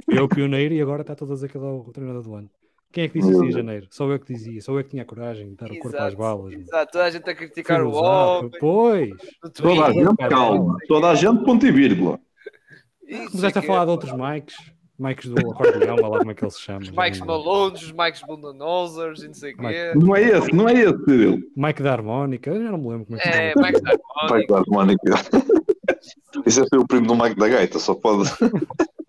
[0.09, 2.51] Eu pioneiro e agora está todas a dizer que é o treinador do ano.
[2.93, 3.87] Quem é que disse isso em janeiro?
[3.91, 6.53] Só eu que dizia, só eu que tinha coragem de dar o corpo às balas.
[6.53, 8.51] Exato, toda a gente a criticar o homem.
[8.61, 9.11] Pois.
[9.55, 10.77] Toda a gente, calma.
[10.87, 12.20] Toda a gente, ponto e vírgula.
[13.31, 14.57] Começaste a falar de outros Mikes.
[14.99, 16.81] Mikes do acordeão, lá como é que ele se chama.
[16.81, 19.93] Os Mikes Malones, os Mikes Bundanosers, não sei o quê.
[19.97, 21.39] Não é esse, não é esse, Cyril.
[21.57, 23.51] Mike da Harmónica, eu já não me lembro como é que é.
[23.51, 24.35] É, Mike da Harmónica.
[24.35, 25.62] Mike da Harmónica.
[26.47, 28.31] Isso é o primo do Mike da Gaita, só pode.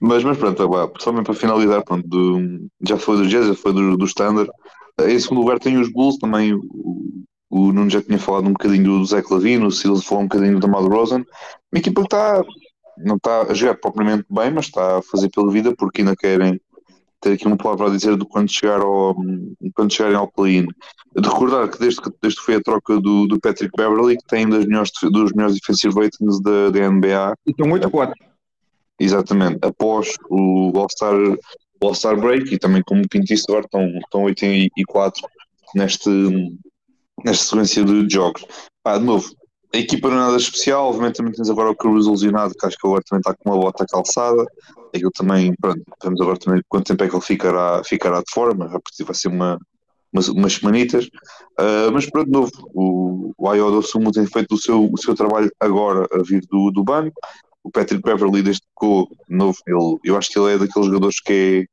[0.00, 3.96] Mas, mas pronto, pessoalmente para finalizar, pronto, do, já foi do Jazz, já foi do,
[3.96, 4.50] do Standard.
[5.00, 8.98] Em segundo lugar tem os Bulls, também o, o Nuno já tinha falado um bocadinho
[8.98, 11.24] do Zé Clavino, o Silas falou um bocadinho do Amado Rosen.
[11.72, 12.42] Uma equipa que está,
[12.98, 16.60] não está a jogar propriamente bem, mas está a fazer pela vida porque ainda querem
[17.22, 19.14] ter aqui uma palavra a dizer do quando, chegar ao,
[19.74, 20.66] quando chegarem ao play-in.
[21.16, 24.48] De recordar que desde, que desde foi a troca do, do Patrick Beverly, que tem
[24.48, 27.34] das melhores, dos melhores defensive ratings da, da NBA.
[27.46, 28.12] E estão 8-4.
[29.00, 31.14] Exatamente, após o All-Star
[31.82, 35.22] All -Star Break e também como Pinto disse agora estão, estão 8 e 4
[35.74, 36.10] neste,
[37.24, 38.44] nesta sequência de jogos.
[38.86, 39.34] De novo,
[39.74, 42.76] a equipa não é nada especial, obviamente também tens agora o Cruz ilusionado, que acho
[42.76, 44.46] que agora também está com uma bota calçada,
[44.94, 48.68] aquilo também, pronto, vamos agora também quanto tempo é que ele ficará, ficará de forma,
[48.68, 49.58] vai ser uma,
[50.12, 54.58] umas, umas semanitas, uh, mas pronto, de novo, o, o Ayodo Sumo tem feito o
[54.58, 57.18] seu, o seu trabalho agora a vir do, do banco,
[57.64, 61.68] o Patrick Beverly ficou novo, ele, eu acho que ele é daqueles jogadores que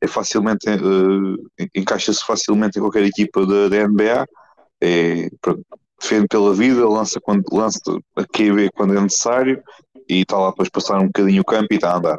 [0.00, 4.26] é, é facilmente uh, encaixa-se facilmente em qualquer equipa da, NBA,
[4.80, 5.64] é, pronto,
[6.00, 7.80] defende pela vida, lança, quando, lança
[8.16, 9.62] a QB quando é necessário
[10.08, 12.18] e está lá para passar um bocadinho o campo e está a andar.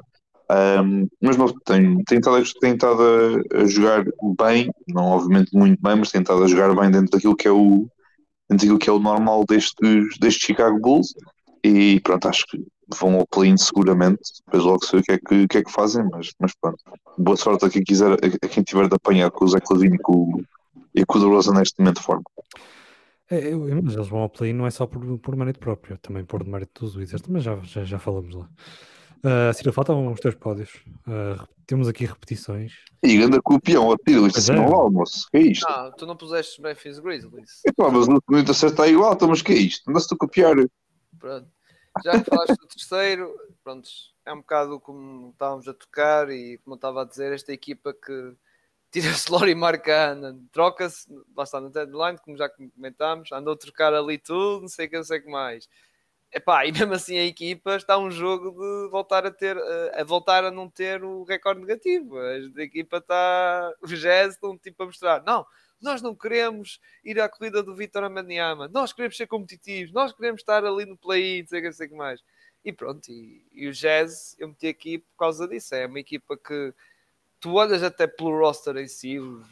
[0.52, 4.06] Um, mas não, tem, tem, estado, a, jogar
[4.38, 7.52] bem, não obviamente muito bem, mas tem estado a jogar bem dentro daquilo que é
[7.52, 7.88] o,
[8.49, 9.74] dentro daquilo que é o normal destes,
[10.20, 11.14] destes Chicago Bulls
[11.64, 12.61] e pronto, acho que
[12.99, 16.03] vão ao play seguramente, depois logo sei o que é que, que, é que fazem,
[16.11, 16.78] mas, mas pronto.
[17.18, 19.99] Boa sorte a quem quiser, a, quem tiver de apanhar com o Zé Clavini e
[19.99, 20.44] com,
[20.94, 22.24] e com o Rosa neste momento de forma.
[23.30, 26.26] É, eu, mas eles vão ao play não é só por, por mérito próprio, também
[26.26, 28.49] por mérito dos Wizards, mas já, já, já falamos lá.
[29.24, 30.70] Uh, Ciro, faltam os teus pódios.
[31.08, 32.74] Uh, temos aqui repetições.
[33.02, 35.30] E anda campeão, ó Tiro, isto é mal almoço.
[35.32, 35.70] Que é isto?
[35.70, 37.62] Não, tu não puseste Memphis Grizzlies.
[37.66, 39.90] É pá, mas no terceiro está igual, então, mas que é isto?
[39.90, 40.56] Andas-te a copiar.
[41.18, 41.48] Pronto.
[42.04, 43.34] Já que falaste do terceiro,
[43.64, 43.88] pronto,
[44.26, 47.94] é um bocado como estávamos a tocar e como eu estava a dizer, esta equipa
[47.94, 48.36] que
[48.91, 54.18] tira-se Lori Marcana, troca-se, lá está no deadline, como já comentámos, andou a trocar ali
[54.18, 55.70] tudo, não sei o que, não sei o que mais.
[56.34, 60.03] Epá, e mesmo assim a equipa está um jogo de voltar a ter, eh, a
[60.03, 62.18] voltar a não ter o recorde negativo.
[62.18, 65.45] A equipa está, o estão tipo a mostrar, não,
[65.80, 70.41] nós não queremos ir à corrida do Vitor Amaniama, nós queremos ser competitivos, nós queremos
[70.41, 72.23] estar ali no play-in, não sei o que, não sei que mais.
[72.65, 76.35] E pronto, e, e, o Jazz eu meti aqui por causa disso, é uma equipa
[76.35, 76.73] que
[77.39, 79.45] tu olhas até pelo roster em si, os,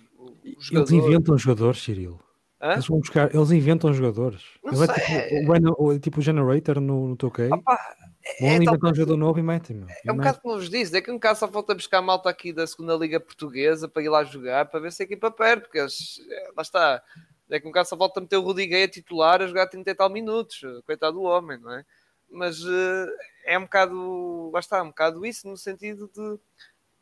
[0.58, 2.24] os Eles inventam jogadores, Cirilo.
[2.62, 2.74] Hã?
[2.74, 4.44] Eles vão buscar, eles inventam jogadores.
[4.66, 7.50] É tipo, o, o, tipo o Generator no, no Tokay.
[7.50, 9.84] Vão é, inventar um jogador novo e metem.
[10.06, 12.54] É um bocado como vos disse, é que um bocado só falta buscar malta aqui
[12.54, 15.80] da segunda Liga Portuguesa para ir lá jogar, para ver se a equipa perde, porque
[15.80, 17.04] eles, é, lá está.
[17.50, 19.96] É que um bocado só falta meter o Rudy a titular a jogar 30 e
[19.96, 21.84] tal minutos, coitado do homem, não é?
[22.30, 23.08] Mas uh,
[23.46, 26.40] é um bocado, lá está, um bocado isso, no sentido de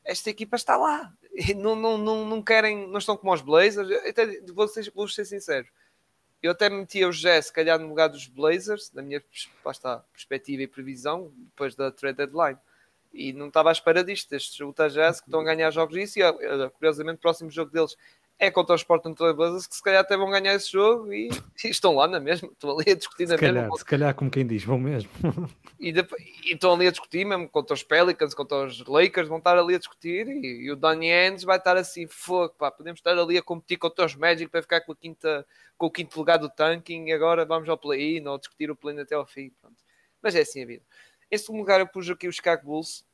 [0.04, 1.14] esta equipa está lá.
[1.56, 3.90] Não, não, não, não querem, não estão como os Blazers.
[4.06, 5.68] Até, vou, ser, vou ser sincero.
[6.42, 9.22] Eu até metia o Jazz, se calhar, no lugar dos Blazers, da minha
[9.70, 12.58] está, perspectiva e previsão, depois da trade deadline.
[13.14, 16.20] E não estava à espera disto, estes Utah Jazz que estão a ganhar jogos disso.
[16.20, 17.96] E curiosamente, o próximo jogo deles
[18.40, 21.28] é contra os Portland Trail Blazers que se calhar até vão ganhar esse jogo e,
[21.64, 23.78] e estão lá na mesma, estão ali a discutir se na calhar, mesma.
[23.78, 25.10] Se calhar, como quem diz, vão mesmo.
[25.78, 29.38] E, depois, e estão ali a discutir mesmo contra os Pelicans, contra os Lakers, vão
[29.38, 33.00] estar ali a discutir e, e o Danny Ainge vai estar assim, fogo, pá, podemos
[33.00, 35.46] estar ali a competir contra os Magic para ficar com, a quinta,
[35.78, 39.00] com o quinto lugar do tanking e agora vamos ao play-in ou discutir o play
[39.00, 39.52] até ao fim.
[39.62, 39.78] Pronto.
[40.22, 40.84] Mas é assim a vida.
[41.32, 43.06] Em segundo lugar, eu pus aqui os Chicago Bulls.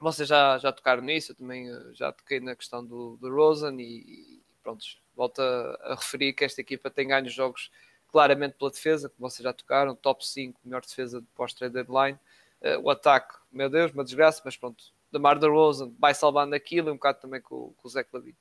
[0.00, 3.80] Vocês já, já tocaram nisso, eu também eh, já toquei na questão do, do Rosen
[3.80, 4.84] e, e pronto,
[5.14, 7.70] volto a, a, referir que esta equipa tem ganho jogos
[8.08, 12.18] claramente pela defesa, que vocês já tocaram, top 5, melhor defesa de pós-trade deadline.
[12.62, 16.92] Uh, o ataque, meu Deus, uma desgraça, mas pronto, Mar DeRozan vai salvando aquilo e
[16.92, 18.34] um bocado também com, com o Zé Clavin.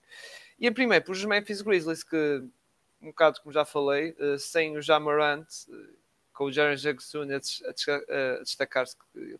[0.60, 2.44] E em primeiro, por os Memphis Grizzlies, que
[3.02, 7.36] um bocado como já falei, uh, sem o Jamarant, uh, com o Jaren Jackson a,
[7.36, 8.96] a, a destacar-se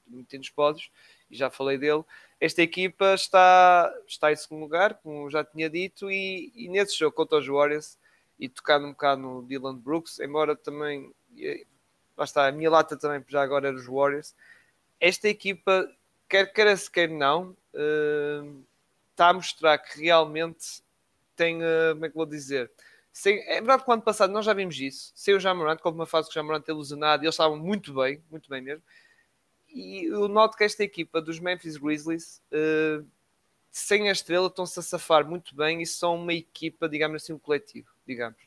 [0.06, 0.92] muito nos pódios,
[1.30, 2.04] e já falei dele,
[2.44, 7.16] esta equipa está, está em segundo lugar, como já tinha dito, e, e nesse jogo
[7.16, 7.98] contra os Warriors,
[8.38, 11.10] e tocando um bocado no Dylan Brooks, embora também,
[12.18, 14.36] lá está, a minha lata também já agora era os Warriors,
[15.00, 15.90] esta equipa,
[16.28, 18.66] quer queira se quer não, uh,
[19.12, 20.84] está a mostrar que realmente
[21.38, 22.70] tem, uh, como é que vou dizer,
[23.14, 25.96] sem, é verdade que o ano passado nós já vimos isso, sem o Jamorant, como
[25.96, 28.84] uma fase que o Jamorant ilusionado, eles estavam muito bem, muito bem mesmo,
[29.74, 33.06] e eu noto que esta equipa dos Memphis Grizzlies, uh,
[33.72, 37.40] sem a estrela, estão-se a safar muito bem e são uma equipa, digamos assim, um
[37.40, 38.40] coletivo, digamos.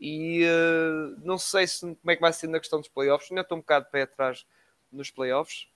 [0.00, 3.42] E uh, não sei se, como é que vai ser na questão dos playoffs, ainda
[3.42, 4.44] estou um bocado pé atrás
[4.90, 5.68] nos playoffs,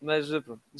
[0.00, 0.62] mas uh, pronto,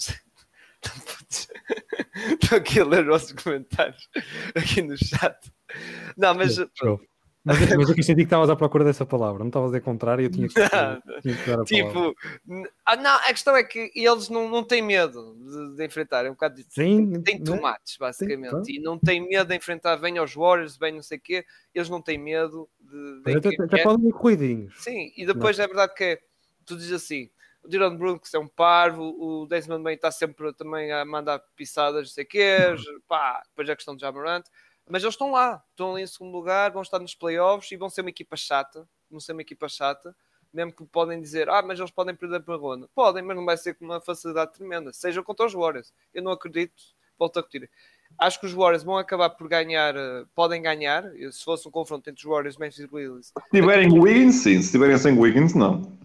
[2.43, 4.09] Estou aqui a ler os comentários
[4.55, 5.53] aqui no chat.
[6.17, 6.57] Não, mas.
[7.47, 10.25] Mas, mas eu senti que estavas à procura dessa palavra, não estavas a contrário e
[10.27, 12.15] eu tinha que, não, tinha que dar a Tipo,
[12.85, 16.29] ah, não, a questão é que eles não, não têm medo de, de enfrentar, é
[16.29, 20.19] um bocado de, Sim, têm tomates, basicamente, Sim, e não têm medo de enfrentar, vem
[20.19, 23.23] aos Warriors, vem não sei o quê, eles não têm medo de.
[23.23, 24.75] de até, até podem ir cuidinhos.
[24.83, 25.65] Sim, e depois não.
[25.65, 26.21] é verdade que é,
[26.67, 27.31] tu dizes assim,
[27.63, 32.09] o Dylan Brooks é um parvo, o Desmond Bain está sempre também a mandar pisadas,
[32.09, 32.57] não sei o quê,
[33.07, 34.45] pá, depois é a questão de Jamarant,
[34.89, 37.91] mas eles estão lá, estão ali em segundo lugar, vão estar nos playoffs e vão
[37.91, 40.15] ser uma equipa chata, vão ser uma equipa chata,
[40.53, 42.89] mesmo que podem dizer, ah, mas eles podem perder para a ronda.
[42.95, 45.93] Podem, mas não vai ser com uma facilidade tremenda, seja contra os Warriors.
[46.15, 46.83] Eu não acredito,
[47.19, 47.71] volto a repetir.
[48.19, 52.09] Acho que os Warriors vão acabar por ganhar, eh, podem ganhar, se fosse um confronto
[52.09, 53.27] entre os Warriors e Memphis Grizzlies.
[53.27, 55.99] Se tiverem Wiggins, sim, se tiverem sem Wiggins, não.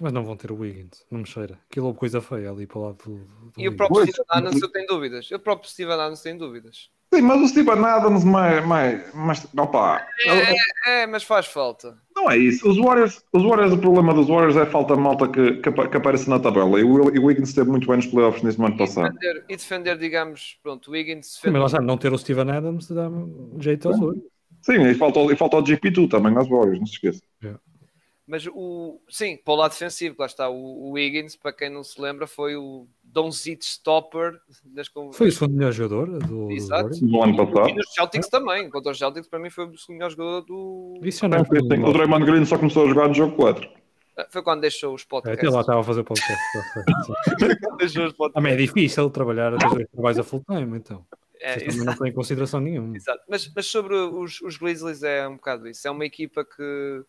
[0.00, 1.60] Mas não vão ter o Wiggins, não me cheira.
[1.70, 3.18] Aquilo é coisa feia ali para o lado do.
[3.50, 5.30] do e o próprio Steven Adams, eu tenho dúvidas.
[5.30, 6.90] O próprio Steven Adams tem dúvidas.
[7.14, 8.66] Sim, mas o Steven Adams, mais.
[8.66, 10.06] mais, mais opa.
[10.26, 11.98] É, é, é, mas faz falta.
[12.16, 12.66] Não é isso.
[12.66, 15.70] Os Warriors, os Warriors, o problema dos Warriors é a falta de malta que, que,
[15.70, 16.80] que, aparece na tabela.
[16.80, 19.12] E o, e o Wiggins esteve muito bem nos playoffs neste ano passado.
[19.12, 21.34] Defender, e defender, digamos, pronto, o Wiggins.
[21.34, 21.58] Defender...
[21.58, 24.24] Sim, mas lá não ter o Steven Adams dá um jeito aos Warriors.
[24.62, 27.20] Sim, e falta, e falta o GP2 também aos Warriors, não se esqueça.
[27.42, 27.60] Yeah.
[28.32, 31.84] Mas o sim, para o lado defensivo, lá está o, o Wiggins, para quem não
[31.84, 36.98] se lembra, foi o Donzit Stopper das Foi o segundo melhor jogador do, Exato.
[36.98, 37.68] do ano passado.
[37.68, 38.30] E, nos Celtics é.
[38.30, 40.98] também, contra os Celtics, para mim foi o segundo melhor jogador do.
[41.02, 43.68] Isso não é, o Draymond Green só começou a jogar no jogo 4.
[44.16, 45.44] Ah, foi quando deixou os podcasts.
[45.44, 46.42] É, até lá estava a fazer podcast.
[47.76, 48.32] deixou os podcasts.
[48.32, 51.04] Também é difícil trabalhar dois trabalhos a full time, então.
[51.38, 52.96] É, também não tem em consideração nenhuma.
[52.96, 53.20] Exato.
[53.28, 55.86] Mas, mas sobre os, os Grizzlies é um bocado isso.
[55.86, 57.04] É uma equipa que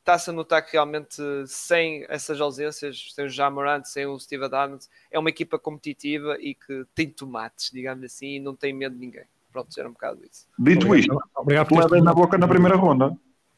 [0.00, 4.90] está-se a notar que realmente sem essas ausências, sem o Jamorant, sem o Steve Adams,
[5.10, 9.00] é uma equipa competitiva e que tem tomates, digamos assim, e não tem medo de
[9.00, 9.24] ninguém.
[9.52, 10.46] Pronto, era um bocado isso.
[10.58, 13.16] Dito isto, levem na boca na primeira ronda.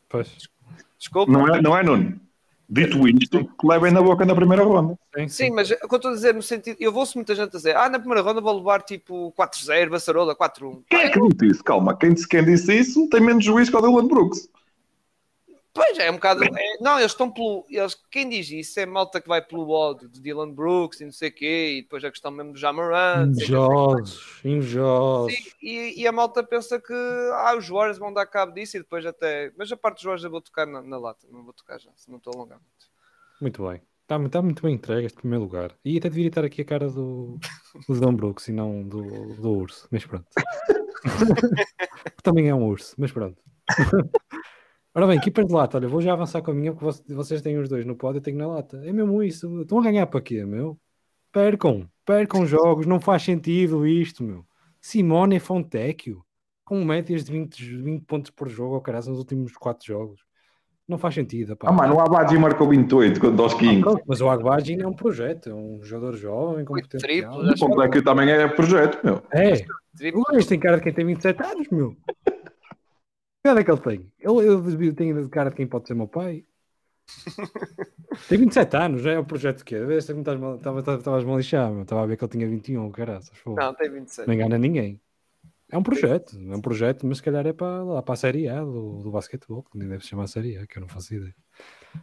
[0.09, 0.48] Pois.
[0.98, 1.31] Desculpa.
[1.31, 2.20] Não é, não é Nuno?
[2.69, 4.98] Dito isto, que levem na boca na primeira ronda.
[5.14, 5.44] Sim, sim.
[5.44, 7.59] sim mas o que eu estou a dizer no sentido, eu vou-se muita gente a
[7.59, 10.82] dizer, ah, na primeira ronda vou levar tipo 4-0, Bassarola, 4-1.
[10.89, 11.64] Quem é que disse isso?
[11.64, 14.48] Calma, quem disse, quem disse isso tem menos juízo que o Dylan Brooks.
[15.74, 16.44] Pois é, um bocado.
[16.44, 17.65] É, não, eles estão pelo.
[17.70, 21.12] Eles, quem diz isso é malta que vai pelo ódio de Dylan Brooks e não
[21.12, 23.28] sei o quê, e depois a questão mesmo do Jamoran.
[23.28, 25.32] Invejosos, invejosos.
[25.62, 29.07] E, e, a malta pensa que ah, os Warriors vão dar cabo disso e depois
[29.07, 29.51] até.
[29.57, 31.90] Mas a parte dos Warriors eu vou tocar na, na lata, não vou tocar já,
[31.97, 32.93] se não estou a alongar muito.
[33.40, 33.81] Muito bem.
[34.03, 35.74] Está, está muito bem entregue este primeiro lugar.
[35.82, 37.39] E até deveria estar aqui a cara do,
[37.89, 39.03] do Dylan Brooks e não do,
[39.36, 40.27] do urso, mas pronto.
[42.23, 43.40] Também é um urso, mas pronto.
[44.94, 47.56] Ora bem, keeper de lata, olha, vou já avançar com a minha, porque vocês têm
[47.56, 48.77] os dois no pódio, eu tenho na lata.
[48.85, 49.62] É mesmo isso.
[49.62, 50.78] Estão a ganhar para quê, meu?
[51.32, 54.44] Percam, percam jogos, não faz sentido isto, meu.
[54.82, 56.23] Simone Fontecchio,
[56.62, 60.20] com médias de 20, 20 pontos por jogo, ao caralho, nos últimos 4 jogos.
[60.86, 61.56] Não faz sentido.
[61.56, 61.70] Pá.
[61.70, 63.89] Ah, mano, o Abaji marcou 28 contra os Kings.
[63.89, 67.40] Ah, mas o Abaji é um projeto, é um jogador jovem, com potencial.
[67.40, 69.23] O Fontecchio também é projeto, meu.
[69.32, 69.55] É.
[70.12, 71.97] O tem cara de quem tem 27 anos, meu.
[73.43, 74.12] Que idade é que ele tem?
[74.20, 76.44] Ele, eu tenho cara de quem pode ser meu pai.
[78.28, 79.97] tem 27 anos, já é o projeto que é.
[79.97, 83.36] Estavas-me a lixar, estava a ver que ele tinha 21, caraças.
[83.44, 84.28] Não, tem 27.
[84.28, 85.01] Não engana ninguém.
[85.69, 88.47] É um projeto, é um projeto, mas se calhar é para, lá, para a Série
[88.48, 91.14] A do, do basquetebol, que nem deve se chamar Série A, que eu não faço
[91.14, 91.35] ideia.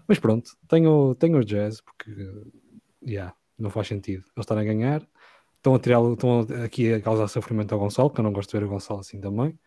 [0.07, 2.11] Mas pronto, tenho, tenho o Jazz, porque
[3.07, 5.07] yeah, não faz sentido eles estarem a ganhar.
[5.56, 8.57] Estão a tirar, estão aqui a causar sofrimento ao Gonçalo, que eu não gosto de
[8.57, 9.57] ver o Gonçalo assim também.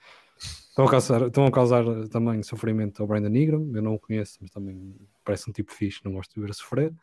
[0.72, 4.38] Estão a, causar, estão a causar também sofrimento ao Brandon Ingram, eu não o conheço,
[4.40, 6.94] mas também parece um tipo fixe, não gosto de ver sofrer.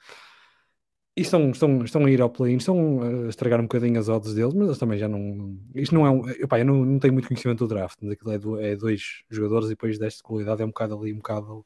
[1.15, 4.33] E estão, estão, estão a ir ao play-in, estão a estragar um bocadinho as odds
[4.33, 5.55] deles, mas eles também já não.
[5.75, 6.27] Isto não é um.
[6.29, 9.23] Epá, eu não, não tenho muito conhecimento do draft, mas aquilo é, do, é dois
[9.29, 11.63] jogadores e depois desta qualidade é um bocado ali, um bocado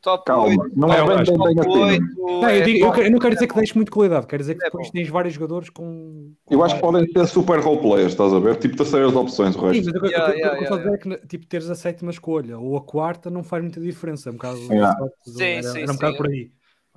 [0.00, 0.72] top Calma, 8.
[0.76, 2.00] Não é bem, bem, bem assim.
[2.16, 4.62] Não, eu, digo, eu, eu, não quero dizer que deixe muito qualidade, quero dizer que
[4.62, 6.32] é depois tens vários jogadores com.
[6.44, 8.56] com eu acho que podem ter super role players, estás a ver?
[8.56, 9.84] Tipo terceiras opções, o resto.
[9.84, 12.10] Sim, mas o yeah, que eu estou a dizer é que tipo, teres a sétima
[12.10, 14.28] escolha ou a quarta não faz muita diferença.
[14.28, 14.58] É um bocado.
[14.70, 14.96] Yeah.
[15.22, 16.50] Sim, era, um bocado por aí.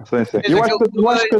[0.05, 0.39] Sim, sim.
[0.45, 1.37] Eu acho, que, eu acho que,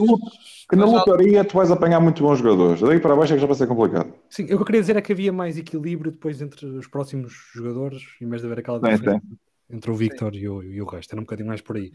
[0.70, 2.82] que na lotaria tu vais apanhar muito bons jogadores.
[2.82, 4.14] Daí para baixo é que já vai ser complicado.
[4.30, 7.34] Sim, o que eu queria dizer é que havia mais equilíbrio depois entre os próximos
[7.54, 9.22] jogadores, em vez de haver aquela diferença.
[9.22, 11.78] Sim, sim entre o Victor e o, e o resto, era um bocadinho mais por
[11.78, 11.92] aí.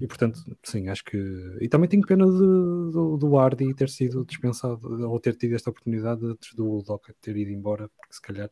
[0.00, 1.18] E portanto, sim, acho que.
[1.60, 2.38] E também tenho pena de,
[2.92, 7.36] do, do Hardy ter sido dispensado ou ter tido esta oportunidade antes do Doca ter
[7.36, 8.50] ido embora, porque se calhar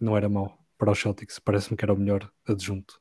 [0.00, 2.98] não era mau para os Celtics, parece-me que era o melhor adjunto.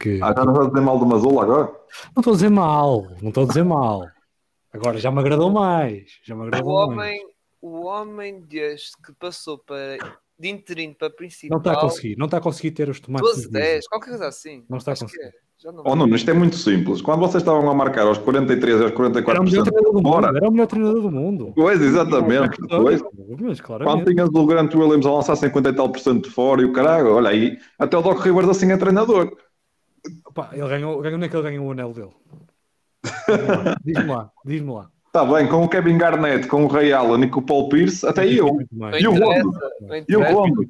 [0.00, 0.18] Que...
[0.20, 1.72] Ah, não estás a dizer mal do Mazula agora?
[2.16, 4.08] Não estou a dizer mal, não estou a dizer mal.
[4.72, 6.18] Agora já me agradou mais.
[6.24, 6.90] Já me agradou o mais.
[6.90, 9.98] homem, o homem desde que passou para
[10.38, 11.50] de interino para principal.
[11.50, 13.28] Não está a conseguir, não está a conseguir ter os tomates.
[13.28, 14.64] 12, 10, qualquer coisa assim.
[14.68, 15.24] Não está a conseguir.
[15.24, 15.44] É.
[15.64, 17.00] Não oh, Nuno, isto é muito simples.
[17.00, 20.36] Quando vocês estavam a marcar aos 43 aos 44 era o melhor treinador do mundo.
[20.36, 21.52] Era o melhor treinador do mundo.
[21.54, 22.58] Pois, exatamente.
[22.68, 23.02] Pois.
[23.40, 26.60] Mas, Quando tinhas o Grant Williams a lançar 50 e tal por cento de fora
[26.60, 29.34] e o caralho, olha aí, até o Doc Rivers assim é treinador.
[30.26, 32.12] Opa, ele ganhou, ganhou, onde é que ele ganhou o anel dele?
[33.84, 34.90] diz-me lá, diz-me lá.
[35.14, 38.04] Está bem, com o Kevin Garnett, com o Ray Allen e com o Paul Pierce,
[38.04, 38.48] até eu.
[38.98, 40.04] E o Rondo.
[40.08, 40.68] E o Rondo.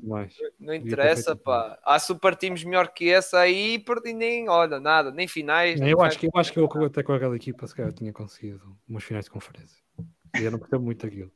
[0.61, 1.79] Não interessa, pá.
[1.83, 5.81] Há super teams melhor que essa aí e nem, olha, nada, nem finais.
[5.81, 8.61] eu, acho que, eu acho que eu até com aquela equipa se calhar tinha conseguido
[8.87, 9.83] umas finais de conferência.
[10.39, 11.33] E eu não percebo muito aquilo.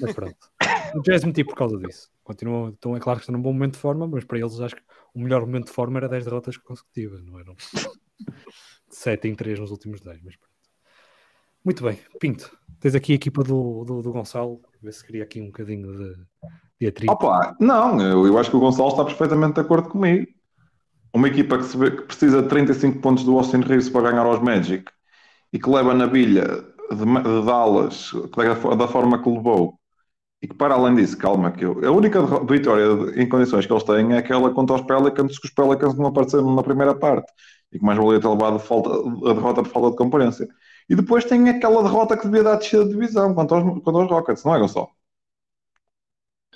[0.00, 0.36] Mas pronto.
[0.94, 2.08] O Jazz meti por causa disso.
[2.22, 4.76] Continua, então é claro que está num bom momento de forma, mas para eles acho
[4.76, 4.82] que
[5.12, 7.56] o melhor momento de forma era 10 derrotas consecutivas, não eram
[8.88, 10.55] 7 em 3 nos últimos 10, mas pronto.
[11.66, 15.40] Muito bem, Pinto, tens aqui a equipa do, do, do Gonçalo, ver se queria aqui
[15.42, 16.14] um bocadinho de,
[16.80, 17.12] de atrito.
[17.12, 20.28] Opa, não, eu, eu acho que o Gonçalo está perfeitamente de acordo comigo.
[21.12, 24.40] Uma equipa que, se que precisa de 35 pontos do Austin Reeves para ganhar aos
[24.40, 24.84] Magic
[25.52, 26.44] e que leva na bilha
[26.88, 29.76] de, de Dallas da, da forma que levou
[30.40, 33.82] e que para além disso, calma, que eu, a única vitória em condições que eles
[33.82, 37.32] têm é aquela contra os Pelicans, que os Pelicans não apareceram na primeira parte
[37.72, 40.46] e que mais valia ter levado falta, a derrota por falta de concorrência.
[40.88, 44.10] E depois tem aquela derrota que devia dar descida de divisão contra os, contra os
[44.10, 44.88] Rockets, não é, Gonçalo?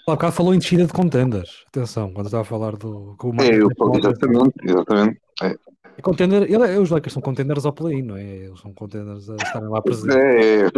[0.07, 1.65] Há bocado falou em descida de contenders.
[1.69, 3.15] Atenção, quando estava a falar do.
[3.19, 5.21] Com o é, eu, exatamente, exatamente.
[5.43, 5.57] É.
[5.97, 8.23] É contender, ele, é, os Lakers são contenders ao play, não é?
[8.23, 10.17] Eles são contenders a estarem lá presentes.
[10.17, 10.71] É.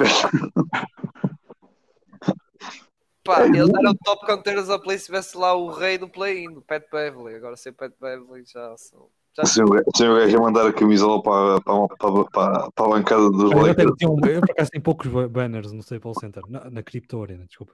[3.25, 6.63] Pá, eles eram top contenders ao play se tivesse lá o rei do play-in, o
[6.63, 7.37] Pat Beverly.
[7.37, 9.09] Agora sem Pat Beverly já são.
[9.45, 11.89] Se o gajo a mandar a camisola para, para,
[12.31, 13.93] para, para, a bancada dos eu, Lakers.
[14.01, 17.73] Eu, eu, por acaso tenho poucos banners no Staples Center, na, na Crypto Arena, desculpa.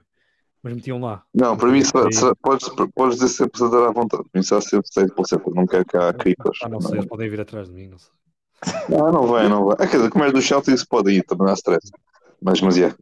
[0.63, 1.23] Mas metiam lá.
[1.33, 4.23] Não, para mim, se, se, podes, podes dizer sempre a dar à vontade.
[4.23, 5.53] Para mim, será sempre Staples Center.
[5.53, 6.59] Não quero que há criptos.
[6.63, 8.11] Ah, não sei, eles podem vir atrás de mim, não sei.
[8.89, 9.75] Não, não vai, não vai.
[9.79, 11.89] É, quer dizer, como é do Celtics, pode ir, também há stress.
[12.41, 12.81] Mas, mas é.
[12.81, 12.97] Yeah.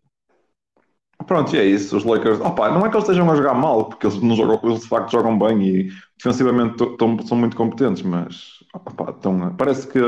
[1.26, 1.98] Pronto, e é isso.
[1.98, 4.60] Os Lakers, opa, não é que eles estejam a jogar mal, porque eles, não jogam,
[4.64, 9.88] eles de facto jogam bem e defensivamente tão, são muito competentes, mas opa, tão, parece
[9.88, 10.00] que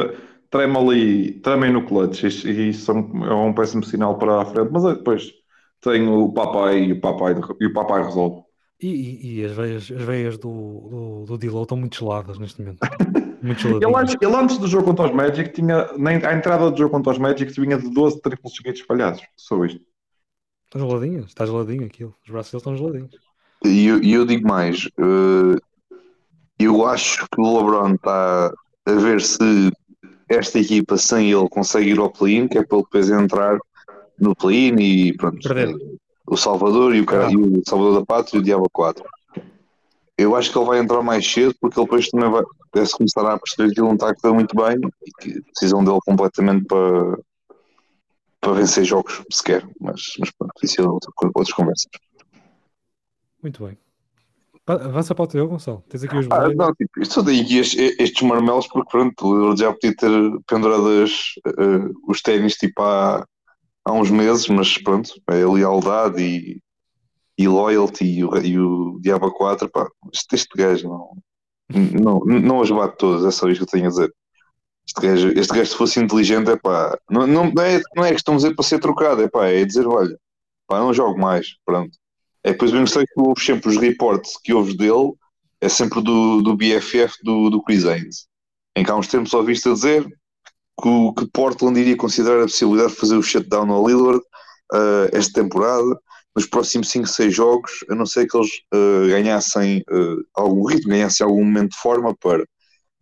[0.50, 4.84] tremem ali, tremem no clutch e, isso é um péssimo sinal para a frente, mas
[4.84, 5.32] depois
[5.82, 8.44] tem o papai e o papai, e o papai resolve.
[8.82, 12.62] E, e, e as veias, as veias do, do, do Dilo estão muito geladas neste
[12.62, 12.80] momento.
[13.42, 16.78] Muito ele, antes, ele antes do jogo contra os Magic tinha, na, a entrada do
[16.78, 19.22] jogo contra os Magic vinha de 12 triplos seguidos espalhados.
[19.38, 19.80] Só isto.
[20.70, 22.16] Está geladinho, está geladinho aquilo.
[22.24, 23.16] Os braços deles estão geladinhos.
[23.66, 25.60] E eu, eu, digo mais, uh,
[26.60, 28.54] eu acho que o LeBron está
[28.86, 29.72] a ver se
[30.30, 33.58] esta equipa sem ele consegue ir ao play-in, que é para ele depois entrar
[34.20, 35.42] no play-in e pronto.
[35.42, 35.76] Perder.
[36.28, 37.32] O Salvador e o, cara, ah.
[37.32, 39.04] e o Salvador da Pátria e o Diabo 4.
[40.20, 43.26] Eu acho que ele vai entrar mais cedo porque ele depois também vai parece começar
[43.26, 46.66] a perceber que ele não está a correr muito bem e que precisam dele completamente
[46.66, 47.18] para,
[48.42, 51.90] para vencer jogos sequer, mas, mas pronto, isso é outra, outras conversas.
[53.42, 53.78] Muito bem.
[54.66, 55.84] Avança para o teu, Gonçalo.
[55.90, 59.96] Tens aqui os ah, não, tipo, tem aqui estes, estes marmelos porque pronto, já podia
[59.96, 60.12] ter
[60.46, 61.12] pendurado as,
[61.48, 63.26] uh, os ténis tipo há,
[63.84, 66.62] há uns meses, mas pronto, é a lealdade e,
[67.36, 71.18] e loyalty e o, e o Diabo 4, pá, este, este gajo não,
[72.00, 74.14] não, não as bate todas, é só isto que eu tenho a dizer.
[74.90, 78.36] Este gajo, este gajo se fosse inteligente, é pá, não, não, é, não é questão
[78.36, 80.18] de dizer para ser trocado, é pá, é dizer, olha,
[80.68, 81.96] pá, não jogo mais, pronto.
[82.44, 85.14] É depois mesmo sei que ouves sempre os reportes que ouves dele
[85.62, 88.26] é sempre do, do BFF do, do Chris Haynes,
[88.76, 90.08] em que há uns tempos ouviste a dizer
[90.82, 94.24] que, que Portland iria considerar a possibilidade de fazer o shutdown ao Lillard
[94.74, 96.00] uh, esta temporada,
[96.36, 100.90] nos próximos 5, 6 jogos, a não ser que eles uh, ganhassem uh, algum ritmo,
[100.90, 102.44] ganhassem algum momento de forma para.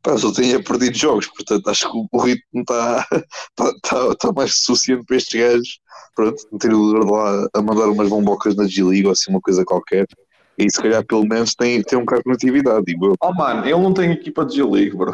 [0.08, 3.06] Pá, só tinha perdido jogos, portanto acho que o ritmo está
[3.56, 5.80] tá, tá, tá mais suficiente para estes gajos.
[6.16, 9.66] Pronto, ter o Lillard lá a mandar umas bombocas na G-League ou assim uma coisa
[9.66, 10.08] qualquer.
[10.58, 13.16] E se calhar pelo menos tem, tem um bocado de natividade, digo eu.
[13.22, 15.14] Oh mano, ele não tem equipa de G-League, bro.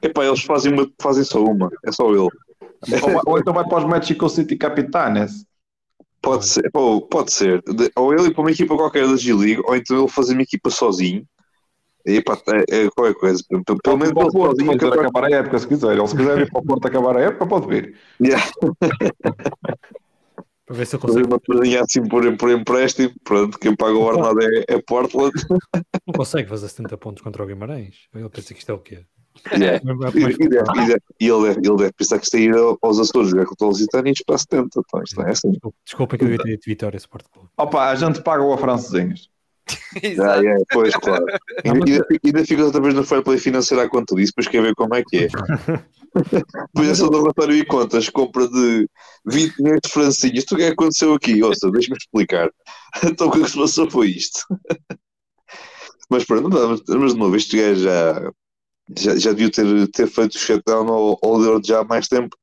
[0.00, 2.20] Epá, eles fazem, uma, fazem só uma, é só ele.
[2.20, 2.30] ou,
[3.26, 5.44] ou, então vai para os Mexico City Capitanes.
[6.22, 7.62] Pode ser, ou, pode ser.
[7.94, 10.70] Ou ele ir para uma equipa qualquer da G-League, ou então ele fazer uma equipa
[10.70, 11.22] sozinho.
[12.06, 13.42] E pá, é, é qualquer coisa.
[13.82, 14.72] Pelo menos ele sozinho.
[14.72, 15.96] acabar a época, se quiser.
[15.96, 17.96] Ele se quiser ir para o Porto acabar a época, pode vir.
[18.20, 18.44] Yeah.
[20.66, 21.26] Para ver se eu consigo.
[21.26, 25.32] Uma coisinha assim por, por empréstimo, pronto, quem paga o ordenado é, é Portland.
[26.04, 28.08] Não consegue fazer 70 pontos contra o Guimarães.
[28.12, 29.04] Ele pensa que isto é o quê?
[29.52, 29.80] Yeah.
[30.14, 32.48] E, e, deve, e, deve, e ele, deve, ele deve pensar que está aí
[32.82, 34.80] aos Açores jogar contra os Lusitanos para 70.
[34.80, 35.52] Então, isto não é assim.
[35.84, 37.48] Desculpa que eu devia ter dito Vitória Sport Clube.
[37.56, 38.58] Opa, a gente paga o a
[40.22, 41.24] ah, é, pois, claro.
[41.64, 44.62] E ainda, ainda fica outra vez no fair play financeiro à conta disso, depois quer
[44.62, 45.28] ver como é que é.
[46.74, 48.88] Depois essa do relatório e contas, compra de
[49.26, 50.44] 20 milhões de francinhas.
[50.44, 51.42] Tu o que é que aconteceu aqui?
[51.42, 52.50] Ouça, deixa-me explicar.
[53.04, 54.46] Então o que é se passou foi isto.
[56.08, 58.32] Mas pronto, mas, mas de novo, este gajo já,
[58.96, 62.34] já, já deviam ter, ter feito o shutdown ao, ao já há mais tempo.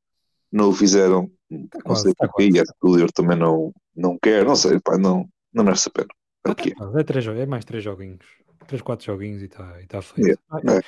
[0.52, 1.32] Não o fizeram.
[1.72, 2.52] Tá não sei tá porquê.
[2.54, 5.92] E é o Leor também não, não quer, não sei, pá, não, não merece a
[5.92, 6.10] pena.
[6.46, 8.26] É, é, três, é mais três joguinhos.
[8.68, 10.40] Três, quatro joguinhos e está e tá feito.
[10.66, 10.82] É, é.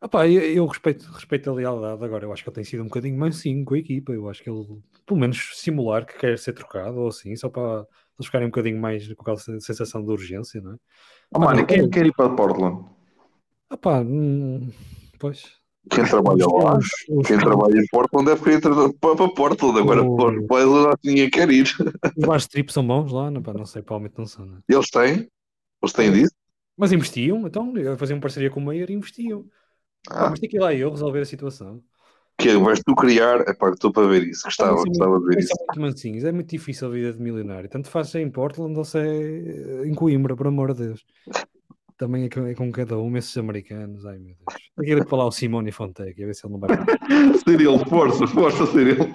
[0.00, 2.24] Opa, eu, eu, respeito, respeito a lealdade agora.
[2.24, 4.12] Eu acho que ele tem sido um bocadinho mansinho com a equipa.
[4.12, 7.86] Eu acho que ele, pelo menos, simular que quer ser trocado ou assim, só para
[8.18, 10.76] eles ficarem um bocadinho mais com aquela sensação de urgência, não é?
[11.34, 12.84] Oh, mano, quem quer ir para Portland?
[13.70, 14.70] Opa, hum,
[15.18, 15.63] pois.
[15.90, 19.78] Quem trabalha lá, os, os, quem os, trabalha em Portland deve querer para, para Portland.
[19.78, 20.46] Agora, o...
[20.46, 21.68] para lá ninguém quer ir.
[22.16, 24.46] Os bares trip são bons lá, não, não sei, provavelmente não são.
[24.46, 24.58] Não é?
[24.68, 25.28] Eles têm?
[25.82, 26.32] Eles têm disso?
[26.76, 29.44] Mas investiam, então, faziam parceria com o Meyer e investiam.
[30.10, 30.30] Ah.
[30.30, 31.82] mas tem que ir lá eu resolver a situação.
[32.36, 35.38] Que vais tu criar, é pá, estou para ver isso, gostava, é gostava de ver
[35.38, 35.54] isso.
[35.56, 38.84] Muito mansinhos, é muito difícil a vida de milionário, tanto faz ser em Portland ou
[38.84, 41.06] se é em Coimbra, por amor de Deus.
[41.96, 44.60] Também é com, é com cada um, esses americanos, ai meu Deus.
[44.76, 46.70] Aquele que falar o Simone Fonteca, a ver se ele não vai.
[47.46, 49.06] Cirilo, força, força, Cirilo.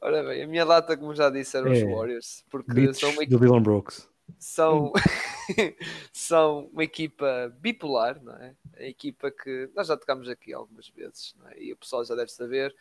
[0.00, 3.26] Ora bem, a minha data, como já disse, eram é, os Warriors, porque são uma
[3.26, 4.08] do Dylan Brooks
[4.38, 4.92] são,
[6.12, 8.54] são uma equipa bipolar, não é?
[8.76, 11.62] A equipa que nós já tocamos aqui algumas vezes, é?
[11.62, 12.74] e o pessoal já deve saber.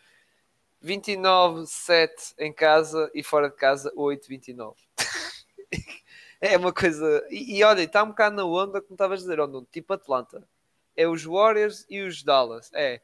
[0.84, 4.76] 29-7 em casa e fora de casa 8-29.
[6.44, 7.26] é uma coisa.
[7.30, 10.44] E, e olha, está um bocado na onda, como estavas a dizer, onde, tipo Atlanta.
[10.96, 12.70] É os Warriors e os Dallas.
[12.74, 13.00] É.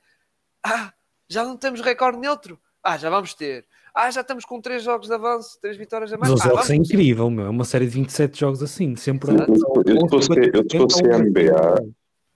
[0.61, 0.91] Ah,
[1.27, 2.59] já não temos recorde neutro.
[2.83, 3.65] Ah, já vamos ter.
[3.95, 6.33] Ah, já estamos com 3 jogos de avanço, 3 vitórias a mais.
[6.33, 7.45] Os ah, jogos é incrível, meu.
[7.45, 9.31] É uma série de 27 jogos assim, sempre.
[9.31, 9.37] Eu,
[9.85, 11.93] eu, se fosse, eu, se fosse a NBA,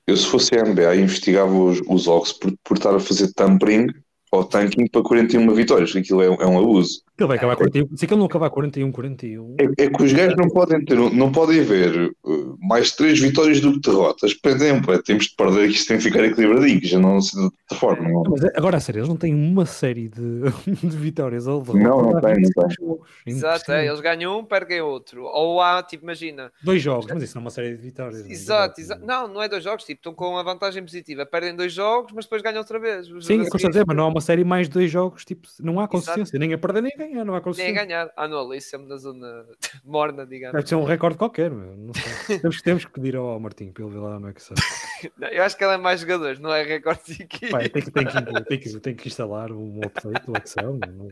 [0.07, 3.88] eu se fosse a NBA investigava os, os Hawks por, por estar a fazer tampering
[4.31, 7.03] ou tanking para 41 vitórias, aquilo é, é um abuso.
[7.18, 7.95] Ele vai acabar 41.
[7.95, 9.56] Se ele não acabar 41, 41.
[9.60, 13.60] É, é que os gajos não podem ter, não podem haver uh, mais 3 vitórias
[13.60, 14.34] do que derrotas.
[14.34, 17.22] Por exemplo, é, temos de perder que isto tem que ficar equilibradinho, que já não
[17.22, 18.10] se de outra forma.
[18.10, 18.23] Não.
[18.27, 20.41] Mas agora a sério, eles não têm uma série de,
[20.81, 21.84] de vitórias ou derrotas.
[21.84, 23.34] Não, não tem, não tem.
[23.34, 25.23] Exato, é, eles ganham um, perdem outro.
[25.26, 26.52] Ou há, tipo, imagina.
[26.64, 28.27] Dois jogos, mas isso não é uma série de vitórias.
[28.27, 29.06] Exato, exato.
[29.06, 31.27] Não, não é dois jogos, tipo, estão com a vantagem positiva.
[31.27, 33.07] Perdem dois jogos, mas depois ganham outra vez.
[33.22, 36.40] Sim, com certeza, mas não há uma série mais dois jogos, tipo, não há consistência.
[36.40, 38.11] Nem a perder nem a ganhar, não há consistência ganhar.
[38.15, 39.45] Ah, não, ali sempre na zona
[39.84, 40.53] morna, digamos.
[40.53, 41.76] Deve ser um recorde qualquer, meu.
[41.76, 42.40] Não sei.
[42.40, 44.57] temos, temos que pedir ao Martim para ele ver lá no Excel.
[45.18, 47.49] não, eu acho que ele é mais jogadores, não é recorde de.
[47.49, 50.80] Pai, tem, que, tem, que, tem, que, tem que instalar um update do Excel.
[50.88, 51.10] Não.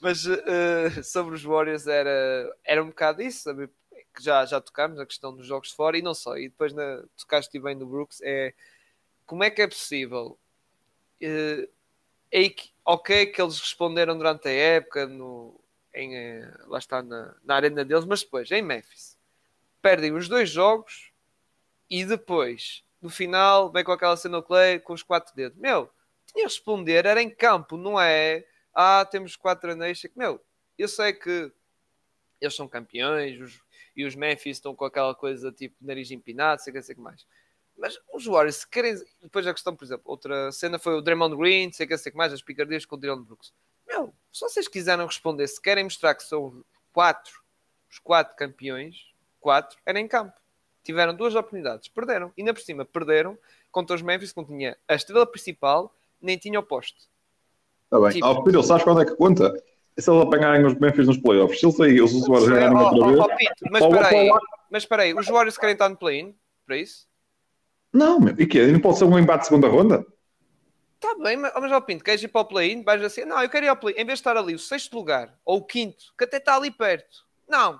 [0.00, 3.68] Mas uh, sobre os Warriors era, era um bocado isso, sabe?
[4.20, 6.36] já, já tocámos, a questão dos jogos fora e não só.
[6.36, 8.54] E depois na, tocaste bem no Brooks, é
[9.24, 10.38] como é que é possível
[11.22, 11.68] uh, é
[12.84, 15.58] ok que eles responderam durante a época no,
[15.94, 19.16] em, eh, lá está na, na arena deles, mas depois em Memphis
[19.80, 21.12] perdem os dois jogos
[21.88, 25.56] e depois no final vem com aquela cena Clay com os quatro dedos.
[25.58, 25.90] Meu,
[26.26, 28.44] tinha responder, era em campo, não é?
[28.74, 30.02] Ah, temos quatro anéis.
[30.14, 30.40] Meu,
[30.76, 31.52] eu sei que
[32.40, 33.62] eles são campeões os,
[33.96, 37.26] e os Memphis estão com aquela coisa tipo nariz empinado, sei que sei que mais.
[37.76, 38.94] Mas os Warriors, se querem.
[39.20, 42.18] Depois a questão, por exemplo, outra cena foi o Draymond Green, sei que sei que
[42.18, 43.52] mais, as picardias com o Dylan Brooks.
[43.86, 47.40] Meu, se vocês quiserem responder, se querem mostrar que são quatro,
[47.90, 48.96] os quatro campeões,
[49.40, 50.32] quatro, era em campo.
[50.82, 52.32] tiveram duas oportunidades, perderam.
[52.36, 53.38] E ainda por cima, perderam
[53.70, 57.08] contra os Memphis, que não tinha a estrela principal, nem tinha o poste.
[57.84, 58.10] Está bem.
[58.10, 58.26] Tipo...
[58.26, 59.52] Oh, Pedro, sabes quando é que conta?
[59.98, 63.06] Se eles apanharem os Memphis nos playoffs, se eles aí, os usuários ganharem outra oh,
[63.06, 63.18] vez...
[63.18, 64.30] Oh, mas espera aí,
[64.70, 66.34] mas espera aí, os Warriors querem estar no play-in,
[66.66, 67.06] para isso?
[67.92, 70.04] Não, meu, e que Não pode ser um embate de segunda ronda?
[70.94, 72.82] Está bem, mas, mas ó Pinto, queres ir para o play-in?
[72.82, 74.00] Vais assim, não, eu quero ir ao play-in.
[74.00, 76.70] Em vez de estar ali o sexto lugar, ou o quinto, que até está ali
[76.70, 77.24] perto.
[77.48, 77.78] Não,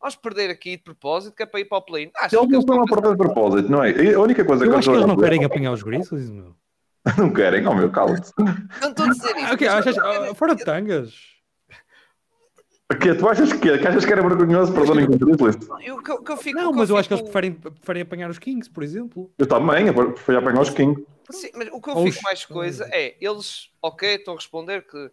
[0.00, 2.10] vamos perder aqui de propósito, que é para ir para o play-in.
[2.22, 4.14] Eles não estão a perder de propósito, não é?
[4.14, 6.54] A única coisa eu que acho que eles não querem apanhar os Grizzlies, meu.
[7.18, 8.32] não querem, oh meu, cala-te.
[8.80, 9.54] Não estou a dizer isso.
[9.54, 11.35] okay, achas, uh, fora de tangas.
[13.00, 15.56] Que, tu achas que, que achas que era vergonhoso para o Donning Grizzlies?
[15.84, 18.30] Eu, que, que eu fico, não, mas eu, eu acho que eles preferem, preferem apanhar
[18.30, 19.32] os Kings, por exemplo.
[19.36, 21.04] Eu também, eu preferia apanhar os Kings.
[21.30, 25.10] Sim, mas o que eu fico mais coisa é, eles, ok, estão a responder que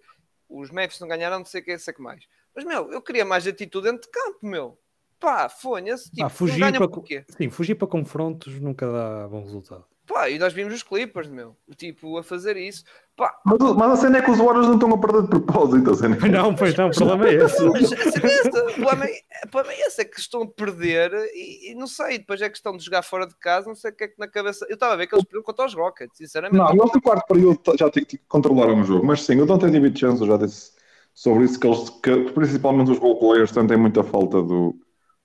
[0.48, 2.24] os Memphis não ganharam, não sei o que, sei que mais.
[2.56, 4.78] Mas, meu, eu queria mais atitude dentro de campo, meu.
[5.20, 9.86] Pá, fonha-se, tipo, ah, fugir para, Sim, fugir para confrontos nunca dá bom resultado.
[10.06, 12.84] Pá, e nós vimos os Clippers, meu, tipo, a fazer isso.
[13.16, 13.34] Pá.
[13.46, 15.92] Mas, mas a cena é que os Warriors não estão a perder de propósito.
[15.92, 16.30] A cena é...
[16.30, 17.64] Não, pois não, o problema é esse.
[17.64, 21.72] Mas, é o, problema é, o problema é esse, é que estão a perder e,
[21.72, 24.04] e, não sei, depois é questão de jogar fora de casa, não sei o que
[24.04, 24.66] é que na cabeça.
[24.70, 26.58] Eu estava a ver que eles perderam contra os Rockets, sinceramente.
[26.58, 27.90] Não, eles no quarto período já
[28.28, 30.74] controlaram o jogo, mas sim, eu não tenho David Chance, eu já disse
[31.14, 34.76] sobre isso, que eles, que, principalmente os role players, sentem muita falta do,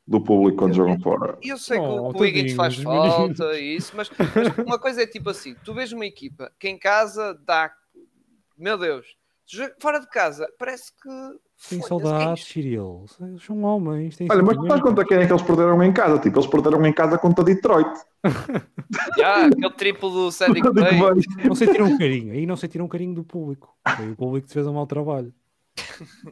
[0.08, 1.38] do público quando jogam fora.
[1.42, 5.06] Eu sei oh, que o Wiggins faz falta e isso, mas, mas, uma coisa é
[5.06, 7.70] tipo assim: tu vês uma equipa que em casa dá,
[8.56, 9.06] meu Deus,
[9.78, 11.68] fora de casa parece que.
[11.68, 13.04] Tem saudades, Cyril.
[13.20, 14.16] Eles são homens.
[14.30, 16.18] Olha, mas tu estás conta quem é que eles perderam em casa?
[16.20, 17.98] Tipo, eles perderam em casa contra Detroit.
[19.18, 20.92] Já, aquele triplo do Cedric Bay.
[21.44, 22.32] Não sentiram um carinho.
[22.32, 23.76] Aí não sentiram um carinho do público.
[23.96, 25.34] Foi o público que fez um mau trabalho.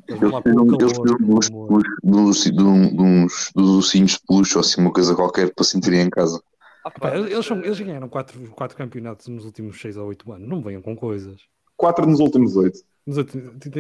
[0.09, 1.51] Eles precisam dos,
[2.91, 6.41] dos, dos ursinhos de peluche ou assim, uma coisa qualquer para sentirem em casa.
[6.85, 10.49] Ah, eles, são, eles ganharam 4 quatro, quatro campeonatos nos últimos 6 ou 8 anos.
[10.49, 11.41] Não venham com coisas.
[11.77, 12.79] 4 nos últimos 8.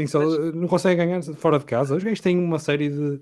[0.08, 0.20] só,
[0.52, 1.94] não conseguem ganhar fora de casa.
[1.94, 3.20] Os gajos têm uma série de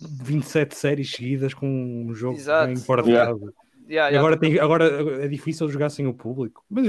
[0.00, 2.38] 27 séries seguidas com um jogo
[2.68, 3.30] em fora de yeah.
[3.30, 3.52] casa.
[3.88, 4.18] Yeah, yeah.
[4.18, 6.64] Agora, tem, agora é difícil jogar sem o público.
[6.70, 6.86] Mas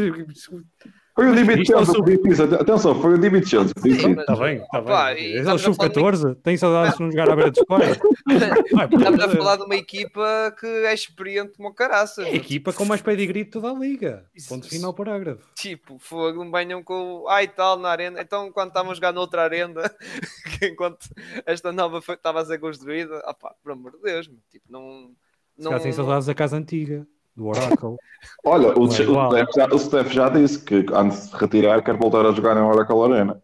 [1.21, 2.43] foi o David Chance que disse isso.
[2.55, 5.37] Atenção, foi o David Chance que disse Está bem, está bem.
[5.37, 6.35] É o sub-14.
[6.41, 7.99] Tem saudades de não jogar à beira dos pais.
[8.91, 12.25] Estamos a falar de uma equipa que é experiente como caraças.
[12.25, 14.25] É a equipa com mais pedigree de toda a liga.
[14.49, 15.47] Ponto final parágrafo.
[15.55, 18.19] Tipo, fogo, não banham com ai tal na arena.
[18.19, 19.81] Então, quando estávamos a jogar noutra arena,
[20.63, 21.07] enquanto
[21.45, 25.11] esta nova estava a ser construída, opá, por amor de Deus, tipo, não.
[25.55, 25.77] não...
[25.77, 27.05] Se tem saudades da casa antiga
[27.35, 27.97] do Oracle.
[28.43, 32.25] Olha, o, o, Steph já, o Steph já disse que antes de retirar quer voltar
[32.25, 33.41] a jogar na Oracle Arena.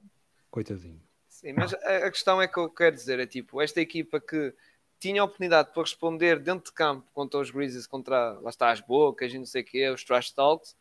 [0.52, 1.02] Coitadinho.
[1.28, 4.54] Sim, mas a, a questão é que eu quero dizer é tipo, esta equipa que
[5.00, 8.82] tinha a oportunidade para responder dentro de campo contra os Grizzlies, contra lá está as
[8.82, 10.76] bocas e não sei o quê, os trash talks,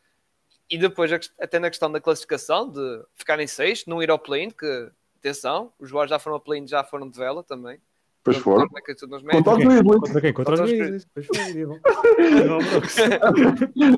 [0.69, 4.91] e depois até na questão da classificação de ficarem seis, não ir ao play-in, que
[5.17, 7.79] atenção, os jogadores já foram ao play-in, já foram de vela também.
[8.27, 8.67] Pois foram.
[8.67, 9.99] Contra os Grizzlies.
[9.99, 10.33] Contra quem?
[10.33, 11.07] Contra os Grizzlies.
[11.13, 11.37] Pois foi.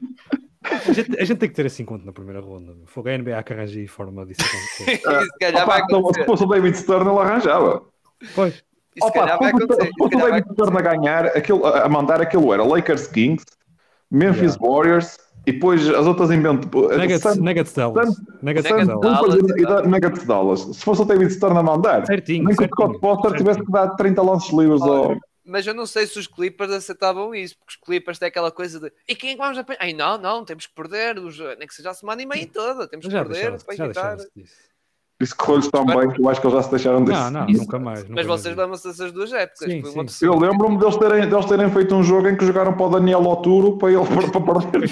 [0.62, 2.76] A gente, a gente, tem que ter assim conta na primeira ronda.
[2.86, 4.98] Foi a NBA que arranja forma disso acontecer.
[5.24, 6.20] se calhar vai acontecer.
[6.20, 7.82] Se fosse o David Stern, ele arranjava.
[8.36, 8.62] Pois.
[9.02, 9.86] Opa, se vai acontecer.
[9.86, 13.46] Se fosse o David Stern a ganhar, aquilo, a mandar aquilo era Lakers Kings,
[14.12, 14.68] Memphis yeah.
[14.68, 16.70] Warriors e depois as outras inventam.
[16.72, 18.22] Nuggets, Nuggets Dallas.
[18.42, 19.88] Nuggets Dallas.
[19.88, 20.60] Nuggets Dallas.
[20.62, 23.72] Se fosse o David Stern a mandar, certinho, nem que o Scott Poster tivesse que
[23.72, 25.18] dar 30 lances livres ao.
[25.46, 28.80] Mas eu não sei se os Clippers aceitavam isso, porque os Clippers têm aquela coisa
[28.80, 29.80] de e quem é que vamos apanhar?
[29.82, 32.88] Ai não, não, temos que perder, os, nem que seja a semana e meia toda,
[32.88, 34.18] temos que perder para evitar.
[35.70, 37.20] Tão bem que eu acho que eles já se deixaram disso.
[37.20, 38.04] Não, não, nunca mais.
[38.04, 39.70] Nunca mas vocês lembram-se dessas duas épocas.
[39.70, 40.26] Sim, sim.
[40.26, 43.22] Eu lembro-me deles terem, deles terem feito um jogo em que jogaram para o Daniel
[43.24, 44.00] Oturo para ele
[44.32, 44.90] para perder.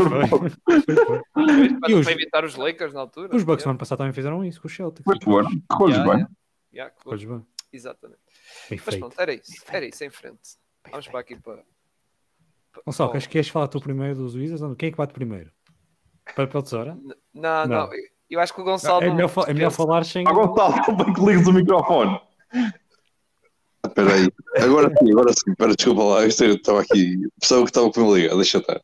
[1.32, 3.34] Para, para evitar os Lakers na altura.
[3.34, 5.06] Os Bucks no ano passado também fizeram isso com o Celtic.
[5.06, 6.28] Foi bom, correu bem.
[6.74, 7.46] Yeah, bem.
[7.72, 8.20] Exatamente.
[8.70, 9.64] Bem mas pronto, era isso.
[9.70, 10.58] Era isso em frente.
[10.92, 11.64] Vamos para aqui para.
[12.86, 14.76] Gonçalo, queres, queres falar tu primeiro dos Wizards?
[14.78, 15.52] Quem é que bate primeiro?
[16.36, 16.98] Para a tesoura?
[17.34, 17.68] Não, não.
[17.68, 17.90] não.
[18.30, 19.04] Eu acho que o Gonçalo.
[19.04, 20.28] É melhor, é melhor falar sem.
[20.28, 22.20] Ah, Gonçalo, bem que ligues o microfone.
[23.86, 24.30] Espera aí,
[24.62, 28.16] agora sim, agora sim, espera, desculpa lá, eu estava aqui, pensava que estava com o
[28.16, 28.82] ligar, deixa estar.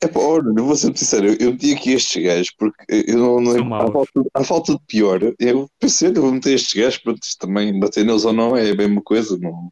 [0.00, 3.18] É pá, olha, não vou ser sincero, eu, eu meti aqui estes gajos porque eu
[3.18, 6.72] não, não à, falta, à falta de pior, eu pensei que eu vou meter estes
[6.72, 9.70] gajos para também bater neles ou não, é bem uma coisa, não.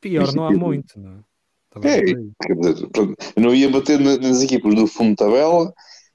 [0.00, 1.22] Pior não há muito, não é?
[1.84, 2.88] É, quer dizer,
[3.36, 5.72] eu não ia bater nas equipas do fundo de tabela,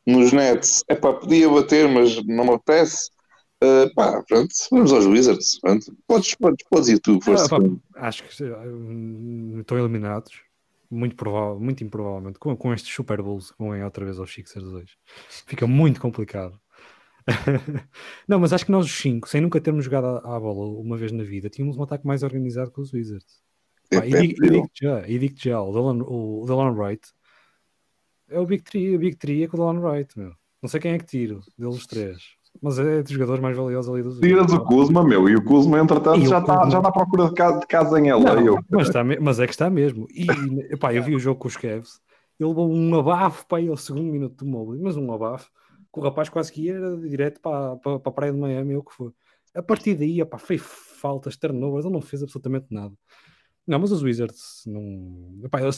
[0.08, 3.12] nos Nets, é pá, podia bater, mas não me apetece.
[3.62, 5.60] Uh, pá, pronto, vamos aos Wizards.
[5.60, 5.86] Pronto.
[6.08, 7.56] Podes, podes, podes ir tu, força.
[7.96, 10.32] Ah, acho que uh, estão eliminados.
[10.90, 14.66] muito, provável, muito improvavelmente, com, com estes Super Bowls que vão outra vez aos Sixers
[14.66, 14.94] hoje.
[15.46, 16.58] Fica muito complicado.
[18.26, 21.12] não, mas acho que nós os cinco, sem nunca termos jogado à, bola uma vez
[21.12, 23.42] na vida, tínhamos um ataque mais organizado que os Wizards.
[23.92, 27.06] Pá, e, digo, e digo já, e digo já, o Delon, o Delon Wright
[28.30, 30.32] é o Big Tree, a Big Tree é com o Delon Wright, meu.
[30.62, 32.38] Não sei quem é que tiro, deles três.
[32.62, 35.80] Mas é dos jogadores mais valiosos ali dos Tiras o Kuzma, meu, e o Kuzma,
[35.80, 38.42] entretanto, já está já tá à procura de casa, de casa em LA.
[38.42, 40.08] Não, mas, está, mas, é que está mesmo.
[40.10, 40.26] E,
[40.74, 42.02] epá, eu vi o jogo com os Cavs,
[42.40, 45.50] ele levou um abafo para ao segundo minuto do móvel, mas um abafo,
[45.94, 48.82] que o rapaz quase que ia direto para, para, para a praia de Miami, ou
[48.82, 49.12] o que foi.
[49.56, 52.94] A partir daí, epá, fez faltas, turnovers, ele não fez absolutamente nada.
[53.68, 55.42] Não, mas os Wizards não.
[55.44, 55.70] Epá, eu,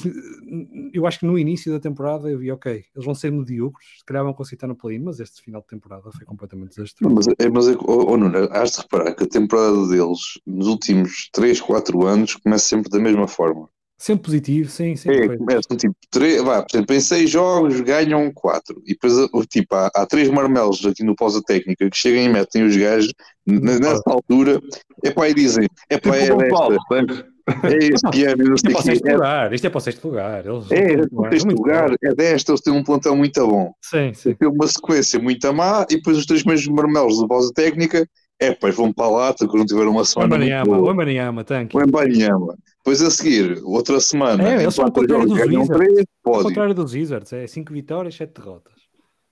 [0.93, 4.05] eu, acho que no início da temporada eu vi, ok, eles vão ser medíocres, se
[4.05, 7.15] calhar vão conseguir estar no play mas este final de temporada foi completamente desastroso.
[7.15, 10.67] Mas, é, mas é, oh, oh, Nuno, has de reparar que a temporada deles nos
[10.67, 13.67] últimos 3, 4 anos começa sempre da mesma forma.
[13.97, 15.09] Sempre positivo, sim, sim.
[15.09, 18.81] É, começam tipo, três, vá, por exemplo, em 6 jogos ganham 4.
[18.85, 19.13] E depois,
[19.49, 23.11] tipo, há, há três marmelos aqui no pós-técnica que chegam e metem os gajos
[23.45, 24.61] nessa altura,
[25.03, 27.27] é para aí dizem, é para tipo é esta.
[27.63, 29.81] É este que é, não sei isto, é para o lugar, isto é para o
[29.81, 30.45] sexto lugar.
[30.45, 33.73] Eles é, é para o sexto lugar, é desta, eles têm um plantão muito bom.
[33.81, 34.33] Sim, sim.
[34.33, 38.07] Tem uma sequência muito má e depois os três meses marmelos da pausa técnica,
[38.39, 40.35] é, pois vão para lá, quando não tiver uma semana.
[40.35, 41.77] O Embanyama, o Embanyama, tanque.
[41.77, 42.57] O Embanyama.
[42.77, 44.49] Depois a seguir, outra semana.
[44.49, 46.05] É, eles são o contrário dos Wizards.
[46.23, 48.73] O contrário dos Wizards, é 5 vitórias, 7 derrotas.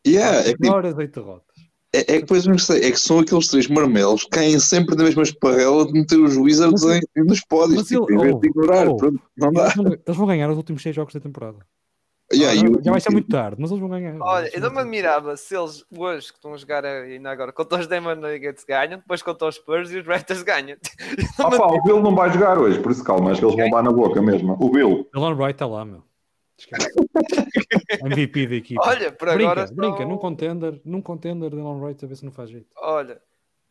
[0.05, 1.46] Yeah, 5 é vitórias, 8 derrotas.
[1.93, 4.95] É, é que depois não sei, é que são aqueles três marmelos que caem sempre
[4.95, 8.39] na mesma esparrela de meter os Wizards em, nos pódios, tipo, ele, em vez oh,
[8.39, 8.87] de ignorar.
[8.89, 9.63] Oh, pronto, não dá.
[9.63, 11.59] Eles vão, eles vão ganhar os últimos seis jogos da temporada.
[12.33, 14.17] Yeah, ah, já vai ser muito tarde, mas eles vão ganhar.
[14.19, 17.79] Olha, eu não me admirava se eles hoje que estão a jogar ainda agora contra
[17.79, 20.77] os Demon Nuggets ganham, depois contra os Spurs e os Raptors ganham.
[21.39, 23.69] Ah, pá, o Bill não vai jogar hoje, por isso calma, acho que eles vão
[23.69, 24.57] dar na boca mesmo.
[24.59, 25.07] O Bill.
[25.15, 26.03] Elon Wright está lá, meu.
[28.05, 28.79] MVP da equipe.
[28.81, 29.71] Olha, por brinca, agora.
[29.71, 32.67] Brinca, num contender, num contender de Elon Wright a ver se não faz jeito.
[32.77, 33.21] Olha,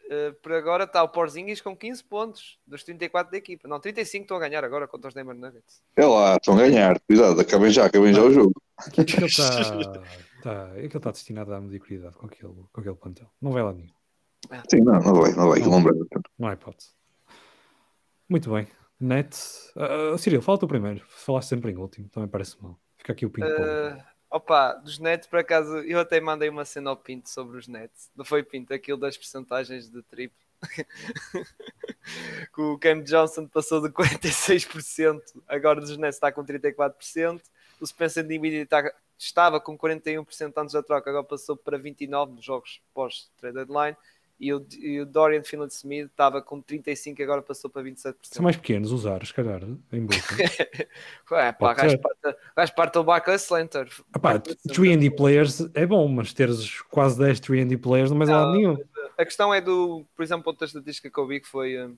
[0.05, 3.69] uh, por agora está o Porzingis com 15 pontos dos 34 da equipa.
[3.69, 5.83] Não, 35 estão a ganhar agora contra os Denver Nuggets.
[5.97, 7.01] É lá, estão a ganhar.
[7.01, 8.53] Cuidado, acabem já, acabem já o jogo.
[8.97, 10.03] É que ele está
[10.43, 13.31] tá, é que ele está destinado à mediocridade com aquele, com aquele plantel.
[13.41, 13.91] Não vai lá nenhum.
[14.71, 15.61] Sim, não, não vai, não vai.
[15.61, 16.91] Não, não, não há hipótese.
[18.29, 18.67] Muito bem.
[18.99, 19.37] Net.
[19.77, 21.05] Uh, Cirilo, fala primeiro.
[21.09, 22.79] Falaste sempre em último, também parece mal.
[22.97, 23.49] Fica aqui o Pinto.
[23.49, 27.69] Uh, opa, dos Nets, por acaso, eu até mandei uma cena ao Pinto sobre os
[27.69, 28.11] Nets.
[28.17, 30.39] Não foi Pinto, aquilo das percentagens de triplo.
[32.55, 37.41] que o Cam Johnson passou de 46%, agora dos Nets está com 34%.
[37.79, 42.45] O Spencer Dinwiddie está, estava com 41% antes da troca, agora passou para 29% nos
[42.45, 43.97] jogos pós-trade deadline
[44.39, 48.17] e o, e o Dorian Finland Smith estava com 35 agora passou para 27%.
[48.23, 50.17] São mais pequenos usar, se calhar, em boca.
[51.33, 53.89] é pá, gajo parte o Barclay Slenter.
[54.69, 58.77] 3D players é bom, mas teres quase 10 3D players não mais lado nenhum.
[59.17, 61.97] A questão é do, por exemplo, outra estatística que eu vi que foi um,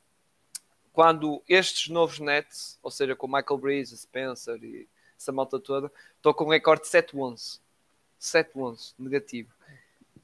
[0.92, 6.32] quando estes novos nets, ou seja, com Michael Breeze, Spencer e essa malta toda, estão
[6.32, 7.60] com um recorde de 7-11.
[8.20, 9.52] 7-11, negativo.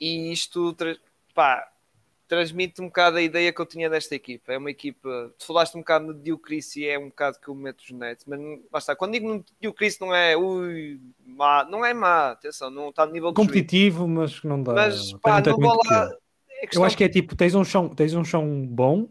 [0.01, 0.77] E isto,
[1.35, 1.69] pá,
[2.26, 4.52] transmite um bocado a ideia que eu tinha desta equipa.
[4.52, 5.32] É uma equipa.
[5.38, 8.40] Tu falaste um bocado no Diocrício é um bocado que eu meto os netos, mas
[8.70, 8.96] basta.
[8.96, 13.12] Quando digo no Diocrício não é ui, má, não é má, atenção, não está no
[13.12, 14.72] nível competitivo, mas não dá.
[14.72, 16.10] Mas pá, não vou lá.
[16.62, 19.09] É eu acho que é tipo, tens um chão, tens um chão bom,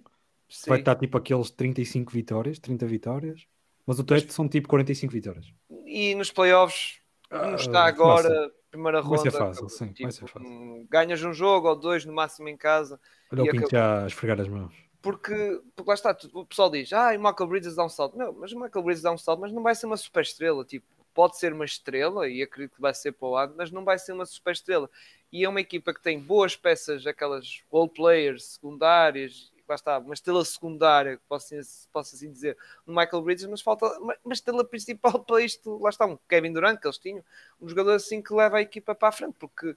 [0.50, 0.70] Sim.
[0.70, 3.46] vai estar tipo aqueles 35 vitórias, 30 vitórias,
[3.86, 5.54] mas o teste são tipo 45 vitórias.
[5.86, 7.00] E nos playoffs,
[7.32, 9.32] uh, está agora primeira vai ronda.
[9.32, 10.50] Ser fácil, sim, tipo, vai ser fácil.
[10.50, 13.00] Hum, ganhas um jogo ou dois no máximo em casa.
[13.32, 14.74] Olha o Pinto a esfregar as mãos.
[15.02, 18.18] Porque, porque lá está, o pessoal diz, ah, o Michael Bridges dá um salto.
[18.18, 20.66] Não, mas o Michael Bridges dá um salto, mas não vai ser uma super estrela.
[20.66, 23.84] Tipo, pode ser uma estrela, e acredito que vai ser para o lado, mas não
[23.84, 24.90] vai ser uma super estrela.
[25.32, 30.14] E é uma equipa que tem boas peças, aquelas role players secundárias, lá está, uma
[30.14, 31.56] estrela secundária, posso,
[31.92, 35.90] posso assim dizer, no Michael Bridges, mas falta uma, uma estrela principal para isto, lá
[35.90, 37.24] está, um Kevin Durant que eles tinham,
[37.62, 39.76] um jogador assim que leva a equipa para a frente, porque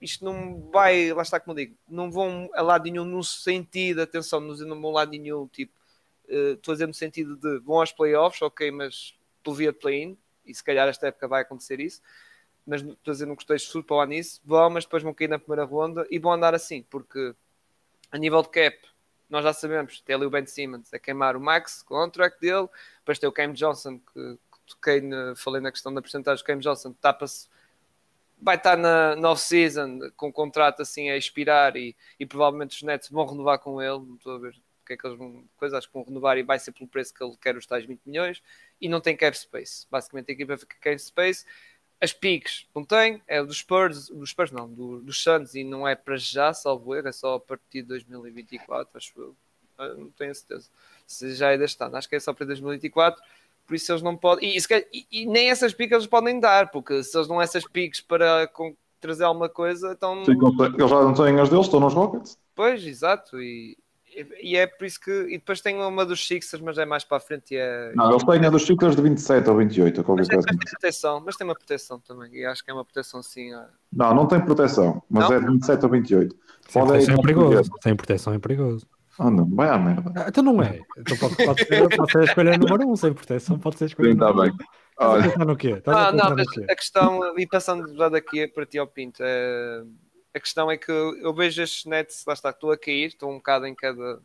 [0.00, 4.40] isto não vai, lá está como digo, não vão a lado nenhum no sentido, atenção,
[4.40, 5.72] não vão a lado nenhum, tipo,
[6.28, 10.16] uh, estou a dizer no sentido de vão aos playoffs, ok, mas pelo via play-in,
[10.44, 12.02] e se calhar esta época vai acontecer isso,
[12.66, 15.38] mas estou a dizer no contexto de lá nisso, vão, mas depois vão cair na
[15.38, 17.34] primeira ronda e vão andar assim, porque
[18.14, 18.78] a nível de cap,
[19.28, 22.68] nós já sabemos, tem ali o Ben Simmons a queimar o max, contract dele,
[23.00, 26.46] depois tem o Cam Johnson, que, que toquei na, falei na questão da porcentagem, o
[26.46, 27.48] Cam Johnson tapa-se,
[28.40, 32.82] vai estar na, na off-season com o contrato assim a expirar e, e provavelmente os
[32.84, 35.42] Nets vão renovar com ele, não estou a ver o que é que eles vão,
[35.56, 37.84] coisa, acho que vão renovar e vai ser pelo preço que ele quer os tais
[37.84, 38.40] 20 milhões,
[38.80, 39.88] e não tem cap space.
[39.90, 41.44] Basicamente a equipa fica cap space.
[42.04, 45.88] As picks não tem, é dos Spurs, dos Spurs não, do, dos Suns e não
[45.88, 49.34] é para já, salvo erro, é só a partir de 2024, acho eu.
[49.78, 50.68] Ah, não tenho a certeza.
[51.06, 53.22] Se já é deste ano, acho que é só para 2024
[53.66, 54.54] por isso eles não podem.
[54.54, 54.58] E,
[54.92, 58.46] e, e, nem essas picas eles podem dar, porque se eles não essas picas para
[58.48, 60.24] com, trazer alguma coisa, então.
[60.24, 62.38] Sim, eles já não têm as deles, estão nos Rockets.
[62.54, 63.40] Pois, exato.
[63.40, 63.76] E,
[64.42, 65.10] e é por isso que.
[65.10, 67.54] E depois tem uma dos Sixers, mas é mais para a frente.
[67.54, 67.92] E é...
[67.94, 71.36] Não, eles têm a dos Sixers de 27 ou 28, qualquer mas, Tem proteção, mas
[71.36, 72.34] tem uma proteção também.
[72.34, 73.50] E acho que é uma proteção sim.
[73.92, 75.36] Não, não tem proteção, mas não?
[75.36, 76.36] é de 27 ou 28.
[76.68, 77.70] Sem proteção é perigoso.
[77.82, 78.86] Sem proteção é perigoso.
[79.18, 80.12] Ah, não, vai à merda.
[80.16, 80.80] Ah, então não é.
[80.98, 83.84] Então pode, pode, ser, pode ser a escolha número 1, um, sem proteção, pode ser
[83.84, 84.52] a escolha Sim, está bem.
[84.90, 85.68] Estás a pensar no quê?
[85.70, 89.82] Estás ah, não, mas a questão, e passando já daqui para ti ao Pinto, é,
[90.34, 93.36] a questão é que eu vejo estes nets, lá está, estou a cair, estou um
[93.36, 94.20] bocado em cada,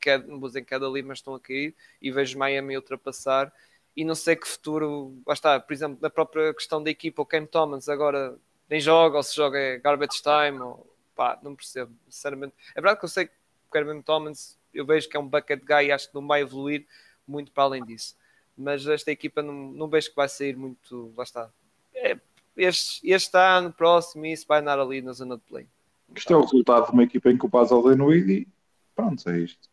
[0.00, 3.52] cada não vou dizer em cada ali, mas estão a cair, e vejo Miami ultrapassar,
[3.96, 7.26] e não sei que futuro, lá está, por exemplo, na própria questão da equipa, o
[7.26, 8.36] Cam Thomas agora
[8.68, 12.54] nem joga, ou se joga é garbage time, ou pá, não percebo, sinceramente.
[12.74, 13.32] É verdade que eu sei que
[13.68, 16.42] o Kerman Thomas, eu vejo que é um bucket guy e acho que não vai
[16.42, 16.86] evoluir
[17.26, 18.16] muito para além disso.
[18.56, 21.12] Mas esta equipa não, não vejo que vai sair muito.
[21.16, 21.50] Lá está.
[21.94, 22.18] É,
[22.56, 25.66] este, este ano, próximo, isso vai andar ali na zona de play.
[26.14, 28.46] Isto é o resultado de uma equipa em que o Pazal é no e
[28.94, 29.68] pronto, é isto.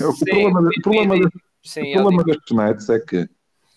[0.00, 1.30] É, o sim, problema, o problema,
[1.62, 3.28] sim, o problema destes Nets é que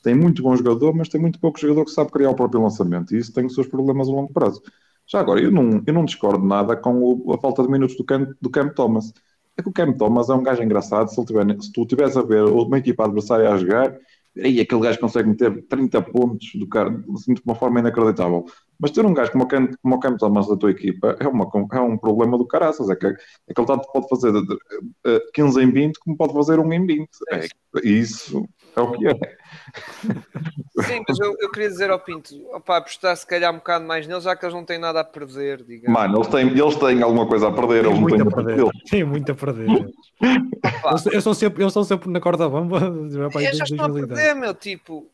[0.03, 3.15] tem muito bom jogador, mas tem muito pouco jogador que sabe criar o próprio lançamento
[3.15, 4.61] e isso tem os seus problemas a longo prazo.
[5.07, 8.03] Já agora, eu não, eu não discordo nada com o, a falta de minutos do
[8.03, 9.13] Cam, do Cam Thomas.
[9.57, 11.09] É que o Cam Thomas é um gajo engraçado.
[11.09, 13.97] Se, ele tiver, se tu estiveres a ver uma equipa adversária a jogar,
[14.37, 18.45] aí aquele gajo consegue meter 30 pontos do cara, assim, de uma forma inacreditável.
[18.79, 21.27] Mas ter um gajo como o Cam, como o Cam Thomas da tua equipa é,
[21.27, 22.89] uma, é um problema do caraças.
[22.89, 24.33] É que, é que ele pode fazer
[25.33, 27.09] 15 em 20 como pode fazer 1 em 20.
[27.31, 27.47] É,
[27.83, 29.13] isso é o que é.
[30.83, 34.07] Sim, mas eu, eu queria dizer ao Pinto, opa, apostar se calhar um bocado mais
[34.07, 35.99] neles, já que eles não têm nada a perder, digamos.
[35.99, 38.45] Mano, eles têm, eles têm alguma coisa a perder, tem eles muito não têm a
[38.45, 38.71] perder.
[38.89, 39.67] Têm muito a perder.
[39.69, 42.79] eu, eu, sou sempre, eu sou sempre na corda bamba.
[43.39, 45.09] Eles já estão a perder, meu, tipo.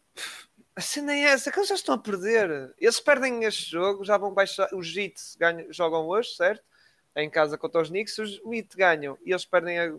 [0.75, 2.71] A cena é essa, que eles já estão a perder.
[2.79, 4.69] Eles perdem este jogo, já vão baixar.
[4.71, 5.15] Os Heat
[5.71, 6.61] jogam hoje, certo?
[7.15, 9.91] Em casa contra os Knicks, os Heat ganham e eles perdem a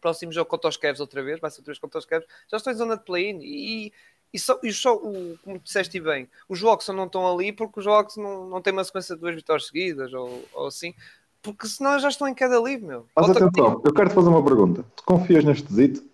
[0.00, 2.56] próximo jogo contra os Cavs outra vez, vai ser outra vez contra os Cavs, já
[2.56, 3.92] estão em zona de play-in e,
[4.32, 7.84] e, só, e só o, como disseste bem, os jogos não estão ali porque os
[7.84, 10.94] jogos não, não têm uma sequência de duas vitórias seguidas ou, ou assim,
[11.42, 13.06] porque senão já estão em cada livre, meu.
[13.16, 14.84] Mas atenção, eu quero te fazer uma pergunta.
[14.96, 16.04] Tu confias neste Zito?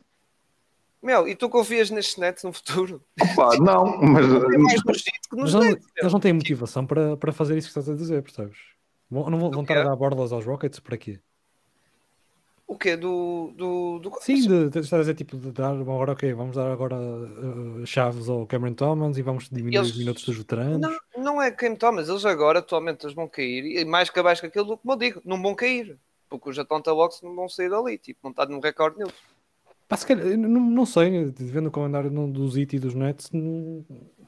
[1.03, 3.03] Meu, e tu confias nestes nets no futuro?
[3.21, 4.25] Opa, não, mas.
[4.27, 7.67] É mais no que nos mas nets, eles não têm motivação para, para fazer isso
[7.67, 8.57] que estás a dizer, percebes?
[9.11, 11.21] Não vão, vão estar a dar bordas aos Rockets para quê?
[12.75, 12.97] O quê?
[12.97, 13.53] Do.
[13.57, 14.13] do, do...
[14.21, 17.87] Sim, de, de estar a dizer tipo de dar agora, ok, vamos dar agora uh,
[17.87, 19.91] chaves ao Cameron Thomas e vamos diminuir eles...
[19.93, 20.81] os minutos dos veteranos.
[20.81, 24.41] Não, não é Cameron Thomas, eles agora atualmente eles vão cair, e mais que abaixo
[24.41, 25.97] que aquilo, como eu digo, não vão cair,
[26.29, 29.15] porque os Atlanta Box não vão sair dali, tipo, não está num recorde neles.
[29.87, 33.85] Pá, se calhar, não, não sei, vendo o calendário dos IT e dos Nets, não,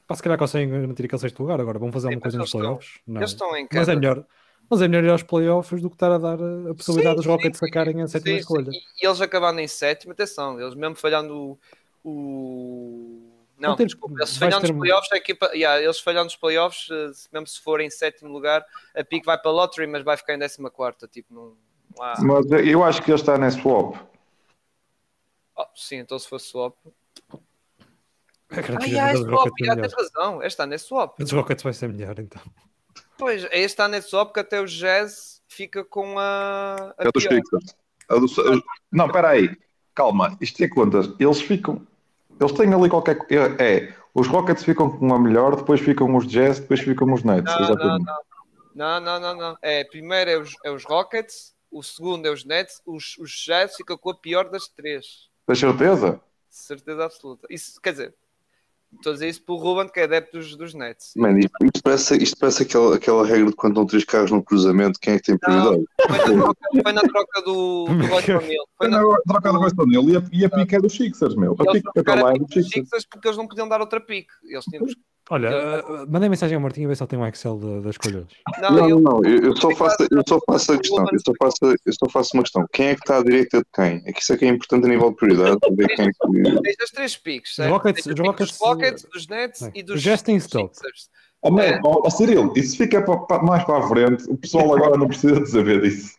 [0.07, 1.59] pá, se calhar conseguem garantir aquele sexto lugar.
[1.59, 2.87] Agora vão fazer Sim, alguma coisa nos playoffs.
[2.95, 3.79] Estão, eles estão em casa.
[3.81, 4.25] Mas é melhor,
[4.69, 7.25] mas é melhor ir aos playoffs do que estar a dar a possibilidade sim, dos
[7.25, 8.71] Rockets sacarem a sétima sim, escolha.
[8.71, 8.79] Sim.
[9.01, 11.59] E eles acabando em sétima, atenção, eles mesmo falhando o.
[12.03, 13.33] o...
[13.57, 16.89] Não, não tem, desculpa, eles falhando nos playoffs, a equipa, yeah, eles falhando nos playoffs,
[16.91, 18.63] eh, mesmo se for em sétimo lugar,
[18.95, 21.57] a pique vai para a lottery, mas vai ficar em décima quarta, tipo, não,
[21.95, 22.13] não há...
[22.21, 23.95] Mas eu acho que ele está nesse swap.
[25.55, 26.75] Oh, sim, então se for swap.
[28.51, 31.19] Ah, yeah, é swap, yeah, tens razão, este está nesse swap.
[31.19, 32.41] Os Rockets vai ser melhor então.
[33.17, 36.93] Pois, este está nesse só porque até o Jazz fica com a.
[36.97, 37.75] a é dos Sixers.
[38.09, 38.63] Do...
[38.91, 39.49] Não, espera aí.
[39.93, 41.09] Calma, isto é quantas?
[41.19, 41.85] Eles ficam.
[42.39, 43.17] Eles têm ali qualquer.
[43.29, 47.23] É, é, os Rockets ficam com a melhor, depois ficam os Jazz, depois ficam os
[47.23, 47.53] Nets.
[47.53, 48.05] Não, exatamente.
[48.05, 49.57] Não, não, não, não, não.
[49.61, 53.75] É, primeiro é os, é os Rockets, o segundo é os Nets, os, os Jazz
[53.75, 55.29] ficam com a pior das três.
[55.45, 56.21] Tens certeza?
[56.49, 57.47] Certeza absoluta.
[57.49, 58.15] Isso, quer dizer,
[58.93, 61.11] Estou a dizer isso pelo Ruben, que é adepto dos, dos Nets.
[61.15, 64.43] Man, isto, isto, parece, isto parece aquela, aquela regra de quando estão três carros no
[64.43, 65.83] cruzamento, quem é que tem prioridade?
[66.07, 70.09] Foi na troca, foi na troca do, do Royce Foi na troca do Royce O'Neal
[70.09, 71.53] e a, e a pique é dos Sixers, meu.
[71.53, 73.05] A pique é é dos Sixers.
[73.09, 74.31] porque eles não podiam dar outra pique.
[74.45, 74.85] Eles tinham
[75.29, 78.25] Olha, uh, mandei mensagem ao Martinho a ver se ele tem um Excel das escolhas.
[78.61, 81.57] Não, não, eu, não, eu, só faço, eu só faço a questão, eu só faço,
[81.63, 82.65] eu só faço uma questão.
[82.71, 84.03] Quem é que está à direita de quem?
[84.05, 85.57] É que isso é que é importante a nível de prioridade.
[85.71, 86.61] Ver quem é que...
[86.61, 87.71] Tens as três piques, certo?
[87.71, 88.19] Rockets, dos
[88.59, 89.71] Rockets, dos Nets é.
[89.75, 90.79] e dos Justin Stokes.
[91.43, 93.05] Oh, man, oh, oh, Cyril, isso fica
[93.43, 94.23] mais para a frente.
[94.29, 96.17] O pessoal agora não precisa de saber disso.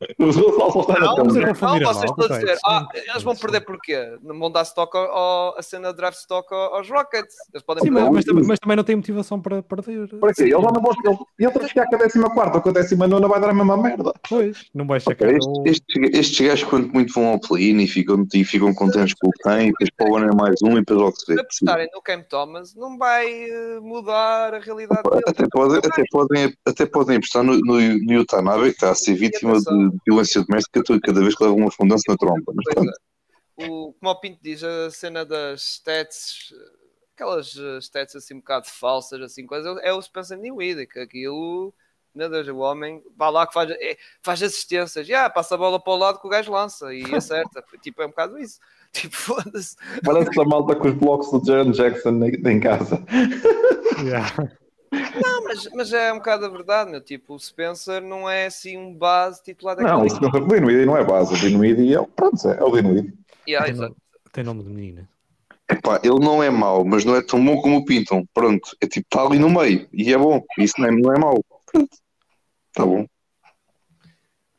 [0.18, 1.50] Os está Não, na não, câmara.
[1.50, 2.38] a vocês estão ok.
[2.38, 3.40] dizer, Sim, ah, eles vão sim.
[3.40, 4.16] perder porquê?
[4.22, 7.34] Não vão dar stock ao, a cena de draft stock ao- aos Rockets.
[7.52, 8.10] Eles podem Sim, perder.
[8.10, 10.08] mas, mas também, não tem motivação para perder.
[10.20, 10.42] Para quê?
[10.42, 10.92] Eles já não vão.
[11.04, 12.30] Ele, ele tem que ficar com a 14 ou
[12.62, 14.12] com a 19 vai dar a mesma merda.
[14.28, 15.62] Pois, não vais checar Estes, o...
[15.66, 19.32] estes, estes gajos, quando muito vão ao play-in e ficam, e ficam contentes com o
[19.32, 21.34] que têm, e depois para o ano é mais um e depois logo se Se
[21.34, 21.40] vê.
[21.40, 25.22] apostarem no Cam Thomas, não vai eh, mudar a realidade dele.
[25.26, 28.94] Até podem, até podem, até podem apostar no, no, no Utah Nabe, que está a
[28.94, 32.52] ser vítima de violência doméstica cada vez que leva uma fundança na trompa.
[32.54, 33.08] Mas é.
[33.66, 36.54] O, como o Pinto diz, a cena das stats,
[37.14, 41.74] aquelas eh, stats assim um bocado falsas, assim, coisa, é o Spencer Dinwiddie, que aquilo,
[42.14, 45.82] meu Deus, o homem vai lá que faz, é, faz assistências, já, passa a bola
[45.82, 47.64] para o lado que o gajo lança e acerta.
[47.82, 48.58] tipo, é um bocado isso.
[48.90, 49.76] Tipo, foda-se.
[50.02, 53.04] Parece a malta com os blocos do Jaron Jackson em, em casa.
[54.02, 54.34] Yeah.
[54.92, 57.00] Não, mas, mas é um bocado a verdade, meu.
[57.00, 60.86] Tipo, o Spencer não é assim um base titular daquele Não, isso não, o Dinwiddie
[60.86, 61.34] não é base.
[61.34, 63.12] O Dinwiddie é, pronto, é o Dinwiddie.
[63.48, 63.94] Yeah, Tem,
[64.32, 65.08] tem nome de menina.
[65.70, 68.26] epá, ele não é mau, mas não é tão bom como o pintam.
[68.32, 70.42] Pronto, é tipo, está ali no meio e é bom.
[70.58, 71.44] Isso não é, não é mau.
[71.70, 71.96] Pronto,
[72.68, 73.02] está bom.
[73.02, 73.08] O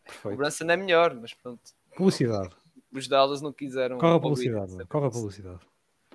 [0.05, 0.37] Perfeito.
[0.37, 1.61] Brunson é melhor, mas pronto.
[1.95, 2.49] Publicidade.
[2.91, 3.97] Os Dallas não quiseram.
[3.99, 4.85] Corre a publicidade.
[4.87, 5.59] Corre a publicidade.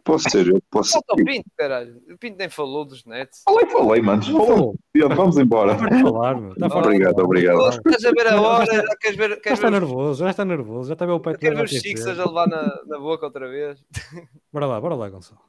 [0.04, 1.96] Posso ser, eu posso Falta o Pinto, caralho.
[2.12, 3.40] O Pinto nem falou dos Nets.
[3.42, 4.22] Falei, falei, mano.
[4.22, 4.76] Falou.
[5.16, 5.76] Vamos embora.
[5.76, 6.52] Pode falar, meu.
[6.52, 7.24] Está de Obrigado, falar.
[7.24, 7.56] obrigado.
[7.56, 8.66] Pô, Estás a ver a hora?
[8.66, 11.14] Já queres ver, Já queres está ver, nervoso, já está nervoso, já está a ver
[11.14, 13.82] o pé queres ver os Sixers a levar na, na boca outra vez?
[14.52, 15.40] Bora lá, bora lá, Gonçalo.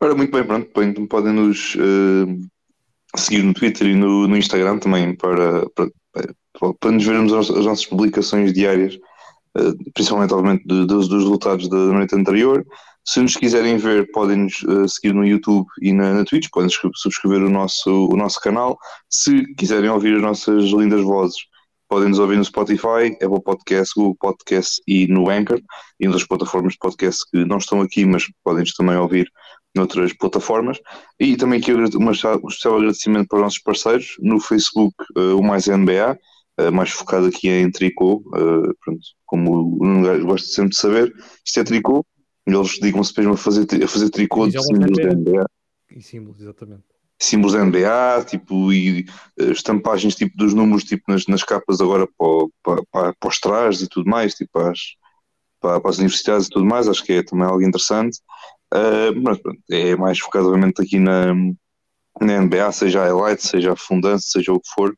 [0.00, 0.70] Ora, muito bem, pronto.
[0.72, 2.46] Podem, podem nos eh,
[3.14, 7.50] seguir no Twitter e no, no Instagram também para, para, para, para nos vermos as,
[7.50, 8.98] as nossas publicações diárias,
[9.56, 12.66] eh, principalmente, obviamente, dos, dos resultados da noite anterior.
[13.08, 16.68] Se nos quiserem ver, podem nos eh, seguir no YouTube e na, na Twitch, podem
[16.68, 18.76] subscre- subscrever o nosso, o nosso canal.
[19.08, 21.36] Se quiserem ouvir as nossas lindas vozes,
[21.88, 25.60] podem nos ouvir no Spotify, Apple Podcast, Google Podcast e no Anchor
[26.00, 29.30] e outras plataformas de podcast que não estão aqui, mas podem-nos também ouvir
[29.74, 30.78] noutras plataformas.
[31.20, 35.68] E também aqui um especial agradecimento para os nossos parceiros no Facebook, eh, o Mais
[35.68, 36.18] NBA,
[36.58, 38.20] eh, mais focado aqui em tricô.
[38.34, 41.14] eh, pronto, como o gosta sempre de saber,
[41.46, 42.04] isto é tricô.
[42.46, 45.12] Eles dedicam-se mesmo a fazer, a fazer tricô de símbolos da.
[45.12, 45.46] NBA
[45.90, 46.84] E símbolos, exatamente.
[47.18, 49.04] símbolos da NBA, tipo, e
[49.38, 53.82] eh, estampagens tipo, dos números tipo, nas, nas capas agora para, para, para, os trajes
[53.82, 54.80] e tudo mais, tipo, para, as,
[55.60, 58.20] para, para as universidades e tudo mais, acho que é também algo interessante.
[58.72, 61.34] Eh, mas pronto, é mais focado obviamente aqui na,
[62.20, 64.94] na NBA, seja a highlight, seja a fundança, seja o que for,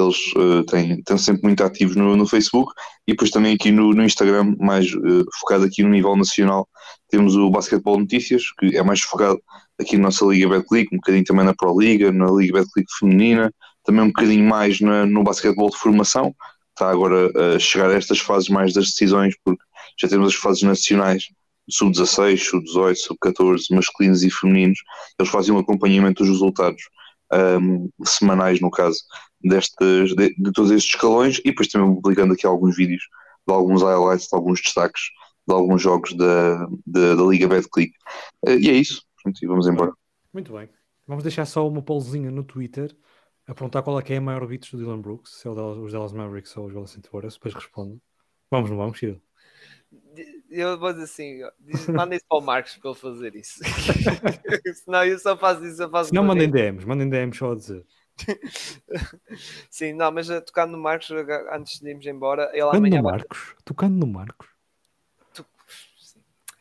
[0.00, 2.72] eles eh, têm, estão sempre muito ativos no, no Facebook
[3.06, 6.68] e depois também aqui no, no Instagram, mais eh, focado aqui no nível nacional,
[7.08, 9.40] temos o Basquetebol Notícias, que é mais focado
[9.80, 13.52] aqui na nossa Liga Betclic, um bocadinho também na Pro Liga, na Liga Betclic feminina,
[13.84, 16.34] também um bocadinho mais na- no basquetebol de formação,
[16.70, 19.62] está agora a chegar a estas fases mais das decisões, porque
[20.00, 21.24] já temos as fases nacionais,
[21.68, 24.78] sub-16, sub-18, sub-14, masculinos e femininos,
[25.18, 26.82] eles fazem um acompanhamento dos resultados
[27.32, 28.98] ahm, semanais, no caso,
[29.40, 33.02] destes, de, de todos estes escalões, e depois também publicando aqui alguns vídeos
[33.46, 35.02] de alguns highlights, de alguns destaques,
[35.46, 37.92] de alguns jogos da, da, da Liga Betclic.
[38.46, 39.02] Eh, e é isso,
[39.44, 39.92] vamos embora.
[40.32, 40.68] Muito bem.
[41.06, 42.94] Vamos deixar só uma polzinha no Twitter
[43.46, 45.54] a perguntar qual é que é a maior beats do Dylan Brooks, se é o
[45.54, 47.98] Dallas- os Dallas Mavericks ou os Dallas Warriors, depois responde.
[48.50, 49.20] Vamos, não vamos, Ciro?
[50.48, 53.58] Eu vou dizer assim, ó, diz- manda isso para o Marcos para ele fazer isso.
[54.84, 56.50] Senão eu só faço isso, eu faço não, mandem.
[56.50, 57.84] DMs, mandem DMs só a dizer.
[59.70, 61.14] Sim, não, mas uh, tocando no Marcos, uh,
[61.52, 63.12] antes de irmos embora, ele Tocando amanhã no vai...
[63.12, 64.48] Marcos, tocando no Marcos.
[65.34, 65.46] Tu-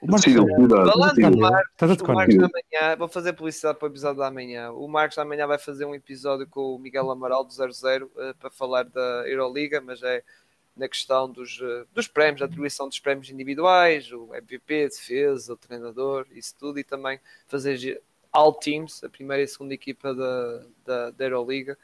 [0.02, 0.92] O Marcos Sim, cuidado.
[0.92, 1.32] Falando sim.
[1.32, 4.72] do Marcos, Estás a o Marcos amanhã, vou fazer publicidade para o episódio da manhã.
[4.72, 8.50] O Marcos amanhã vai fazer um episódio com o Miguel Amaral do 00 eh, para
[8.50, 10.24] falar da Euroliga, mas é
[10.80, 15.58] na questão dos, eh, dos prémios, da atribuição dos prémios individuais, o MVP, defesa, o
[15.58, 18.02] treinador, isso tudo, e também fazer
[18.32, 21.78] All Teams, a primeira e segunda equipa da, da, da Euroliga,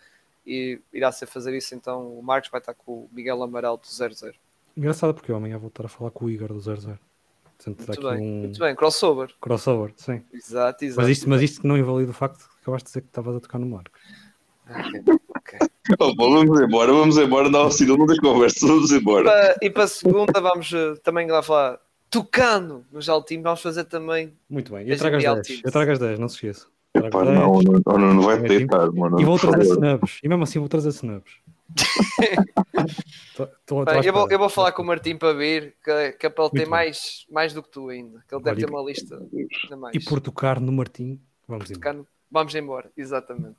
[0.48, 3.86] e irá ser fazer isso, então o Marcos vai estar com o Miguel Amaral do
[3.86, 4.34] 00.
[4.78, 6.98] Engraçado porque eu amanhã vou estar a falar com o Igor do 00.
[7.58, 9.34] Portanto, Muito bem, um muito bem, crossover.
[9.40, 10.22] crossover, sim.
[10.34, 11.02] Exato, exato.
[11.02, 13.36] Mas isto, mas isto não invalida o facto de que acabaste de dizer que estavas
[13.36, 14.02] a tocar no Marcos.
[16.00, 19.56] Oh, pô, vamos embora, vamos embora, não, assim, não das conversas, vamos embora.
[19.62, 21.80] E para a segunda vamos eh, também lá falar
[22.10, 24.88] tocando nos Altimos, vamos fazer também Muito bem.
[24.88, 25.48] Eu trago as Real 10.
[25.48, 25.64] Teams.
[25.66, 26.68] Eu trago as 10, não se esqueça.
[26.94, 27.40] Trago Pá, as 10.
[27.40, 29.20] não, não, não, não vai deitar, mano.
[29.20, 30.20] E vou trazer snubs.
[30.24, 31.34] E mesmo assim vou trazer snubs.
[33.36, 36.12] Tô- tô- tô Bem, eu, vou, eu vou falar com o Martim para vir, que,
[36.14, 36.66] que é ele ter bem.
[36.68, 39.16] mais, mais do que tu ainda, que ele deve Olha, ter uma lista
[39.64, 39.96] ainda mais.
[39.96, 42.06] E por tocar no Martim, vamos embora.
[42.32, 43.58] Vamos embora, exatamente.